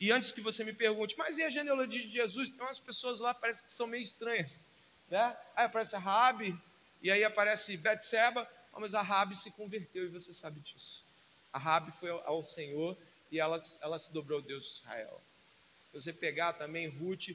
E 0.00 0.10
antes 0.10 0.32
que 0.32 0.40
você 0.40 0.64
me 0.64 0.72
pergunte, 0.72 1.16
mas 1.16 1.38
e 1.38 1.44
a 1.44 1.50
genealogia 1.50 2.00
de 2.00 2.08
Jesus? 2.08 2.50
Tem 2.50 2.60
umas 2.60 2.80
pessoas 2.80 3.20
lá 3.20 3.32
parece 3.32 3.62
que 3.62 3.70
são 3.70 3.86
meio 3.86 4.02
estranhas. 4.02 4.60
Né? 5.08 5.36
Aí 5.54 5.66
aparece 5.66 5.94
a 5.94 5.98
Rabi, 5.98 6.58
e 7.02 7.10
aí 7.10 7.22
aparece 7.22 7.76
Betseba, 7.76 8.48
oh, 8.72 8.80
mas 8.80 8.94
a 8.94 9.02
Rabi 9.02 9.36
se 9.36 9.50
converteu 9.50 10.04
e 10.04 10.08
você 10.08 10.32
sabe 10.32 10.60
disso. 10.60 11.02
A 11.52 11.58
Rabi 11.58 11.92
foi 11.92 12.10
ao, 12.10 12.26
ao 12.26 12.44
Senhor 12.44 12.96
e 13.30 13.38
ela, 13.38 13.58
ela 13.82 13.98
se 13.98 14.12
dobrou 14.12 14.38
ao 14.38 14.44
Deus 14.44 14.64
de 14.64 14.70
Israel. 14.70 15.20
Você 15.92 16.12
pegar 16.12 16.54
também 16.54 16.88
Ruth, 16.88 17.30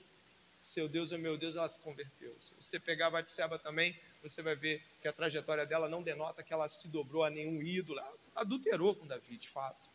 seu 0.68 0.90
Deus 0.90 1.12
é 1.12 1.18
meu 1.18 1.38
Deus, 1.38 1.56
ela 1.56 1.68
se 1.68 1.80
converteu. 1.80 2.36
Se 2.40 2.54
você 2.60 2.80
pegar 2.80 3.10
Batseba 3.10 3.58
também, 3.58 3.98
você 4.22 4.42
vai 4.42 4.56
ver 4.56 4.84
que 5.02 5.08
a 5.08 5.14
trajetória 5.14 5.66
dela 5.66 5.88
não 5.88 6.04
denota 6.04 6.44
que 6.44 6.54
ela 6.54 6.68
se 6.68 6.90
dobrou 6.90 7.24
a 7.24 7.30
nenhum 7.30 7.62
ídolo, 7.62 8.00
ela 8.00 8.14
adulterou 8.36 8.94
com 8.94 9.08
Davi, 9.08 9.38
de 9.38 9.48
fato. 9.48 9.88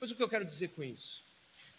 Mas 0.00 0.10
o 0.10 0.16
que 0.16 0.22
eu 0.22 0.28
quero 0.28 0.44
dizer 0.44 0.68
com 0.68 0.84
isso? 0.84 1.24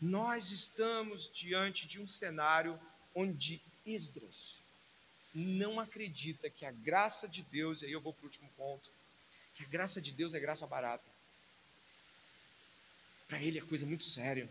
Nós 0.01 0.51
estamos 0.51 1.32
diante 1.32 1.88
de 1.88 2.01
um 2.01 2.07
cenário 2.07 2.80
onde 3.15 3.61
Esdras 3.86 4.61
não 5.34 5.80
acredita 5.80 6.49
que 6.49 6.65
a 6.65 6.71
graça 6.71 7.28
de 7.28 7.43
Deus, 7.43 7.82
e 7.82 7.86
aí 7.86 7.91
eu 7.91 8.01
vou 8.01 8.13
para 8.13 8.23
o 8.23 8.25
último 8.25 8.49
ponto, 8.57 8.89
que 9.55 9.63
a 9.63 9.67
graça 9.67 10.01
de 10.01 10.11
Deus 10.11 10.34
é 10.34 10.39
graça 10.39 10.67
barata. 10.67 11.05
Para 13.28 13.41
ele 13.41 13.59
é 13.59 13.61
coisa 13.61 13.86
muito 13.86 14.03
séria. 14.03 14.49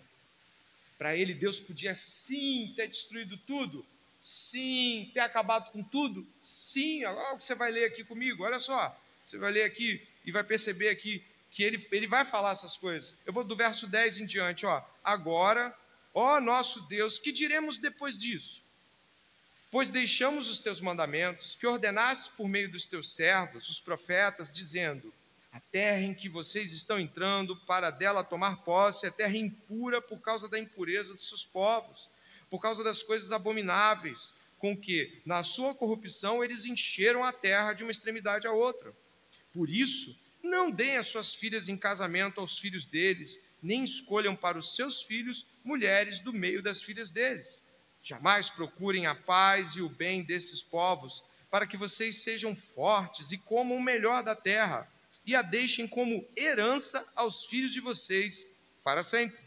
Para 0.99 1.15
ele, 1.17 1.35
Deus 1.35 1.61
podia 1.61 1.95
sim 1.95 2.73
ter 2.75 2.89
destruído 2.89 3.37
tudo, 3.39 3.85
sim, 4.19 5.11
ter 5.13 5.21
acabado 5.21 5.71
com 5.71 5.83
tudo, 5.83 6.27
sim. 6.37 7.05
Olha 7.05 7.35
o 7.35 7.39
que 7.39 7.45
você 7.45 7.55
vai 7.55 7.71
ler 7.71 7.85
aqui 7.85 8.03
comigo, 8.05 8.45
olha 8.45 8.59
só. 8.59 8.99
Você 9.25 9.39
vai 9.39 9.53
ler 9.53 9.65
aqui 9.65 10.01
e 10.25 10.33
vai 10.33 10.43
perceber 10.43 10.89
aqui 10.89 11.23
que 11.51 11.63
ele, 11.63 11.87
ele 11.91 12.07
vai 12.07 12.25
falar 12.25 12.53
essas 12.53 12.77
coisas. 12.77 13.17
Eu 13.25 13.33
vou 13.33 13.45
do 13.45 13.57
verso 13.57 13.87
10 13.87 14.19
em 14.19 14.27
diante, 14.27 14.67
ó. 14.67 14.83
Agora, 15.03 15.77
ó 16.15 16.41
nosso 16.41 16.81
Deus, 16.83 17.19
que 17.19 17.33
diremos 17.33 17.79
depois 17.79 18.19
disso? 18.19 18.63
Pois 19.71 19.91
deixamos 19.91 20.49
os 20.49 20.61
teus 20.61 20.81
mandamentos, 20.81 21.57
que 21.57 21.67
ordenaste 21.67 22.31
por 22.37 22.49
meio 22.49 22.71
dos 22.71 22.87
teus 22.87 23.15
servos, 23.15 23.69
os 23.69 23.81
profetas, 23.81 24.51
dizendo: 24.51 25.13
a 25.57 25.61
terra 25.73 26.03
em 26.03 26.13
que 26.13 26.29
vocês 26.29 26.75
estão 26.75 27.01
entrando 27.01 27.57
para 27.57 27.91
dela 27.91 28.23
tomar 28.23 28.59
posse 28.59 29.07
é 29.07 29.11
terra 29.11 29.39
impura 29.39 30.03
por 30.03 30.21
causa 30.21 30.51
da 30.51 30.59
impureza 30.59 31.15
dos 31.15 31.31
seus 31.31 31.47
povos, 31.47 32.11
por 32.51 32.61
causa 32.61 32.85
das 32.85 33.03
coisas 33.03 33.33
abomináveis, 33.33 34.35
com 34.59 34.77
que, 34.77 35.19
na 35.25 35.43
sua 35.43 35.75
corrupção, 35.75 36.45
eles 36.45 36.67
encheram 36.67 37.25
a 37.25 37.33
terra 37.33 37.73
de 37.73 37.83
uma 37.83 37.91
extremidade 37.91 38.47
à 38.47 38.53
outra. 38.53 38.95
Por 39.51 39.71
isso, 39.71 40.15
não 40.43 40.71
deem 40.71 40.99
as 40.99 41.09
suas 41.09 41.35
filhas 41.35 41.71
em 41.71 41.77
casamento 41.77 42.39
aos 42.39 42.59
filhos 42.59 42.85
deles, 42.85 43.41
nem 43.63 43.83
escolham 43.83 44.37
para 44.37 44.59
os 44.59 44.77
seus 44.77 45.01
filhos 45.01 45.47
mulheres 45.65 46.21
do 46.21 46.35
meio 46.35 46.63
das 46.63 46.83
filhas 46.83 47.09
deles. 47.09 47.65
Jamais 48.03 48.51
procurem 48.51 49.07
a 49.07 49.15
paz 49.15 49.71
e 49.75 49.81
o 49.81 49.89
bem 49.89 50.23
desses 50.23 50.61
povos, 50.61 51.25
para 51.51 51.67
que 51.67 51.79
vocês 51.79 52.17
sejam 52.17 52.55
fortes 52.55 53.33
e 53.33 53.39
comam 53.39 53.79
o 53.79 53.83
melhor 53.83 54.23
da 54.23 54.37
terra 54.37 54.87
e 55.27 55.35
a 55.35 55.43
deixem 55.43 55.87
como 55.89 56.25
herança 56.37 57.07
aos 57.15 57.45
filhos 57.47 57.73
de 57.73 57.81
vocês 57.81 58.51
para 58.85 59.03
sempre. 59.03 59.39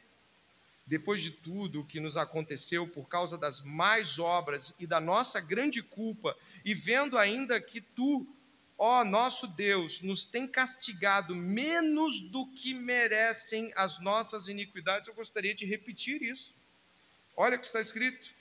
Depois 0.85 1.21
de 1.21 1.31
tudo 1.31 1.81
o 1.81 1.85
que 1.85 1.99
nos 1.99 2.17
aconteceu 2.17 2.87
por 2.87 3.07
causa 3.07 3.37
das 3.37 3.63
más 3.63 4.19
obras 4.19 4.75
e 4.77 4.85
da 4.85 4.99
nossa 4.99 5.39
grande 5.39 5.81
culpa, 5.81 6.35
e 6.65 6.73
vendo 6.73 7.17
ainda 7.17 7.61
que 7.61 7.79
tu, 7.79 8.27
ó 8.77 9.05
nosso 9.05 9.47
Deus, 9.47 10.01
nos 10.01 10.25
tem 10.25 10.47
castigado 10.47 11.33
menos 11.33 12.19
do 12.19 12.45
que 12.47 12.73
merecem 12.73 13.71
as 13.75 13.99
nossas 13.99 14.47
iniquidades, 14.47 15.07
eu 15.07 15.13
gostaria 15.13 15.55
de 15.55 15.65
repetir 15.65 16.21
isso. 16.21 16.53
Olha 17.37 17.55
o 17.55 17.59
que 17.59 17.65
está 17.65 17.79
escrito 17.79 18.37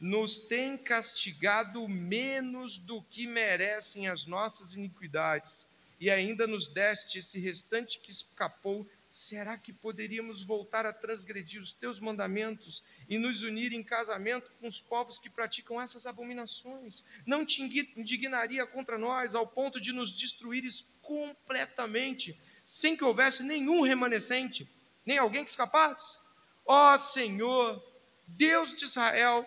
nos 0.00 0.38
tem 0.38 0.78
castigado 0.78 1.86
menos 1.86 2.78
do 2.78 3.02
que 3.02 3.26
merecem 3.26 4.08
as 4.08 4.24
nossas 4.24 4.72
iniquidades, 4.72 5.68
e 6.00 6.08
ainda 6.10 6.46
nos 6.46 6.66
deste 6.66 7.18
esse 7.18 7.38
restante 7.38 8.00
que 8.00 8.10
escapou, 8.10 8.88
será 9.10 9.58
que 9.58 9.70
poderíamos 9.70 10.42
voltar 10.42 10.86
a 10.86 10.94
transgredir 10.94 11.60
os 11.60 11.72
teus 11.72 12.00
mandamentos 12.00 12.82
e 13.06 13.18
nos 13.18 13.42
unir 13.42 13.72
em 13.74 13.82
casamento 13.82 14.50
com 14.58 14.66
os 14.66 14.80
povos 14.80 15.18
que 15.18 15.28
praticam 15.28 15.78
essas 15.78 16.06
abominações? 16.06 17.04
Não 17.26 17.44
te 17.44 17.60
indignaria 17.62 18.66
contra 18.66 18.96
nós 18.96 19.34
ao 19.34 19.46
ponto 19.46 19.78
de 19.78 19.92
nos 19.92 20.10
destruíres 20.16 20.86
completamente, 21.02 22.40
sem 22.64 22.96
que 22.96 23.04
houvesse 23.04 23.42
nenhum 23.42 23.82
remanescente, 23.82 24.66
nem 25.04 25.18
alguém 25.18 25.44
que 25.44 25.50
escapasse? 25.50 26.18
Ó 26.64 26.96
Senhor, 26.96 27.84
Deus 28.26 28.74
de 28.74 28.86
Israel, 28.86 29.46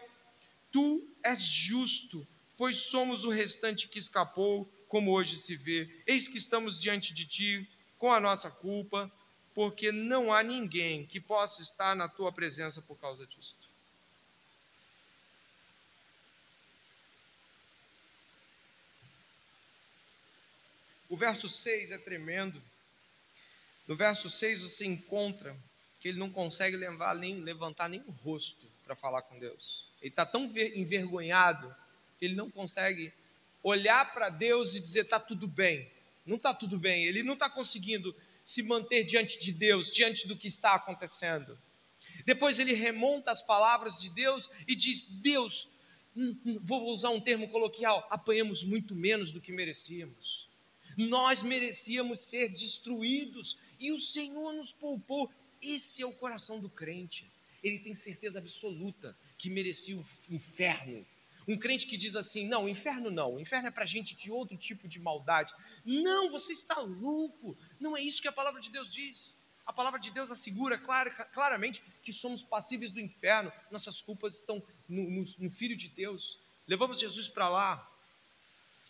tu 0.71 1.07
és 1.23 1.41
justo, 1.41 2.27
pois 2.57 2.77
somos 2.77 3.25
o 3.25 3.29
restante 3.29 3.87
que 3.87 3.97
escapou 3.97 4.69
como 4.93 5.11
hoje 5.11 5.41
se 5.41 5.55
vê. 5.55 5.89
Eis 6.05 6.27
que 6.27 6.37
estamos 6.37 6.79
diante 6.79 7.15
de 7.15 7.25
ti 7.25 7.67
com 7.97 8.13
a 8.13 8.19
nossa 8.19 8.51
culpa, 8.51 9.11
porque 9.51 9.91
não 9.91 10.31
há 10.31 10.43
ninguém 10.43 11.03
que 11.03 11.19
possa 11.19 11.63
estar 11.63 11.95
na 11.95 12.07
tua 12.07 12.31
presença 12.31 12.79
por 12.79 12.95
causa 12.99 13.25
disso. 13.25 13.57
O 21.09 21.17
verso 21.17 21.49
6 21.49 21.89
é 21.89 21.97
tremendo, 21.97 22.61
No 23.87 23.95
verso 23.95 24.29
6 24.29 24.61
você 24.61 24.85
encontra 24.85 25.57
que 25.99 26.09
ele 26.09 26.19
não 26.19 26.29
consegue 26.29 26.77
levar, 26.77 27.15
nem, 27.15 27.39
levantar 27.39 27.89
nem 27.89 28.01
o 28.01 28.11
rosto 28.11 28.67
para 28.85 28.95
falar 28.95 29.23
com 29.23 29.39
Deus. 29.39 29.87
Ele 30.03 30.11
está 30.11 30.23
tão 30.23 30.43
envergonhado 30.45 31.75
que 32.19 32.25
ele 32.25 32.35
não 32.35 32.51
consegue 32.51 33.11
olhar 33.63 34.13
para 34.13 34.29
Deus 34.29 34.75
e 34.75 34.79
dizer: 34.79 35.01
está 35.01 35.19
tudo 35.19 35.47
bem. 35.47 35.89
Não 36.25 36.35
está 36.35 36.53
tudo 36.53 36.77
bem. 36.77 37.05
Ele 37.05 37.23
não 37.23 37.33
está 37.33 37.49
conseguindo 37.49 38.15
se 38.43 38.61
manter 38.61 39.03
diante 39.03 39.39
de 39.39 39.51
Deus, 39.51 39.91
diante 39.91 40.27
do 40.27 40.37
que 40.37 40.47
está 40.47 40.75
acontecendo. 40.75 41.57
Depois 42.25 42.59
ele 42.59 42.73
remonta 42.73 43.31
as 43.31 43.41
palavras 43.41 43.99
de 43.99 44.09
Deus 44.09 44.49
e 44.67 44.75
diz: 44.75 45.05
Deus, 45.05 45.67
vou 46.61 46.93
usar 46.93 47.09
um 47.09 47.19
termo 47.19 47.47
coloquial, 47.49 48.05
apanhamos 48.09 48.63
muito 48.63 48.93
menos 48.93 49.31
do 49.31 49.41
que 49.41 49.51
merecíamos. 49.51 50.47
Nós 50.95 51.41
merecíamos 51.41 52.19
ser 52.19 52.49
destruídos 52.49 53.57
e 53.79 53.91
o 53.91 53.99
Senhor 53.99 54.53
nos 54.53 54.71
poupou. 54.71 55.31
Esse 55.61 56.01
é 56.01 56.05
o 56.05 56.11
coração 56.11 56.59
do 56.59 56.69
crente. 56.69 57.25
Ele 57.63 57.79
tem 57.79 57.95
certeza 57.95 58.39
absoluta 58.39 59.17
que 59.37 59.49
merecia 59.49 59.97
o 59.97 60.05
inferno. 60.29 61.05
Um 61.47 61.57
crente 61.57 61.85
que 61.85 61.97
diz 61.97 62.15
assim: 62.15 62.47
não, 62.47 62.65
o 62.65 62.69
inferno 62.69 63.09
não, 63.09 63.35
o 63.35 63.39
inferno 63.39 63.67
é 63.67 63.71
para 63.71 63.85
gente 63.85 64.15
de 64.15 64.31
outro 64.31 64.57
tipo 64.57 64.87
de 64.87 64.99
maldade. 64.99 65.53
Não, 65.85 66.29
você 66.31 66.53
está 66.53 66.79
louco. 66.79 67.57
Não 67.79 67.95
é 67.97 68.01
isso 68.01 68.21
que 68.21 68.27
a 68.27 68.31
palavra 68.31 68.61
de 68.61 68.69
Deus 68.69 68.91
diz. 68.91 69.31
A 69.65 69.71
palavra 69.71 69.99
de 69.99 70.11
Deus 70.11 70.29
assegura 70.29 70.77
claramente 70.77 71.81
que 72.01 72.11
somos 72.11 72.43
passíveis 72.43 72.91
do 72.91 72.99
inferno, 72.99 73.51
nossas 73.71 74.01
culpas 74.01 74.35
estão 74.35 74.61
no, 74.89 75.09
no, 75.09 75.25
no 75.39 75.49
Filho 75.49 75.75
de 75.75 75.87
Deus. 75.87 76.37
Levamos 76.67 76.99
Jesus 76.99 77.29
para 77.29 77.47
lá. 77.47 77.89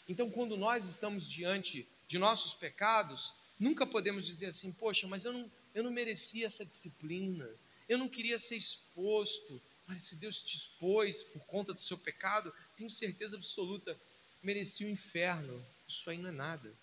Então, 0.10 0.30
quando 0.30 0.58
nós 0.58 0.90
estamos 0.90 1.30
diante 1.30 1.88
de 2.08 2.18
nossos 2.18 2.54
pecados, 2.54 3.34
nunca 3.60 3.86
podemos 3.86 4.26
dizer 4.26 4.48
assim: 4.48 4.72
poxa, 4.72 5.08
mas 5.08 5.26
eu 5.26 5.34
não, 5.34 5.52
eu 5.74 5.84
não 5.84 5.92
merecia 5.92 6.46
essa 6.46 6.66
disciplina, 6.66 7.48
eu 7.88 7.98
não 7.98 8.10
queria 8.10 8.40
ser 8.40 8.56
exposto. 8.56 9.62
Mas 9.88 10.06
se 10.06 10.16
Deus 10.16 10.42
te 10.42 10.56
expôs 10.56 11.24
por 11.24 11.42
conta 11.46 11.74
do 11.74 11.82
seu 11.82 11.98
pecado, 11.98 12.54
tenho 12.78 12.90
certeza 12.90 13.36
absoluta, 13.36 14.00
merecia 14.42 14.88
o 14.88 14.90
inferno. 14.90 15.66
Isso 15.88 16.10
aí 16.10 16.18
não 16.18 16.30
é 16.30 16.32
nada. 16.32 16.74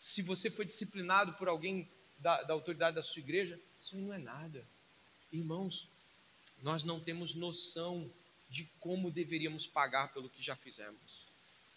Se 0.00 0.22
você 0.22 0.50
foi 0.50 0.64
disciplinado 0.64 1.34
por 1.34 1.48
alguém 1.48 1.88
da, 2.18 2.42
da 2.42 2.54
autoridade 2.54 2.96
da 2.96 3.02
sua 3.02 3.20
igreja, 3.20 3.60
isso 3.76 3.94
aí 3.94 4.02
não 4.02 4.12
é 4.12 4.18
nada. 4.18 4.66
Irmãos, 5.32 5.88
nós 6.62 6.84
não 6.84 7.00
temos 7.00 7.34
noção 7.34 8.12
de 8.48 8.64
como 8.80 9.10
deveríamos 9.10 9.66
pagar 9.66 10.12
pelo 10.12 10.28
que 10.28 10.42
já 10.42 10.54
fizemos. 10.56 11.26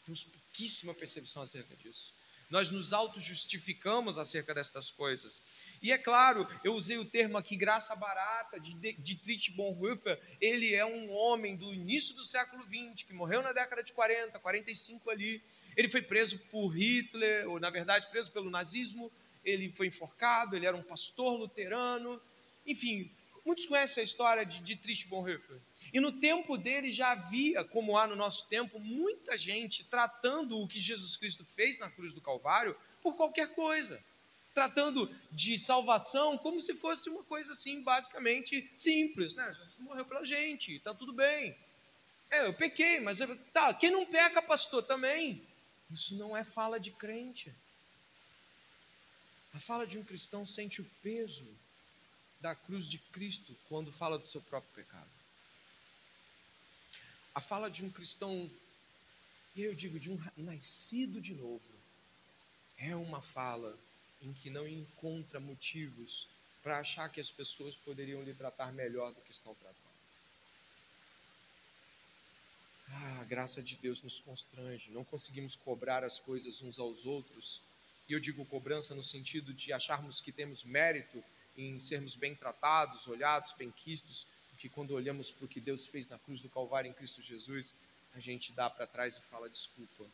Temos 0.03 0.23
pouquíssima 0.23 0.93
percepção 0.93 1.41
acerca 1.41 1.75
disso. 1.75 2.14
Nós 2.49 2.69
nos 2.69 2.93
auto-justificamos 2.93 4.17
acerca 4.17 4.53
destas 4.53 4.91
coisas. 4.91 5.41
E 5.81 5.91
é 5.91 5.97
claro, 5.97 6.47
eu 6.63 6.73
usei 6.73 6.97
o 6.97 7.05
termo 7.05 7.37
aqui 7.37 7.55
graça 7.55 7.95
barata, 7.95 8.59
de 8.59 8.73
Dietrich 8.93 9.51
Bonhoeffer. 9.51 10.19
Ele 10.39 10.73
é 10.75 10.85
um 10.85 11.11
homem 11.11 11.55
do 11.55 11.73
início 11.73 12.15
do 12.15 12.23
século 12.23 12.63
XX, 12.63 13.03
que 13.03 13.13
morreu 13.13 13.41
na 13.41 13.51
década 13.51 13.83
de 13.83 13.93
40, 13.93 14.39
45 14.39 15.09
ali. 15.09 15.41
Ele 15.75 15.89
foi 15.89 16.01
preso 16.01 16.37
por 16.51 16.69
Hitler, 16.69 17.49
ou 17.49 17.59
na 17.59 17.69
verdade 17.69 18.07
preso 18.09 18.31
pelo 18.31 18.49
nazismo. 18.49 19.11
Ele 19.43 19.71
foi 19.71 19.87
enforcado, 19.87 20.55
ele 20.55 20.65
era 20.65 20.77
um 20.77 20.83
pastor 20.83 21.37
luterano. 21.37 22.21
Enfim, 22.65 23.11
muitos 23.45 23.65
conhecem 23.65 24.01
a 24.01 24.05
história 24.05 24.45
de 24.45 24.59
Dietrich 24.61 25.07
Bonhoeffer. 25.07 25.59
E 25.95 25.99
no 26.01 26.11
tempo 26.11 26.57
dele 26.57 26.91
já 26.91 27.13
havia, 27.13 27.63
como 27.63 27.97
há 27.97 28.05
no 28.05 28.17
nosso 28.17 28.45
tempo, 28.47 28.77
muita 28.81 29.37
gente 29.37 29.81
tratando 29.85 30.59
o 30.59 30.67
que 30.67 30.77
Jesus 30.77 31.15
Cristo 31.15 31.45
fez 31.45 31.79
na 31.79 31.89
cruz 31.89 32.11
do 32.11 32.19
Calvário 32.19 32.75
por 33.01 33.15
qualquer 33.15 33.55
coisa. 33.55 34.03
Tratando 34.53 35.09
de 35.31 35.57
salvação 35.57 36.37
como 36.37 36.59
se 36.59 36.75
fosse 36.75 37.09
uma 37.09 37.23
coisa 37.23 37.53
assim, 37.53 37.81
basicamente 37.81 38.69
simples. 38.75 39.35
Né? 39.35 39.45
Jesus 39.53 39.79
morreu 39.79 40.03
pela 40.03 40.25
gente, 40.25 40.75
está 40.75 40.93
tudo 40.93 41.13
bem. 41.13 41.55
É, 42.29 42.45
eu 42.45 42.53
pequei, 42.53 42.99
mas 42.99 43.21
eu, 43.21 43.33
tá, 43.53 43.73
quem 43.73 43.89
não 43.89 44.05
peca, 44.05 44.41
pastor, 44.41 44.83
também. 44.83 45.41
Isso 45.89 46.13
não 46.17 46.35
é 46.35 46.43
fala 46.43 46.77
de 46.77 46.91
crente. 46.91 47.55
A 49.53 49.61
fala 49.61 49.87
de 49.87 49.97
um 49.97 50.03
cristão 50.03 50.45
sente 50.45 50.81
o 50.81 50.91
peso 51.01 51.47
da 52.41 52.53
cruz 52.53 52.85
de 52.85 52.97
Cristo 52.97 53.55
quando 53.69 53.93
fala 53.93 54.19
do 54.19 54.25
seu 54.25 54.41
próprio 54.41 54.73
pecado. 54.73 55.24
A 57.35 57.41
fala 57.41 57.69
de 57.69 57.83
um 57.83 57.91
cristão, 57.91 58.49
e 59.53 59.61
eu 59.61 59.75
digo 59.75 59.99
de 59.99 60.09
um 60.09 60.17
nascido 60.37 61.19
de 61.19 61.33
novo, 61.33 61.61
é 62.77 62.95
uma 62.95 63.21
fala 63.21 63.77
em 64.21 64.31
que 64.31 64.49
não 64.49 64.65
encontra 64.65 65.37
motivos 65.37 66.29
para 66.63 66.79
achar 66.79 67.09
que 67.09 67.19
as 67.19 67.29
pessoas 67.29 67.75
poderiam 67.75 68.23
lhe 68.23 68.33
tratar 68.33 68.71
melhor 68.71 69.13
do 69.13 69.19
que 69.19 69.31
estão 69.31 69.53
tratando. 69.53 69.85
Ah, 72.87 73.19
a 73.19 73.23
graça 73.25 73.61
de 73.61 73.75
Deus 73.75 74.01
nos 74.01 74.19
constrange, 74.19 74.89
não 74.91 75.03
conseguimos 75.03 75.55
cobrar 75.57 76.05
as 76.05 76.17
coisas 76.17 76.61
uns 76.61 76.79
aos 76.79 77.05
outros. 77.05 77.61
E 78.07 78.13
eu 78.13 78.19
digo 78.19 78.45
cobrança 78.45 78.95
no 78.95 79.03
sentido 79.03 79.53
de 79.53 79.73
acharmos 79.73 80.21
que 80.21 80.31
temos 80.31 80.63
mérito 80.63 81.21
em 81.57 81.79
sermos 81.81 82.15
bem 82.15 82.33
tratados, 82.33 83.07
olhados, 83.07 83.53
bem 83.57 83.71
quistos, 83.71 84.25
que 84.55 84.69
quando 84.69 84.91
olhamos 84.91 85.31
para 85.31 85.45
o 85.45 85.47
que 85.47 85.59
Deus 85.59 85.85
fez 85.85 86.07
na 86.07 86.17
cruz 86.19 86.41
do 86.41 86.49
Calvário 86.49 86.89
em 86.89 86.93
Cristo 86.93 87.21
Jesus, 87.21 87.77
a 88.13 88.19
gente 88.19 88.53
dá 88.53 88.69
para 88.69 88.87
trás 88.87 89.17
e 89.17 89.21
fala 89.21 89.49
desculpa. 89.49 90.05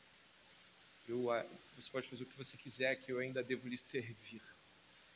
Eu, 1.07 1.27
você 1.75 1.89
pode 1.89 2.07
fazer 2.07 2.23
o 2.23 2.25
que 2.25 2.37
você 2.37 2.57
quiser, 2.57 2.95
que 2.95 3.11
eu 3.11 3.19
ainda 3.19 3.43
devo 3.43 3.67
lhe 3.67 3.77
servir. 3.77 4.41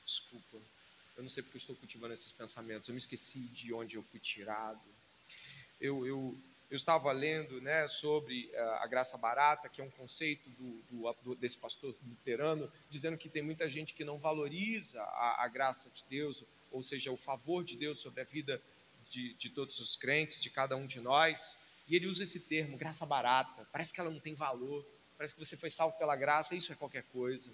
Desculpa. 0.03 0.57
Eu 1.15 1.23
não 1.23 1.30
sei 1.30 1.41
porque 1.41 1.57
eu 1.57 1.59
estou 1.59 1.76
cultivando 1.76 2.13
esses 2.13 2.32
pensamentos. 2.32 2.88
Eu 2.88 2.93
me 2.93 2.99
esqueci 2.99 3.39
de 3.39 3.73
onde 3.73 3.95
eu 3.95 4.03
fui 4.03 4.19
tirado. 4.19 4.82
Eu, 5.80 6.05
eu, 6.05 6.38
eu 6.69 6.76
estava 6.76 7.11
lendo 7.11 7.61
né, 7.61 7.88
sobre 7.88 8.51
uh, 8.53 8.59
a 8.82 8.88
graça 8.88 9.17
barata, 9.17 9.69
que 9.69 9.82
é 9.82 9.84
um 9.84 9.89
conceito 9.91 10.49
do, 10.49 11.15
do, 11.23 11.36
desse 11.36 11.57
pastor 11.57 11.95
luterano, 12.07 12.71
dizendo 12.89 13.17
que 13.17 13.30
tem 13.30 13.41
muita 13.41 13.69
gente 13.69 13.93
que 13.93 14.03
não 14.03 14.17
valoriza 14.17 15.01
a, 15.01 15.45
a 15.45 15.47
graça 15.47 15.89
de 15.89 16.03
Deus, 16.09 16.43
ou 16.71 16.84
seja, 16.84 17.11
o 17.11 17.17
favor 17.17 17.63
de 17.63 17.78
Deus 17.78 17.99
sobre 17.99 18.21
a 18.21 18.26
vida 18.26 18.61
de, 19.10 19.34
de 19.36 19.49
todos 19.49 19.80
os 19.80 19.95
crentes, 19.95 20.41
de 20.41 20.49
cada 20.49 20.76
um 20.76 20.86
de 20.86 20.99
nós. 20.99 21.58
E 21.88 21.95
ele 21.95 22.08
usa 22.08 22.24
esse 22.24 22.41
termo, 22.41 22.78
graça 22.78 23.06
barata. 23.06 23.68
Parece 23.72 23.93
que 23.93 23.99
ela 23.99 24.10
não 24.10 24.20
tem 24.20 24.34
valor. 24.34 24.86
Parece 25.18 25.34
que 25.34 25.39
você 25.39 25.56
foi 25.56 25.70
salvo 25.70 25.97
pela 25.97 26.16
graça, 26.16 26.56
isso 26.56 26.72
é 26.72 26.76
qualquer 26.76 27.03
coisa. 27.03 27.51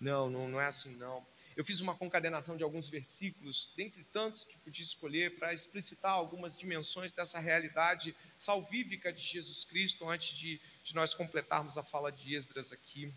Não, 0.00 0.30
não, 0.30 0.48
não 0.48 0.60
é 0.60 0.66
assim 0.66 0.94
não. 0.96 1.24
Eu 1.56 1.64
fiz 1.64 1.80
uma 1.80 1.94
concadenação 1.94 2.56
de 2.56 2.64
alguns 2.64 2.88
versículos, 2.88 3.72
dentre 3.76 4.02
tantos 4.04 4.44
que 4.44 4.56
podia 4.58 4.84
escolher, 4.84 5.38
para 5.38 5.52
explicitar 5.52 6.12
algumas 6.12 6.56
dimensões 6.56 7.12
dessa 7.12 7.38
realidade 7.38 8.16
salvífica 8.38 9.12
de 9.12 9.20
Jesus 9.20 9.64
Cristo, 9.64 10.08
antes 10.08 10.36
de, 10.36 10.60
de 10.82 10.94
nós 10.94 11.12
completarmos 11.12 11.76
a 11.76 11.82
fala 11.82 12.10
de 12.10 12.34
Esdras 12.34 12.72
aqui. 12.72 13.12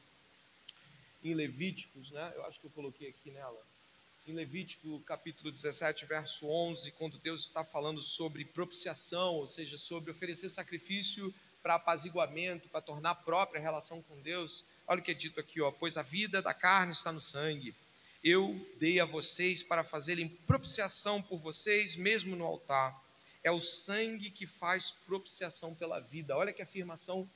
Em 1.23 1.33
Levíticos, 1.33 2.11
né? 2.11 2.33
Eu 2.35 2.45
acho 2.45 2.59
que 2.59 2.65
eu 2.65 2.71
coloquei 2.71 3.07
aqui 3.07 3.31
nela 3.31 3.65
em 4.25 4.33
Levítico 4.33 5.01
capítulo 5.01 5.51
17, 5.51 6.05
verso 6.05 6.47
11, 6.47 6.91
quando 6.93 7.17
Deus 7.17 7.41
está 7.41 7.63
falando 7.63 8.01
sobre 8.01 8.45
propiciação, 8.45 9.35
ou 9.35 9.45
seja, 9.45 9.77
sobre 9.77 10.11
oferecer 10.11 10.47
sacrifício 10.47 11.33
para 11.61 11.75
apaziguamento, 11.75 12.69
para 12.69 12.81
tornar 12.81 13.15
própria 13.15 13.59
a 13.59 13.61
relação 13.61 14.01
com 14.01 14.21
Deus. 14.21 14.65
Olha 14.87 15.01
o 15.01 15.03
que 15.03 15.11
é 15.11 15.13
dito 15.13 15.39
aqui, 15.39 15.61
ó, 15.61 15.71
pois 15.71 15.97
a 15.97 16.03
vida 16.03 16.41
da 16.41 16.53
carne 16.53 16.93
está 16.93 17.11
no 17.11 17.19
sangue. 17.19 17.75
Eu 18.23 18.55
dei 18.79 19.01
a 19.01 19.05
vocês 19.05 19.61
para 19.61 19.83
fazerem 19.83 20.29
propiciação 20.47 21.21
por 21.21 21.39
vocês, 21.39 21.97
mesmo 21.97 22.35
no 22.35 22.45
altar. 22.45 22.97
É 23.43 23.51
o 23.51 23.61
sangue 23.61 24.31
que 24.31 24.47
faz 24.47 24.91
propiciação 25.05 25.75
pela 25.75 25.99
vida. 25.99 26.37
Olha 26.37 26.53
que 26.53 26.61
afirmação 26.61 27.29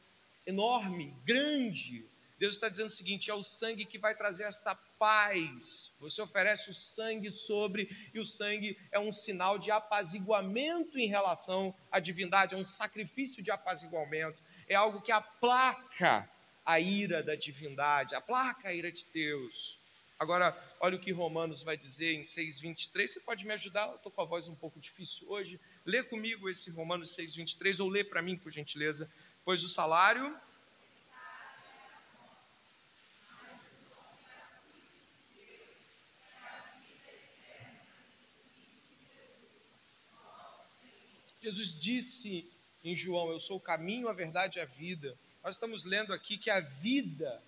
enorme, 0.46 1.14
grande, 1.26 2.06
Deus 2.40 2.56
está 2.56 2.70
dizendo 2.70 2.88
o 2.88 2.92
seguinte: 2.92 3.32
é 3.32 3.34
o 3.34 3.44
sangue 3.44 3.86
que 3.86 3.98
vai 3.98 4.16
trazer 4.16 4.44
esta 4.44 4.76
paz. 5.00 5.94
Você 6.00 6.22
oferece 6.22 6.70
o 6.70 6.74
sangue 6.74 7.32
sobre, 7.32 7.90
e 8.14 8.20
o 8.20 8.26
sangue 8.26 8.78
é 8.92 9.00
um 9.00 9.12
sinal 9.12 9.58
de 9.58 9.72
apaziguamento 9.72 11.00
em 11.00 11.08
relação 11.08 11.74
à 11.92 12.00
divindade, 12.00 12.54
é 12.54 12.58
um 12.58 12.66
sacrifício 12.66 13.42
de 13.42 13.52
apaziguamento, 13.52 14.42
é 14.68 14.76
algo 14.76 15.02
que 15.02 15.12
aplaca 15.12 16.30
a 16.66 16.80
ira 16.80 17.24
da 17.24 17.36
divindade, 17.36 18.14
aplaca 18.14 18.70
a 18.70 18.74
ira 18.74 18.92
de 18.92 19.06
Deus. 19.14 19.80
Agora, 20.20 20.58
olha 20.80 20.98
o 20.98 21.00
que 21.00 21.12
Romanos 21.12 21.62
vai 21.62 21.78
dizer 21.78 22.14
em 22.14 22.24
6,23. 22.24 23.08
Você 23.08 23.20
pode 23.20 23.46
me 23.46 23.54
ajudar? 23.54 23.88
Eu 23.88 23.98
estou 23.98 24.12
com 24.12 24.22
a 24.22 24.26
voz 24.26 24.48
um 24.48 24.56
pouco 24.56 24.80
difícil 24.80 25.30
hoje. 25.30 25.60
Lê 25.86 26.02
comigo 26.02 26.50
esse 26.50 26.72
Romanos 26.72 27.16
6,23, 27.16 27.80
ou 27.80 27.88
lê 27.88 28.04
para 28.04 28.22
mim, 28.22 28.36
por 28.36 28.52
gentileza. 28.52 29.10
Pois 29.46 29.64
o 29.64 29.68
salário 29.68 30.36
Jesus 41.48 41.77
disse 41.88 42.46
em 42.84 42.96
João: 42.96 43.32
Eu 43.32 43.40
sou 43.40 43.58
o 43.58 43.62
caminho, 43.62 44.10
a 44.10 44.14
verdade 44.14 44.58
e 44.58 44.62
a 44.62 44.66
vida. 44.66 45.18
Nós 45.44 45.56
estamos 45.56 45.86
lendo 45.86 46.14
aqui 46.14 46.38
que 46.38 46.50
a 46.50 46.60
vida, 46.60 47.42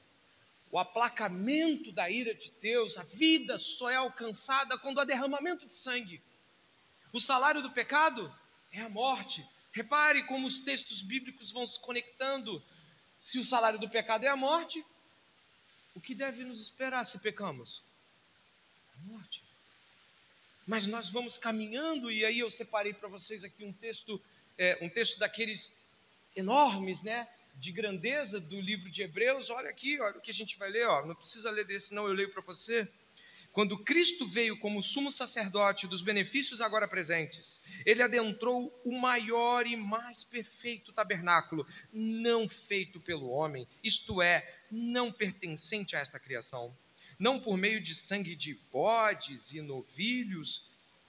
o 0.71 0.79
aplacamento 0.79 1.91
da 1.91 2.09
ira 2.09 2.33
de 2.33 2.49
Deus, 2.61 2.97
a 2.97 3.03
vida 3.03 3.57
só 3.57 3.89
é 3.89 3.95
alcançada 3.95 4.77
quando 4.77 4.99
há 4.99 5.03
derramamento 5.03 5.65
de 5.65 5.75
sangue. 5.75 6.21
O 7.11 7.19
salário 7.19 7.61
do 7.61 7.71
pecado 7.71 8.33
é 8.71 8.79
a 8.81 8.89
morte. 8.89 9.45
Repare 9.71 10.23
como 10.25 10.47
os 10.47 10.61
textos 10.61 11.01
bíblicos 11.01 11.51
vão 11.51 11.67
se 11.67 11.79
conectando. 11.79 12.63
Se 13.19 13.37
o 13.39 13.45
salário 13.45 13.79
do 13.79 13.89
pecado 13.89 14.23
é 14.23 14.29
a 14.29 14.37
morte, 14.37 14.83
o 15.93 15.99
que 15.99 16.15
deve 16.15 16.45
nos 16.45 16.61
esperar 16.61 17.03
se 17.03 17.19
pecamos? 17.19 17.83
A 18.95 19.11
morte. 19.11 19.48
Mas 20.69 20.85
nós 20.85 21.09
vamos 21.09 21.35
caminhando, 21.35 22.11
e 22.11 22.23
aí 22.23 22.37
eu 22.37 22.51
separei 22.51 22.93
para 22.93 23.09
vocês 23.09 23.43
aqui 23.43 23.63
um 23.63 23.73
texto, 23.73 24.21
é, 24.55 24.77
um 24.83 24.87
texto 24.87 25.17
daqueles 25.17 25.81
enormes, 26.35 27.01
né? 27.01 27.27
de 27.55 27.71
grandeza 27.71 28.39
do 28.39 28.61
livro 28.61 28.87
de 28.87 29.01
Hebreus, 29.01 29.49
olha 29.49 29.67
aqui, 29.67 29.99
olha 29.99 30.19
o 30.19 30.21
que 30.21 30.29
a 30.29 30.33
gente 30.33 30.59
vai 30.59 30.69
ler, 30.69 30.87
ó, 30.87 31.03
não 31.07 31.15
precisa 31.15 31.49
ler 31.49 31.65
desse, 31.65 31.91
não, 31.95 32.07
eu 32.07 32.13
leio 32.13 32.31
para 32.31 32.43
você. 32.43 32.87
Quando 33.51 33.83
Cristo 33.83 34.27
veio 34.27 34.59
como 34.59 34.83
sumo 34.83 35.09
sacerdote 35.09 35.87
dos 35.87 36.03
benefícios 36.03 36.61
agora 36.61 36.87
presentes, 36.87 37.59
ele 37.83 38.03
adentrou 38.03 38.71
o 38.85 38.91
maior 38.91 39.65
e 39.65 39.75
mais 39.75 40.23
perfeito 40.23 40.93
tabernáculo, 40.93 41.65
não 41.91 42.47
feito 42.47 42.99
pelo 42.99 43.31
homem, 43.31 43.67
isto 43.83 44.21
é, 44.21 44.47
não 44.69 45.11
pertencente 45.11 45.95
a 45.95 45.99
esta 45.99 46.19
criação, 46.19 46.77
não 47.19 47.39
por 47.39 47.57
meio 47.57 47.81
de 47.81 47.93
sangue 47.93 48.33
de 48.33 48.55
bodes 48.71 49.51
e 49.51 49.61
novilhos, 49.61 50.63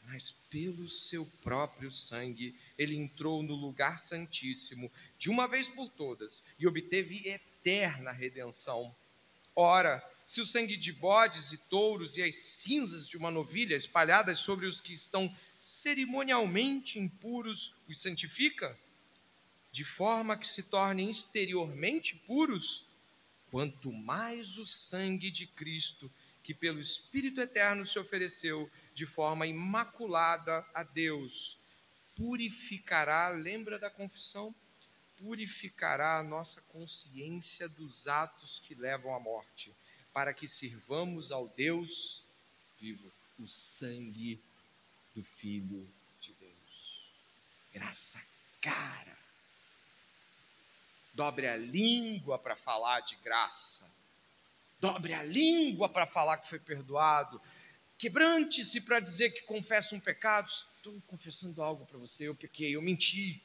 mas 0.04 0.32
pelo 0.50 0.88
seu 0.88 1.24
próprio 1.40 1.90
sangue 1.90 2.54
ele 2.76 2.96
entrou 2.96 3.44
no 3.44 3.54
lugar 3.54 3.98
santíssimo 4.00 4.90
de 5.16 5.30
uma 5.30 5.46
vez 5.46 5.68
por 5.68 5.88
todas 5.88 6.42
e 6.58 6.66
obteve 6.66 7.28
eterna 7.28 8.10
redenção. 8.10 8.92
Ora, 9.54 10.04
se 10.26 10.40
o 10.40 10.46
sangue 10.46 10.76
de 10.76 10.92
bodes 10.92 11.52
e 11.52 11.58
touros 11.58 12.16
e 12.16 12.22
as 12.22 12.34
cinzas 12.36 13.06
de 13.06 13.16
uma 13.16 13.30
novilha 13.30 13.76
espalhadas 13.76 14.40
sobre 14.40 14.66
os 14.66 14.80
que 14.80 14.92
estão 14.92 15.32
cerimonialmente 15.60 16.98
impuros 16.98 17.74
os 17.88 18.00
santifica, 18.00 18.76
de 19.70 19.84
forma 19.84 20.36
que 20.36 20.46
se 20.46 20.64
tornem 20.64 21.10
exteriormente 21.10 22.16
puros, 22.26 22.84
quanto 23.50 23.92
mais 23.92 24.58
o 24.58 24.66
sangue 24.66 25.30
de 25.30 25.46
Cristo, 25.46 26.10
que 26.42 26.54
pelo 26.54 26.80
Espírito 26.80 27.40
Eterno 27.40 27.84
se 27.84 27.98
ofereceu 27.98 28.70
de 28.94 29.06
forma 29.06 29.46
imaculada 29.46 30.66
a 30.74 30.82
Deus, 30.82 31.58
purificará, 32.16 33.28
lembra 33.28 33.78
da 33.78 33.90
confissão? 33.90 34.54
Purificará 35.18 36.18
a 36.18 36.22
nossa 36.22 36.62
consciência 36.62 37.68
dos 37.68 38.08
atos 38.08 38.58
que 38.60 38.74
levam 38.74 39.14
à 39.14 39.20
morte, 39.20 39.72
para 40.12 40.32
que 40.32 40.48
sirvamos 40.48 41.30
ao 41.30 41.48
Deus 41.48 42.24
vivo, 42.80 43.12
o 43.38 43.46
sangue 43.46 44.40
do 45.14 45.22
Filho 45.22 45.86
de 46.20 46.32
Deus. 46.34 47.04
Graça 47.72 48.20
cara. 48.60 49.29
Dobre 51.12 51.46
a 51.46 51.56
língua 51.56 52.38
para 52.38 52.56
falar 52.56 53.00
de 53.00 53.16
graça. 53.16 53.90
Dobre 54.80 55.12
a 55.12 55.22
língua 55.22 55.88
para 55.88 56.06
falar 56.06 56.38
que 56.38 56.48
foi 56.48 56.58
perdoado. 56.58 57.40
Quebrante-se 57.98 58.80
para 58.80 58.98
dizer 58.98 59.30
que 59.30 59.42
confessa 59.42 59.94
um 59.94 60.00
pecado. 60.00 60.48
Estou 60.48 60.98
confessando 61.06 61.62
algo 61.62 61.84
para 61.84 61.98
você. 61.98 62.28
Eu 62.28 62.34
pequei, 62.34 62.74
eu 62.74 62.80
menti. 62.80 63.42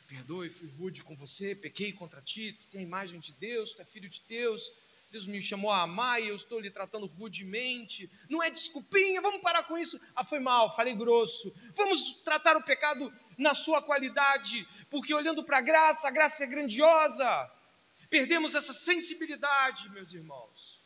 Me 0.00 0.06
perdoe, 0.16 0.50
fui 0.50 0.68
rude 0.68 1.02
com 1.02 1.16
você, 1.16 1.54
pequei 1.54 1.92
contra 1.92 2.20
ti. 2.20 2.52
Tu 2.52 2.66
tem 2.66 2.80
a 2.80 2.84
imagem 2.84 3.18
de 3.18 3.32
Deus, 3.32 3.72
tu 3.72 3.80
é 3.80 3.84
filho 3.84 4.08
de 4.08 4.20
Deus. 4.28 4.70
Deus 5.10 5.26
me 5.26 5.40
chamou 5.40 5.70
a 5.70 5.82
amar 5.82 6.20
e 6.20 6.28
eu 6.28 6.34
estou 6.34 6.60
lhe 6.60 6.70
tratando 6.70 7.06
rudemente. 7.06 8.10
Não 8.28 8.42
é 8.42 8.50
desculpinha, 8.50 9.22
vamos 9.22 9.40
parar 9.40 9.62
com 9.62 9.78
isso. 9.78 9.98
Ah, 10.14 10.24
foi 10.24 10.40
mal, 10.40 10.74
falei 10.74 10.94
grosso. 10.94 11.54
Vamos 11.74 12.10
tratar 12.24 12.56
o 12.56 12.62
pecado 12.62 13.10
na 13.38 13.54
sua 13.54 13.80
qualidade, 13.80 14.68
porque 14.90 15.14
olhando 15.14 15.44
para 15.44 15.58
a 15.58 15.62
graça, 15.62 16.08
a 16.08 16.10
graça 16.10 16.44
é 16.44 16.46
grandiosa. 16.46 17.50
Perdemos 18.08 18.54
essa 18.54 18.72
sensibilidade, 18.72 19.90
meus 19.90 20.12
irmãos. 20.12 20.76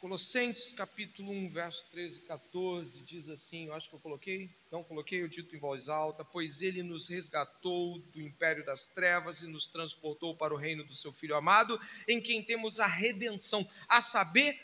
Colossenses 0.00 0.72
capítulo 0.72 1.30
1, 1.30 1.50
verso 1.50 1.84
13 1.92 2.20
e 2.20 2.22
14 2.22 3.00
diz 3.02 3.28
assim: 3.28 3.66
eu 3.66 3.74
acho 3.74 3.86
que 3.86 3.94
eu 3.94 4.00
coloquei, 4.00 4.48
não 4.72 4.82
coloquei, 4.82 5.20
eu 5.20 5.28
dito 5.28 5.54
em 5.54 5.58
voz 5.58 5.90
alta, 5.90 6.24
pois 6.24 6.62
ele 6.62 6.82
nos 6.82 7.10
resgatou 7.10 7.98
do 8.14 8.18
império 8.18 8.64
das 8.64 8.86
trevas 8.86 9.42
e 9.42 9.46
nos 9.46 9.66
transportou 9.66 10.34
para 10.34 10.54
o 10.54 10.56
reino 10.56 10.82
do 10.84 10.94
seu 10.94 11.12
Filho 11.12 11.36
amado, 11.36 11.78
em 12.08 12.18
quem 12.18 12.42
temos 12.42 12.80
a 12.80 12.86
redenção, 12.86 13.68
a 13.86 14.00
saber, 14.00 14.58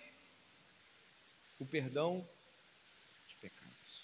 o 1.59 1.67
perdão 1.67 2.27
de 3.29 3.35
pecados. 3.35 4.01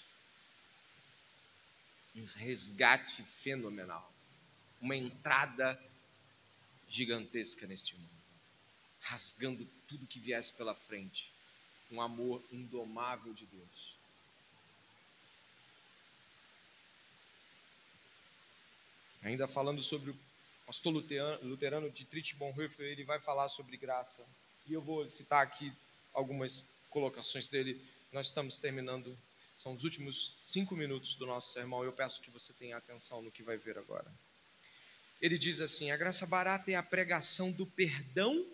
Um 2.15 2.25
resgate 2.25 3.23
fenomenal, 3.23 4.13
uma 4.81 4.97
entrada 4.97 5.81
gigantesca 6.89 7.67
neste 7.67 7.97
mundo 7.97 8.23
rasgando 9.03 9.67
tudo 9.89 10.07
que 10.07 10.19
viesse 10.19 10.53
pela 10.55 10.75
frente. 10.75 11.31
Um 11.91 12.01
amor 12.01 12.43
indomável 12.51 13.35
de 13.35 13.45
Deus. 13.47 13.95
Ainda 19.23 19.47
falando 19.47 19.83
sobre 19.83 20.11
o 20.11 20.17
pastor 20.67 20.93
luterano, 21.43 21.91
Dietrich 21.91 22.35
Bonhoeffer, 22.35 22.87
ele 22.87 23.05
vai 23.05 23.21
falar 23.21 23.49
sobre 23.49 23.77
graça. 23.77 24.25
E 24.67 24.73
eu 24.73 24.81
vou 24.81 25.09
citar 25.09 25.43
aqui 25.43 25.73
algumas 26.15 26.67
colocações 26.91 27.49
dele. 27.49 27.81
Nós 28.13 28.29
estamos 28.29 28.59
terminando, 28.59 29.17
são 29.63 29.73
os 29.73 29.85
últimos 29.85 30.37
cinco 30.43 30.75
minutos 30.75 31.15
do 31.15 31.25
nosso 31.25 31.53
sermão. 31.53 31.85
Eu 31.85 31.93
peço 31.93 32.21
que 32.21 32.31
você 32.31 32.53
tenha 32.53 32.77
atenção 32.77 33.23
no 33.23 33.31
que 33.31 33.45
vai 33.45 33.57
ver 33.57 33.79
agora. 33.79 34.13
Ele 35.21 35.39
diz 35.39 35.61
assim: 35.61 35.93
a 35.93 35.97
graça 35.97 36.27
barata 36.27 36.71
é 36.73 36.75
a 36.75 36.83
pregação 36.83 37.53
do 37.53 37.65
perdão 37.65 38.45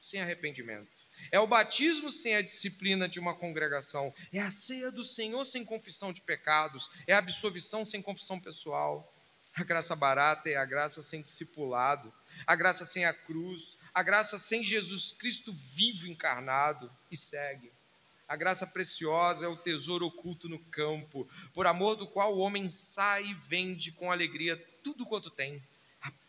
sem 0.00 0.20
arrependimento. 0.20 0.90
É 1.30 1.38
o 1.38 1.46
batismo 1.46 2.10
sem 2.10 2.34
a 2.34 2.42
disciplina 2.42 3.08
de 3.08 3.20
uma 3.20 3.34
congregação. 3.34 4.12
É 4.32 4.40
a 4.40 4.50
ceia 4.50 4.90
do 4.90 5.04
Senhor 5.04 5.44
sem 5.44 5.64
confissão 5.64 6.12
de 6.12 6.20
pecados. 6.20 6.90
É 7.06 7.14
a 7.14 7.18
absolvição 7.18 7.86
sem 7.86 8.02
confissão 8.02 8.40
pessoal. 8.40 9.12
A 9.54 9.62
graça 9.62 9.94
barata 9.94 10.50
é 10.50 10.56
a 10.56 10.64
graça 10.64 11.00
sem 11.00 11.22
discipulado. 11.22 12.12
A 12.44 12.56
graça 12.56 12.84
sem 12.84 13.04
a 13.04 13.14
cruz. 13.14 13.78
A 13.94 14.02
graça 14.02 14.36
sem 14.36 14.62
Jesus 14.62 15.12
Cristo 15.12 15.52
vivo 15.52 16.08
encarnado. 16.08 16.90
E 17.10 17.16
segue. 17.16 17.72
A 18.28 18.36
graça 18.36 18.66
preciosa 18.66 19.46
é 19.46 19.48
o 19.48 19.56
tesouro 19.56 20.06
oculto 20.06 20.48
no 20.48 20.58
campo, 20.58 21.28
por 21.54 21.66
amor 21.66 21.96
do 21.96 22.06
qual 22.06 22.34
o 22.34 22.40
homem 22.40 22.68
sai 22.68 23.24
e 23.26 23.34
vende 23.34 23.92
com 23.92 24.10
alegria 24.10 24.56
tudo 24.82 25.06
quanto 25.06 25.30
tem 25.30 25.62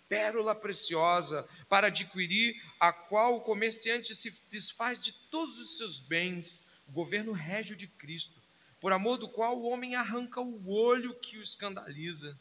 pérola 0.07 0.55
preciosa, 0.55 1.47
para 1.69 1.87
adquirir 1.87 2.55
a 2.79 2.91
qual 2.91 3.35
o 3.35 3.41
comerciante 3.41 4.15
se 4.15 4.31
desfaz 4.49 5.01
de 5.01 5.11
todos 5.29 5.59
os 5.59 5.77
seus 5.77 5.99
bens, 5.99 6.65
o 6.87 6.91
governo 6.91 7.31
régio 7.31 7.75
de 7.75 7.87
Cristo, 7.87 8.41
por 8.79 8.93
amor 8.93 9.17
do 9.17 9.27
qual 9.27 9.57
o 9.57 9.67
homem 9.67 9.95
arranca 9.95 10.39
o 10.39 10.71
olho 10.71 11.13
que 11.15 11.37
o 11.37 11.41
escandaliza. 11.41 12.37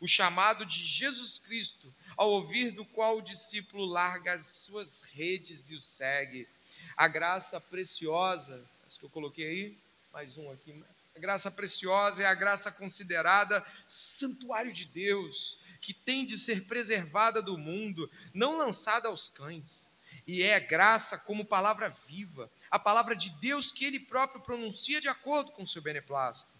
O 0.00 0.06
chamado 0.06 0.64
de 0.64 0.82
Jesus 0.82 1.38
Cristo, 1.38 1.94
ao 2.16 2.30
ouvir 2.30 2.70
do 2.70 2.86
qual 2.86 3.18
o 3.18 3.22
discípulo 3.22 3.84
larga 3.84 4.32
as 4.32 4.46
suas 4.46 5.02
redes 5.02 5.70
e 5.70 5.76
o 5.76 5.80
segue. 5.80 6.48
A 6.96 7.06
graça 7.06 7.60
preciosa, 7.60 8.64
acho 8.90 8.98
que 8.98 9.04
eu 9.04 9.10
coloquei 9.10 9.46
aí, 9.46 9.78
mais 10.12 10.36
um 10.36 10.50
aqui. 10.50 10.74
A 11.14 11.20
graça 11.20 11.48
preciosa 11.48 12.24
é 12.24 12.26
a 12.26 12.34
graça 12.34 12.72
considerada 12.72 13.64
santuário 13.86 14.72
de 14.72 14.84
Deus, 14.84 15.60
que 15.80 15.94
tem 15.94 16.26
de 16.26 16.36
ser 16.36 16.66
preservada 16.66 17.40
do 17.40 17.56
mundo, 17.56 18.10
não 18.34 18.58
lançada 18.58 19.06
aos 19.06 19.28
cães. 19.28 19.88
E 20.26 20.42
é 20.42 20.58
graça 20.58 21.16
como 21.16 21.44
palavra 21.44 21.88
viva, 22.08 22.50
a 22.68 22.80
palavra 22.80 23.14
de 23.14 23.30
Deus 23.38 23.70
que 23.70 23.84
ele 23.84 24.00
próprio 24.00 24.42
pronuncia 24.42 25.00
de 25.00 25.08
acordo 25.08 25.52
com 25.52 25.62
o 25.62 25.66
seu 25.66 25.80
beneplácito. 25.80 26.52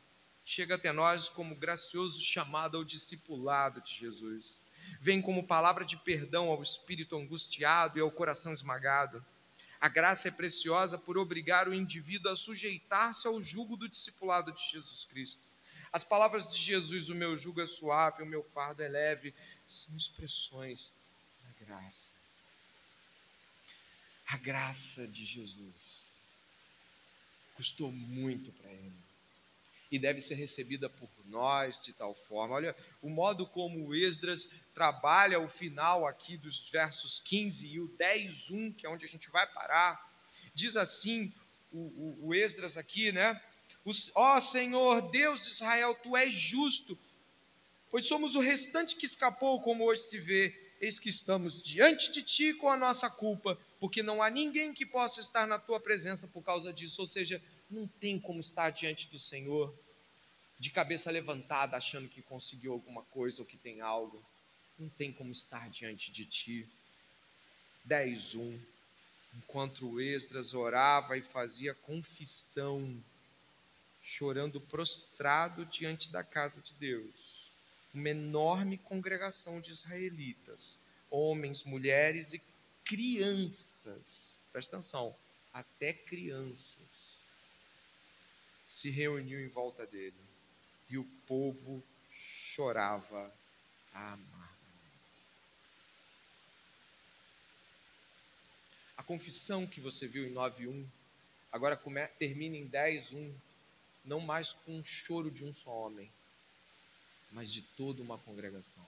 Chega 0.45 0.77
até 0.77 0.93
nós 0.93 1.29
como 1.29 1.57
gracioso 1.57 2.21
chamado 2.21 2.77
ao 2.77 2.85
discipulado 2.85 3.81
de 3.81 3.93
Jesus. 3.93 4.63
Vem 5.01 5.21
como 5.21 5.49
palavra 5.49 5.85
de 5.85 5.97
perdão 5.97 6.49
ao 6.49 6.63
espírito 6.63 7.17
angustiado 7.17 7.99
e 7.99 8.01
ao 8.01 8.11
coração 8.11 8.53
esmagado. 8.53 9.25
A 9.81 9.89
graça 9.89 10.29
é 10.29 10.31
preciosa 10.31 10.99
por 10.99 11.17
obrigar 11.17 11.67
o 11.67 11.75
indivíduo 11.75 12.31
a 12.31 12.37
sujeitar-se 12.37 13.27
ao 13.27 13.41
jugo 13.41 13.77
do 13.77 13.89
discipulado 13.89 14.53
de 14.53 14.61
Jesus 14.71 15.05
Cristo. 15.07 15.41
As 15.93 16.05
palavras 16.05 16.49
de 16.49 16.59
Jesus, 16.59 17.09
o 17.09 17.15
meu 17.15 17.37
jugo 17.37 17.61
é 17.61 17.67
suave, 17.67 18.23
o 18.23 18.27
meu 18.27 18.45
fardo 18.55 18.83
é 18.83 18.89
leve, 18.89 19.35
são 19.67 19.97
expressões 19.97 20.93
da 21.45 21.65
graça. 21.65 22.11
A 24.27 24.37
graça 24.37 25.09
de 25.09 25.25
Jesus 25.25 25.75
custou 27.57 27.91
muito 27.91 28.53
para 28.53 28.71
ele. 28.71 29.10
E 29.91 29.99
deve 29.99 30.21
ser 30.21 30.35
recebida 30.35 30.89
por 30.89 31.11
nós 31.27 31.81
de 31.81 31.93
tal 31.93 32.15
forma. 32.15 32.55
Olha, 32.55 32.77
o 33.03 33.11
modo 33.11 33.47
como 33.47 33.95
Esdras 33.95 34.49
trabalha 34.73 35.41
o 35.41 35.49
final 35.49 36.07
aqui 36.07 36.37
dos 36.37 36.69
versos 36.71 37.21
15 37.21 37.67
e 37.67 37.81
o 37.81 37.89
10, 37.89 38.51
1, 38.51 38.73
que 38.73 38.87
é 38.87 38.91
onde 38.91 39.05
a 39.05 39.09
gente 39.09 39.29
vai 39.31 39.47
parar, 39.47 40.09
diz 40.55 40.77
assim 40.77 41.33
o, 41.73 41.79
o, 41.79 42.29
o 42.29 42.35
Esdras 42.35 42.77
aqui, 42.77 43.11
né? 43.11 43.41
Ó 44.15 44.37
oh, 44.37 44.41
Senhor, 44.41 45.11
Deus 45.11 45.43
de 45.43 45.49
Israel, 45.49 45.95
tu 45.95 46.17
és 46.17 46.35
justo, 46.35 46.99
pois 47.91 48.07
somos 48.07 48.37
o 48.37 48.41
restante 48.41 48.95
que 48.95 49.07
escapou, 49.07 49.61
como 49.61 49.85
hoje 49.85 50.03
se 50.03 50.19
vê. 50.19 50.70
Eis 50.81 50.99
que 50.99 51.11
estamos 51.11 51.63
diante 51.63 52.11
de 52.11 52.23
ti 52.23 52.55
com 52.55 52.71
a 52.71 52.77
nossa 52.77 53.11
culpa, 53.11 53.59
porque 53.79 54.03
não 54.03 54.23
há 54.23 54.31
ninguém 54.31 54.73
que 54.73 54.87
possa 54.87 55.21
estar 55.21 55.47
na 55.47 55.59
tua 55.59 55.79
presença 55.79 56.27
por 56.27 56.43
causa 56.43 56.73
disso. 56.73 57.03
Ou 57.03 57.07
seja, 57.07 57.43
não 57.71 57.87
tem 57.87 58.19
como 58.19 58.41
estar 58.41 58.71
diante 58.71 59.07
do 59.09 59.19
Senhor 59.19 59.75
de 60.59 60.71
cabeça 60.71 61.11
levantada, 61.11 61.77
achando 61.77 62.09
que 62.09 62.23
conseguiu 62.23 62.73
alguma 62.73 63.03
coisa 63.05 63.43
ou 63.43 63.47
que 63.47 63.57
tem 63.57 63.81
algo. 63.81 64.23
Não 64.79 64.89
tem 64.89 65.13
como 65.13 65.33
estar 65.33 65.69
diante 65.69 66.11
de 66.11 66.25
ti. 66.25 66.69
10.1 67.87 68.59
Enquanto 69.37 69.87
o 69.87 70.01
Esdras 70.01 70.55
orava 70.55 71.17
e 71.17 71.23
fazia 71.23 71.73
confissão, 71.73 73.03
chorando 74.03 74.61
prostrado 74.61 75.65
diante 75.67 76.11
da 76.11 76.25
casa 76.25 76.61
de 76.61 76.75
Deus, 76.75 77.30
uma 77.93 78.09
enorme 78.09 78.79
congregação 78.79 79.61
de 79.61 79.71
israelitas, 79.71 80.81
homens, 81.11 81.65
mulheres 81.65 82.33
e 82.33 82.43
crianças, 82.85 84.39
presta 84.53 84.77
atenção, 84.77 85.15
até 85.53 85.93
crianças, 85.93 87.21
se 88.67 88.91
reuniu 88.91 89.41
em 89.41 89.49
volta 89.49 89.87
dele 89.87 90.15
e 90.89 90.97
o 90.97 91.05
povo 91.27 91.83
chorava 92.11 93.33
amargamente. 93.93 94.61
A 98.97 99.03
confissão 99.03 99.67
que 99.67 99.81
você 99.81 100.07
viu 100.07 100.27
em 100.27 100.33
9.1, 100.33 100.87
agora 101.51 101.77
termina 102.19 102.57
em 102.57 102.69
10.1, 102.69 103.33
não 104.05 104.21
mais 104.21 104.53
com 104.53 104.79
um 104.79 104.85
choro 104.85 105.31
de 105.31 105.45
um 105.45 105.53
só 105.53 105.71
homem, 105.71 106.11
mas 107.33 107.53
de 107.53 107.63
toda 107.63 108.03
uma 108.03 108.19
congregação. 108.19 108.87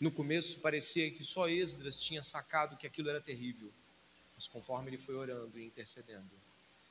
No 0.00 0.10
começo 0.10 0.60
parecia 0.60 1.10
que 1.10 1.24
só 1.24 1.48
Esdras 1.48 2.00
tinha 2.00 2.22
sacado 2.22 2.76
que 2.76 2.86
aquilo 2.86 3.08
era 3.08 3.20
terrível, 3.20 3.72
mas 4.34 4.46
conforme 4.48 4.90
ele 4.90 4.98
foi 4.98 5.14
orando 5.14 5.58
e 5.58 5.64
intercedendo, 5.64 6.30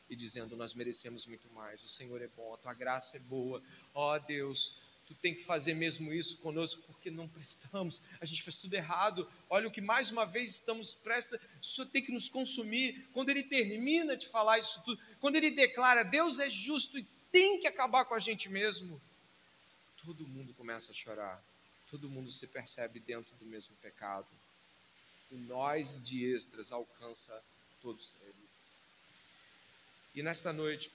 e 0.09 0.15
dizendo: 0.15 0.55
Nós 0.55 0.73
merecemos 0.73 1.25
muito 1.25 1.47
mais, 1.53 1.83
o 1.83 1.87
Senhor 1.87 2.21
é 2.21 2.27
bom, 2.27 2.53
a 2.53 2.57
tua 2.57 2.73
graça 2.73 3.17
é 3.17 3.19
boa, 3.19 3.61
ó 3.93 4.15
oh, 4.15 4.19
Deus, 4.19 4.75
tu 5.05 5.13
tem 5.15 5.35
que 5.35 5.43
fazer 5.43 5.73
mesmo 5.73 6.13
isso 6.13 6.37
conosco, 6.37 6.81
porque 6.87 7.11
não 7.11 7.27
prestamos, 7.27 8.01
a 8.21 8.25
gente 8.25 8.41
fez 8.41 8.57
tudo 8.57 8.73
errado. 8.73 9.29
Olha 9.49 9.67
o 9.67 9.71
que 9.71 9.81
mais 9.81 10.11
uma 10.11 10.25
vez 10.25 10.51
estamos 10.51 10.95
prestes, 10.95 11.39
isso 11.61 11.85
tem 11.87 12.01
que 12.01 12.11
nos 12.11 12.29
consumir. 12.29 13.07
Quando 13.13 13.29
ele 13.29 13.43
termina 13.43 14.15
de 14.15 14.27
falar 14.27 14.59
isso 14.59 14.81
tudo, 14.83 15.01
quando 15.19 15.35
ele 15.35 15.51
declara: 15.51 16.03
Deus 16.03 16.39
é 16.39 16.49
justo 16.49 16.97
e 16.97 17.05
tem 17.31 17.59
que 17.59 17.67
acabar 17.67 18.05
com 18.05 18.15
a 18.15 18.19
gente 18.19 18.47
mesmo, 18.49 19.01
todo 20.05 20.27
mundo 20.27 20.53
começa 20.53 20.91
a 20.91 20.95
chorar, 20.95 21.43
todo 21.89 22.09
mundo 22.09 22.31
se 22.31 22.47
percebe 22.47 22.99
dentro 22.99 23.35
do 23.37 23.45
mesmo 23.45 23.75
pecado. 23.77 24.27
O 25.31 25.37
nós 25.37 26.01
de 26.03 26.25
Esdras 26.25 26.71
alcança 26.71 27.43
todos 27.81 28.15
eles. 28.21 28.73
E 30.13 30.21
nesta 30.21 30.53
noite, 30.53 30.91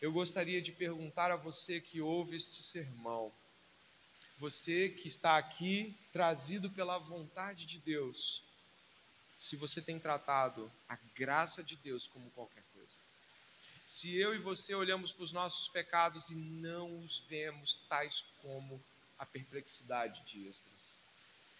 eu 0.00 0.12
gostaria 0.12 0.60
de 0.60 0.72
perguntar 0.72 1.30
a 1.30 1.36
você 1.36 1.80
que 1.80 2.00
ouve 2.00 2.36
este 2.36 2.62
sermão, 2.62 3.32
você 4.38 4.88
que 4.88 5.08
está 5.08 5.38
aqui 5.38 5.96
trazido 6.12 6.70
pela 6.70 6.98
vontade 6.98 7.64
de 7.66 7.78
Deus, 7.78 8.42
se 9.38 9.56
você 9.56 9.80
tem 9.80 9.98
tratado 9.98 10.70
a 10.88 10.96
graça 11.14 11.62
de 11.62 11.76
Deus 11.76 12.06
como 12.06 12.30
qualquer 12.30 12.62
coisa. 12.74 12.98
Se 13.86 14.16
eu 14.16 14.34
e 14.34 14.38
você 14.38 14.74
olhamos 14.74 15.12
para 15.12 15.22
os 15.22 15.32
nossos 15.32 15.68
pecados 15.68 16.30
e 16.30 16.34
não 16.34 16.98
os 16.98 17.20
vemos 17.20 17.76
tais 17.88 18.24
como 18.42 18.82
a 19.16 19.24
perplexidade 19.24 20.22
de 20.26 20.48
Esdras. 20.48 20.96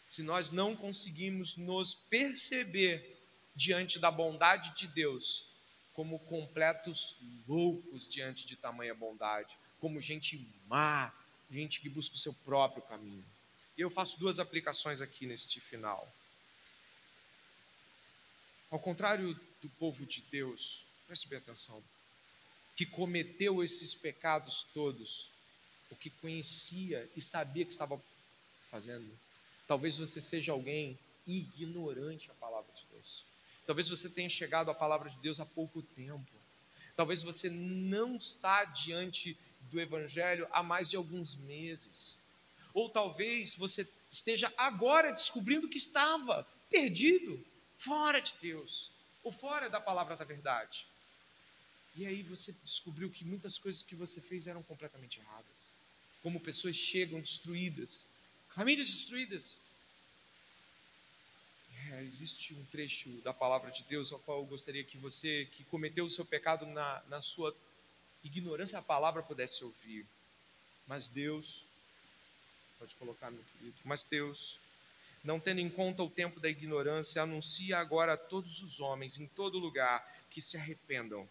Se 0.08 0.22
nós 0.22 0.50
não 0.50 0.74
conseguimos 0.74 1.56
nos 1.56 1.94
perceber 1.94 3.16
diante 3.54 3.98
da 3.98 4.10
bondade 4.10 4.74
de 4.74 4.88
Deus, 4.88 5.46
como 5.94 6.18
completos 6.18 7.16
loucos 7.48 8.08
diante 8.08 8.46
de 8.46 8.56
tamanha 8.56 8.94
bondade, 8.94 9.56
como 9.80 10.00
gente 10.00 10.44
má, 10.66 11.12
gente 11.50 11.80
que 11.80 11.88
busca 11.88 12.16
o 12.16 12.18
seu 12.18 12.34
próprio 12.44 12.82
caminho. 12.82 13.24
Eu 13.78 13.88
faço 13.88 14.18
duas 14.18 14.38
aplicações 14.38 15.00
aqui 15.00 15.26
neste 15.26 15.60
final. 15.60 16.12
Ao 18.70 18.78
contrário 18.78 19.38
do 19.62 19.68
povo 19.70 20.04
de 20.04 20.22
Deus, 20.22 20.84
preste 21.06 21.28
bem 21.28 21.38
atenção, 21.38 21.82
que 22.76 22.84
cometeu 22.84 23.64
esses 23.64 23.94
pecados 23.94 24.66
todos, 24.74 25.30
o 25.90 25.96
que 25.96 26.10
conhecia 26.10 27.10
e 27.16 27.20
sabia 27.20 27.64
que 27.64 27.72
estava 27.72 28.00
fazendo, 28.70 29.10
talvez 29.66 29.96
você 29.96 30.20
seja 30.20 30.52
alguém 30.52 30.98
ignorante 31.26 32.30
à 32.30 32.34
palavra 32.34 32.72
de 32.74 32.84
Deus. 32.92 33.24
Talvez 33.66 33.88
você 33.88 34.08
tenha 34.08 34.28
chegado 34.28 34.70
à 34.70 34.74
palavra 34.74 35.10
de 35.10 35.18
Deus 35.18 35.40
há 35.40 35.46
pouco 35.46 35.82
tempo. 35.82 36.30
Talvez 36.94 37.22
você 37.22 37.50
não 37.50 38.16
está 38.16 38.64
diante 38.64 39.36
do 39.70 39.80
Evangelho 39.80 40.46
há 40.52 40.62
mais 40.62 40.88
de 40.88 40.96
alguns 40.96 41.34
meses. 41.34 42.20
Ou 42.72 42.88
talvez 42.88 43.56
você 43.56 43.88
esteja 44.10 44.52
agora 44.56 45.10
descobrindo 45.12 45.68
que 45.68 45.78
estava 45.78 46.46
perdido, 46.70 47.44
fora 47.78 48.20
de 48.20 48.34
Deus, 48.40 48.90
ou 49.22 49.32
fora 49.32 49.68
da 49.68 49.80
palavra 49.80 50.16
da 50.16 50.24
verdade. 50.24 50.86
E 51.96 52.06
aí 52.06 52.22
você 52.22 52.52
descobriu 52.62 53.10
que 53.10 53.24
muitas 53.24 53.58
coisas 53.58 53.82
que 53.82 53.94
você 53.94 54.20
fez 54.20 54.46
eram 54.46 54.62
completamente 54.62 55.18
erradas. 55.18 55.72
Como 56.22 56.38
pessoas 56.38 56.76
chegam 56.76 57.20
destruídas, 57.20 58.08
famílias 58.50 58.88
destruídas, 58.88 59.62
é, 61.92 62.02
existe 62.02 62.52
um 62.52 62.64
trecho 62.66 63.08
da 63.22 63.32
palavra 63.32 63.70
de 63.70 63.82
Deus 63.84 64.12
ao 64.12 64.18
qual 64.18 64.40
eu 64.40 64.46
gostaria 64.46 64.84
que 64.84 64.98
você, 64.98 65.46
que 65.52 65.64
cometeu 65.64 66.04
o 66.04 66.10
seu 66.10 66.24
pecado 66.24 66.66
na, 66.66 67.02
na 67.08 67.22
sua 67.22 67.56
ignorância 68.22 68.78
à 68.78 68.82
palavra, 68.82 69.22
pudesse 69.22 69.64
ouvir. 69.64 70.04
Mas 70.86 71.06
Deus, 71.06 71.64
pode 72.78 72.94
colocar, 72.96 73.30
meu 73.30 73.42
querido, 73.52 73.76
mas 73.84 74.02
Deus, 74.04 74.60
não 75.24 75.40
tendo 75.40 75.60
em 75.60 75.70
conta 75.70 76.02
o 76.02 76.10
tempo 76.10 76.40
da 76.40 76.48
ignorância, 76.48 77.22
anuncia 77.22 77.78
agora 77.78 78.14
a 78.14 78.18
todos 78.18 78.62
os 78.62 78.80
homens, 78.80 79.18
em 79.18 79.26
todo 79.28 79.58
lugar, 79.58 80.04
que 80.28 80.42
se 80.42 80.56
arrependam, 80.56 81.28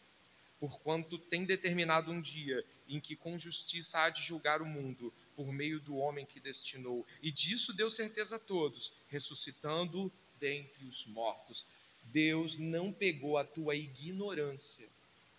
porquanto 0.59 1.17
tem 1.17 1.45
determinado 1.45 2.11
um 2.11 2.21
dia 2.21 2.63
em 2.87 2.99
que 2.99 3.15
com 3.15 3.37
justiça 3.37 3.99
há 3.99 4.09
de 4.09 4.21
julgar 4.21 4.61
o 4.61 4.65
mundo, 4.65 5.13
por 5.35 5.51
meio 5.51 5.79
do 5.79 5.97
homem 5.97 6.25
que 6.25 6.39
destinou, 6.39 7.05
e 7.21 7.31
disso 7.31 7.73
deu 7.73 7.89
certeza 7.89 8.37
a 8.37 8.39
todos, 8.39 8.93
ressuscitando 9.09 10.11
dentre 10.39 10.85
os 10.85 11.05
mortos. 11.05 11.65
Deus 12.05 12.57
não 12.57 12.91
pegou 12.91 13.37
a 13.37 13.43
tua 13.43 13.75
ignorância 13.75 14.87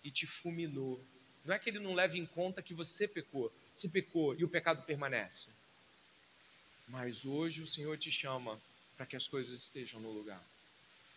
e 0.03 0.11
te 0.11 0.27
fulminou. 0.27 1.01
Não 1.45 1.55
é 1.55 1.59
que 1.59 1.69
ele 1.69 1.79
não 1.79 1.93
leva 1.93 2.17
em 2.17 2.25
conta 2.25 2.61
que 2.61 2.73
você 2.73 3.07
pecou. 3.07 3.51
Você 3.75 3.87
pecou 3.87 4.35
e 4.35 4.43
o 4.43 4.49
pecado 4.49 4.83
permanece. 4.85 5.49
Mas 6.87 7.25
hoje 7.25 7.61
o 7.61 7.67
Senhor 7.67 7.97
te 7.97 8.11
chama 8.11 8.59
para 8.95 9.05
que 9.05 9.15
as 9.15 9.27
coisas 9.27 9.59
estejam 9.59 9.99
no 9.99 10.11
lugar. 10.11 10.43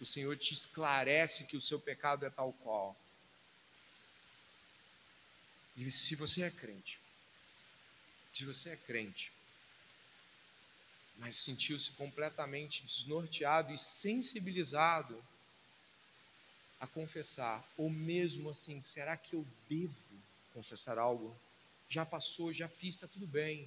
O 0.01 0.07
Senhor 0.07 0.37
te 0.37 0.53
esclarece 0.53 1.47
que 1.47 1.57
o 1.57 1.61
seu 1.61 1.79
pecado 1.79 2.25
é 2.25 2.31
tal 2.31 2.53
qual. 2.63 2.97
E 5.81 5.91
se 5.91 6.15
você 6.15 6.43
é 6.43 6.51
crente, 6.51 7.01
se 8.35 8.45
você 8.45 8.69
é 8.69 8.77
crente, 8.77 9.33
mas 11.17 11.37
sentiu-se 11.37 11.91
completamente 11.93 12.85
desnorteado 12.85 13.73
e 13.73 13.79
sensibilizado 13.79 15.25
a 16.79 16.87
confessar, 16.87 17.67
ou 17.79 17.89
mesmo 17.89 18.51
assim, 18.51 18.79
será 18.79 19.17
que 19.17 19.35
eu 19.35 19.47
devo 19.71 19.97
confessar 20.53 20.99
algo? 20.99 21.35
Já 21.89 22.05
passou, 22.05 22.53
já 22.53 22.69
fiz, 22.69 22.95
está 22.95 23.09
tudo 23.09 23.27
bem. 23.27 23.67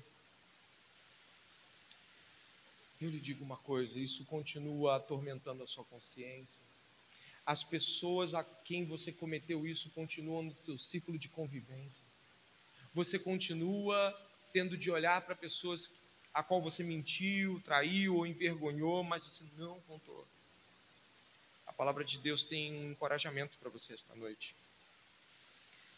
Eu 3.02 3.10
lhe 3.10 3.20
digo 3.20 3.44
uma 3.44 3.58
coisa: 3.58 4.00
isso 4.00 4.24
continua 4.26 4.98
atormentando 4.98 5.64
a 5.64 5.68
sua 5.68 5.84
consciência. 5.86 6.62
As 7.46 7.64
pessoas 7.64 8.34
a 8.34 8.44
quem 8.44 8.86
você 8.86 9.12
cometeu 9.12 9.68
isso 9.68 9.90
continuam 9.90 10.44
no 10.44 10.56
seu 10.64 10.78
ciclo 10.78 11.18
de 11.18 11.28
convivência. 11.30 12.02
Você 12.94 13.20
continua 13.20 14.18
tendo 14.54 14.78
de 14.78 14.92
olhar 14.92 15.22
para 15.22 15.36
pessoas 15.36 15.94
a 16.34 16.42
qual 16.42 16.62
você 16.62 16.84
mentiu, 16.84 17.62
traiu 17.62 18.16
ou 18.16 18.26
envergonhou, 18.26 19.04
mas 19.04 19.24
você 19.24 19.46
não 19.58 19.80
contou. 19.82 20.26
A 21.68 21.74
palavra 21.74 22.04
de 22.04 22.18
Deus 22.18 22.44
tem 22.44 22.74
um 22.74 22.92
encorajamento 22.92 23.58
para 23.58 23.70
você 23.70 23.94
esta 23.94 24.16
noite. 24.16 24.56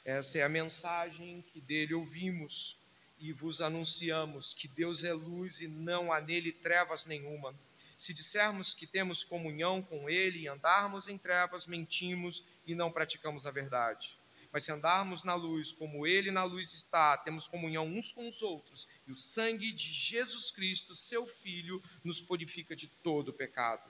Esta 0.03 0.39
é 0.39 0.43
a 0.43 0.49
mensagem 0.49 1.43
que 1.51 1.59
dele 1.59 1.93
ouvimos 1.93 2.77
e 3.19 3.31
vos 3.31 3.61
anunciamos: 3.61 4.53
que 4.53 4.67
Deus 4.67 5.03
é 5.03 5.13
luz 5.13 5.61
e 5.61 5.67
não 5.67 6.11
há 6.13 6.21
nele 6.21 6.51
trevas 6.51 7.05
nenhuma. 7.05 7.55
Se 7.97 8.13
dissermos 8.13 8.73
que 8.73 8.85
temos 8.85 9.23
comunhão 9.23 9.81
com 9.81 10.09
Ele 10.09 10.39
e 10.39 10.47
andarmos 10.47 11.07
em 11.07 11.17
trevas, 11.17 11.65
mentimos 11.65 12.43
e 12.65 12.75
não 12.75 12.91
praticamos 12.91 13.47
a 13.47 13.51
verdade. 13.51 14.17
Mas 14.51 14.63
se 14.63 14.71
andarmos 14.71 15.23
na 15.23 15.35
luz, 15.35 15.71
como 15.71 16.05
Ele 16.05 16.31
na 16.31 16.43
luz 16.43 16.73
está, 16.73 17.17
temos 17.17 17.47
comunhão 17.47 17.87
uns 17.87 18.11
com 18.11 18.27
os 18.27 18.41
outros, 18.41 18.87
e 19.07 19.11
o 19.11 19.17
sangue 19.17 19.71
de 19.71 19.91
Jesus 19.91 20.51
Cristo, 20.51 20.95
seu 20.95 21.25
Filho, 21.25 21.81
nos 22.03 22.21
purifica 22.21 22.75
de 22.75 22.87
todo 22.87 23.33
pecado. 23.33 23.83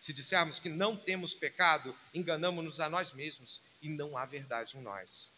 Se 0.00 0.12
dissermos 0.12 0.58
que 0.58 0.68
não 0.68 0.96
temos 0.96 1.34
pecado, 1.34 1.96
enganamos-nos 2.12 2.80
a 2.80 2.88
nós 2.88 3.12
mesmos 3.12 3.60
e 3.80 3.88
não 3.88 4.16
há 4.16 4.24
verdade 4.24 4.76
em 4.76 4.82
nós. 4.82 5.30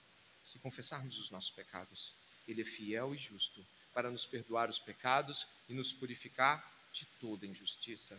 Se 0.43 0.59
confessarmos 0.59 1.19
os 1.19 1.31
nossos 1.31 1.51
pecados, 1.51 2.15
Ele 2.49 2.63
é 2.63 2.65
fiel 2.65 3.15
e 3.15 3.19
justo 3.19 3.65
para 3.93 4.11
nos 4.11 4.25
perdoar 4.27 4.69
os 4.69 4.79
pecados 4.79 5.47
e 5.69 5.75
nos 5.75 5.93
purificar 5.93 6.74
de 6.95 7.05
toda 7.21 7.47
injustiça. 7.47 8.19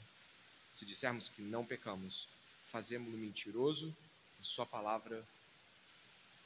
Se 0.73 0.85
dissermos 0.85 1.29
que 1.29 1.41
não 1.41 1.65
pecamos, 1.65 2.27
fazemos-lo 2.71 3.17
mentiroso 3.17 3.95
e 4.41 4.45
Sua 4.45 4.65
palavra 4.65 5.25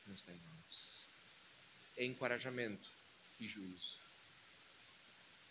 não 0.06 0.14
está 0.14 0.32
em 0.32 0.40
nós. 0.54 1.06
É 1.98 2.06
encorajamento 2.06 2.90
e 3.40 3.48
juízo. 3.48 3.98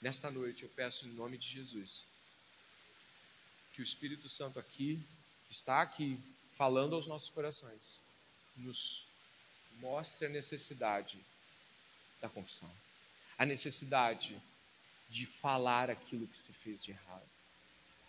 Nesta 0.01 0.31
noite 0.31 0.63
eu 0.63 0.69
peço 0.71 1.07
em 1.07 1.11
nome 1.11 1.37
de 1.37 1.49
Jesus 1.49 2.07
que 3.75 3.83
o 3.83 3.85
Espírito 3.85 4.29
Santo 4.29 4.59
aqui, 4.59 5.01
está 5.51 5.83
aqui, 5.83 6.19
falando 6.57 6.95
aos 6.95 7.07
nossos 7.07 7.31
corações, 7.31 8.01
nos 8.57 9.07
mostre 9.81 10.27
a 10.27 10.29
necessidade 10.29 11.19
da 12.21 12.29
confissão, 12.29 12.71
a 13.37 13.45
necessidade 13.45 14.41
de 15.09 15.27
falar 15.27 15.91
aquilo 15.91 16.27
que 16.27 16.37
se 16.37 16.53
fez 16.53 16.83
de 16.83 16.93
errado. 16.93 17.29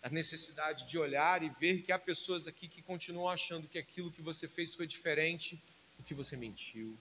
A 0.02 0.10
necessidade 0.10 0.88
de 0.88 0.98
olhar 0.98 1.44
e 1.44 1.50
ver 1.50 1.82
que 1.82 1.92
há 1.92 2.00
pessoas 2.00 2.48
aqui 2.48 2.68
que 2.68 2.82
continuam 2.82 3.30
achando 3.30 3.68
que 3.68 3.78
aquilo 3.78 4.12
que 4.12 4.22
você 4.22 4.48
fez 4.48 4.74
foi 4.74 4.88
diferente, 4.88 5.62
porque 5.98 6.14
você 6.14 6.38
mentiu. 6.38 6.98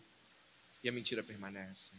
E 0.83 0.89
a 0.89 0.93
mentira 0.93 1.23
permanece. 1.23 1.93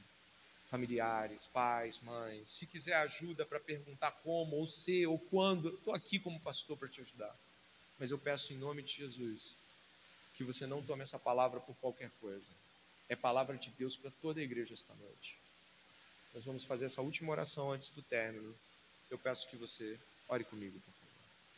Familiares, 0.70 1.48
pais, 1.48 2.00
mães, 2.00 2.50
se 2.50 2.66
quiser 2.66 2.96
ajuda 2.96 3.46
para 3.46 3.60
perguntar 3.60 4.12
como, 4.24 4.56
ou 4.56 4.68
se, 4.68 5.06
ou 5.06 5.18
quando, 5.18 5.70
estou 5.70 5.96
aqui 5.96 6.20
como 6.20 6.40
pastor 6.40 6.78
para 6.78 6.88
te 6.88 7.02
ajudar. 7.02 7.36
Mas 7.98 8.12
eu 8.12 8.18
peço 8.18 8.54
em 8.54 8.58
nome 8.58 8.82
de 8.82 8.94
Jesus 8.94 9.56
que 10.36 10.44
você 10.44 10.66
não 10.66 10.82
tome 10.82 11.02
essa 11.02 11.20
palavra 11.20 11.60
por 11.60 11.76
qualquer 11.78 12.10
coisa. 12.22 12.52
É 13.10 13.16
palavra 13.16 13.58
de 13.58 13.70
Deus 13.72 13.98
para 13.98 14.12
toda 14.22 14.40
a 14.40 14.44
igreja 14.44 14.74
esta 14.74 14.94
noite. 14.96 15.36
Nós 16.34 16.46
vamos 16.46 16.64
fazer 16.64 16.86
essa 16.86 17.02
última 17.02 17.32
oração 17.32 17.72
antes 17.72 17.90
do 17.90 18.02
término. 18.04 18.56
Eu 19.10 19.18
peço 19.18 19.50
que 19.50 19.58
você 19.58 20.00
ore 20.28 20.44
comigo, 20.44 20.80
por 20.80 20.94
favor. 20.94 21.09